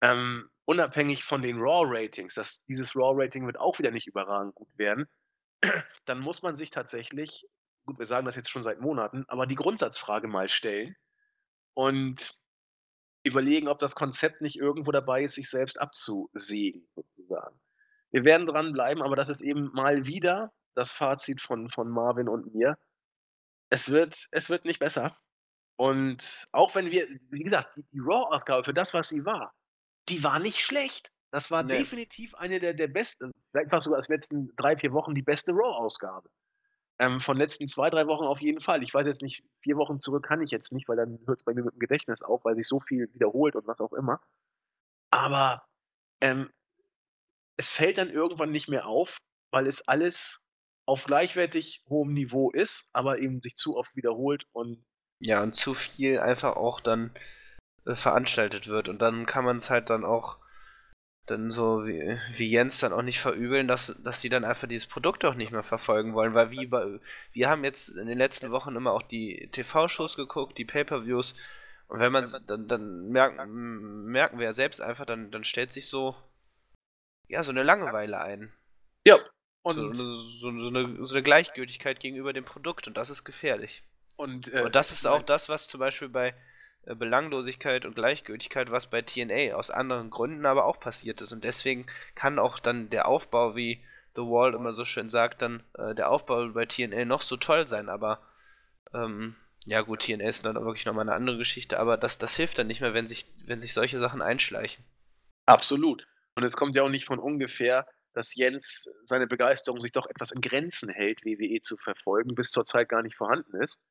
[0.00, 5.06] ähm, unabhängig von den Raw-Ratings, dieses Raw-Rating wird auch wieder nicht überragend gut werden,
[6.04, 7.48] dann muss man sich tatsächlich
[7.84, 10.96] gut, wir sagen das jetzt schon seit Monaten, aber die Grundsatzfrage mal stellen
[11.74, 12.36] und
[13.24, 17.58] überlegen, ob das Konzept nicht irgendwo dabei ist, sich selbst abzusägen, sozusagen.
[18.10, 22.54] Wir werden dranbleiben, aber das ist eben mal wieder das Fazit von, von Marvin und
[22.54, 22.78] mir.
[23.70, 25.16] Es wird, es wird nicht besser.
[25.76, 29.52] Und auch wenn wir, wie gesagt, die, Raw-Ausgabe für das, was sie war,
[30.08, 31.10] die war nicht schlecht.
[31.32, 31.78] Das war nee.
[31.78, 35.22] definitiv eine der, der besten, vielleicht war sogar aus den letzten drei, vier Wochen die
[35.22, 36.28] beste Raw-Ausgabe.
[36.98, 38.82] Ähm, von letzten zwei, drei Wochen auf jeden Fall.
[38.82, 41.44] Ich weiß jetzt nicht, vier Wochen zurück kann ich jetzt nicht, weil dann hört es
[41.44, 44.20] bei mir mit dem Gedächtnis auf, weil sich so viel wiederholt und was auch immer.
[45.10, 45.64] Aber
[46.20, 46.50] ähm,
[47.56, 49.18] es fällt dann irgendwann nicht mehr auf,
[49.50, 50.44] weil es alles
[50.86, 54.84] auf gleichwertig hohem Niveau ist, aber eben sich zu oft wiederholt und
[55.20, 57.14] ja, und zu viel einfach auch dann
[57.86, 58.88] äh, veranstaltet wird.
[58.88, 60.38] Und dann kann man es halt dann auch
[61.26, 64.86] dann so wie, wie Jens dann auch nicht verübeln, dass, dass sie dann einfach dieses
[64.86, 67.00] Produkt auch nicht mehr verfolgen wollen, weil wie bei,
[67.32, 71.34] wir haben jetzt in den letzten Wochen immer auch die TV-Shows geguckt, die Pay-Per-Views
[71.88, 75.88] und wenn man dann, dann merken, merken wir ja selbst einfach, dann, dann stellt sich
[75.88, 76.14] so
[77.28, 78.52] ja, so eine Langeweile ein.
[79.06, 79.18] Ja.
[79.62, 83.82] Und so, so, so, eine, so eine Gleichgültigkeit gegenüber dem Produkt und das ist gefährlich.
[84.16, 86.34] Und, äh, und das ist auch das, was zum Beispiel bei
[86.86, 91.32] Belanglosigkeit und Gleichgültigkeit, was bei TNA aus anderen Gründen aber auch passiert ist.
[91.32, 93.82] Und deswegen kann auch dann der Aufbau, wie
[94.14, 97.66] The Wall immer so schön sagt, dann äh, der Aufbau bei TNA noch so toll
[97.68, 97.88] sein.
[97.88, 98.20] Aber
[98.92, 99.34] ähm,
[99.64, 102.66] ja gut, TNA ist dann wirklich nochmal eine andere Geschichte, aber das, das hilft dann
[102.66, 104.84] nicht mehr, wenn sich, wenn sich solche Sachen einschleichen.
[105.46, 106.06] Absolut.
[106.36, 110.30] Und es kommt ja auch nicht von ungefähr, dass Jens seine Begeisterung sich doch etwas
[110.30, 113.82] in Grenzen hält, WWE zu verfolgen, bis zur Zeit gar nicht vorhanden ist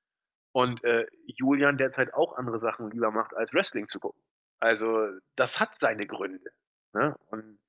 [0.53, 4.21] und äh, Julian derzeit auch andere Sachen lieber macht, als Wrestling zu gucken.
[4.59, 6.51] Also das hat seine Gründe.
[6.93, 7.15] Ne?
[7.27, 7.59] Und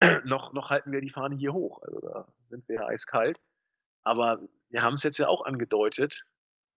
[0.24, 1.82] noch, noch halten wir die Fahne hier hoch.
[1.82, 3.40] Also da sind wir ja eiskalt.
[4.02, 6.24] Aber wir haben es jetzt ja auch angedeutet,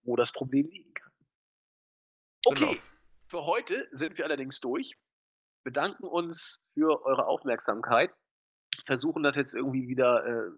[0.03, 1.11] wo das Problem liegen kann.
[2.45, 2.81] Okay, genau.
[3.27, 4.97] für heute sind wir allerdings durch.
[5.63, 8.11] Bedanken uns für eure Aufmerksamkeit.
[8.85, 10.51] Versuchen das jetzt irgendwie wieder, äh,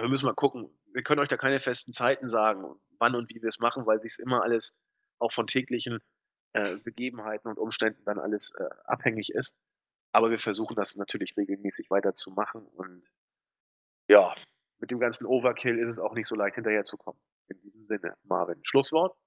[0.00, 0.70] wir müssen mal gucken.
[0.96, 2.64] Wir können euch da keine festen Zeiten sagen
[2.98, 4.74] wann und wie wir es machen, weil sich immer alles
[5.18, 5.98] auch von täglichen
[6.54, 9.58] äh, Begebenheiten und Umständen dann alles äh, abhängig ist.
[10.12, 13.06] Aber wir versuchen das natürlich regelmäßig weiter zu machen und
[14.08, 14.34] ja,
[14.78, 17.20] mit dem ganzen Overkill ist es auch nicht so leicht hinterherzukommen.
[17.48, 19.18] In diesem Sinne, Marvin, Schlusswort?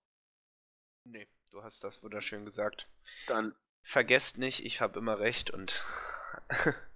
[1.04, 2.90] Nee, du hast das wunderschön gesagt.
[3.28, 5.84] Dann vergesst nicht, ich habe immer recht und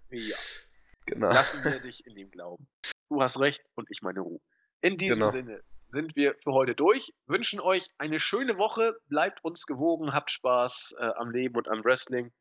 [0.09, 0.35] ja.
[1.05, 1.27] Genau.
[1.27, 2.65] Lassen wir dich in dem Glauben.
[3.09, 4.39] Du hast recht und ich meine Ruhe.
[4.84, 5.30] In diesem genau.
[5.30, 7.14] Sinne sind wir für heute durch.
[7.26, 8.97] Wünschen euch eine schöne Woche.
[9.07, 12.34] Bleibt uns gewogen, habt Spaß äh, am Leben und am Wrestling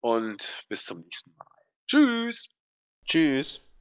[0.00, 1.46] und bis zum nächsten Mal.
[1.86, 2.48] Tschüss.
[3.04, 3.71] Tschüss.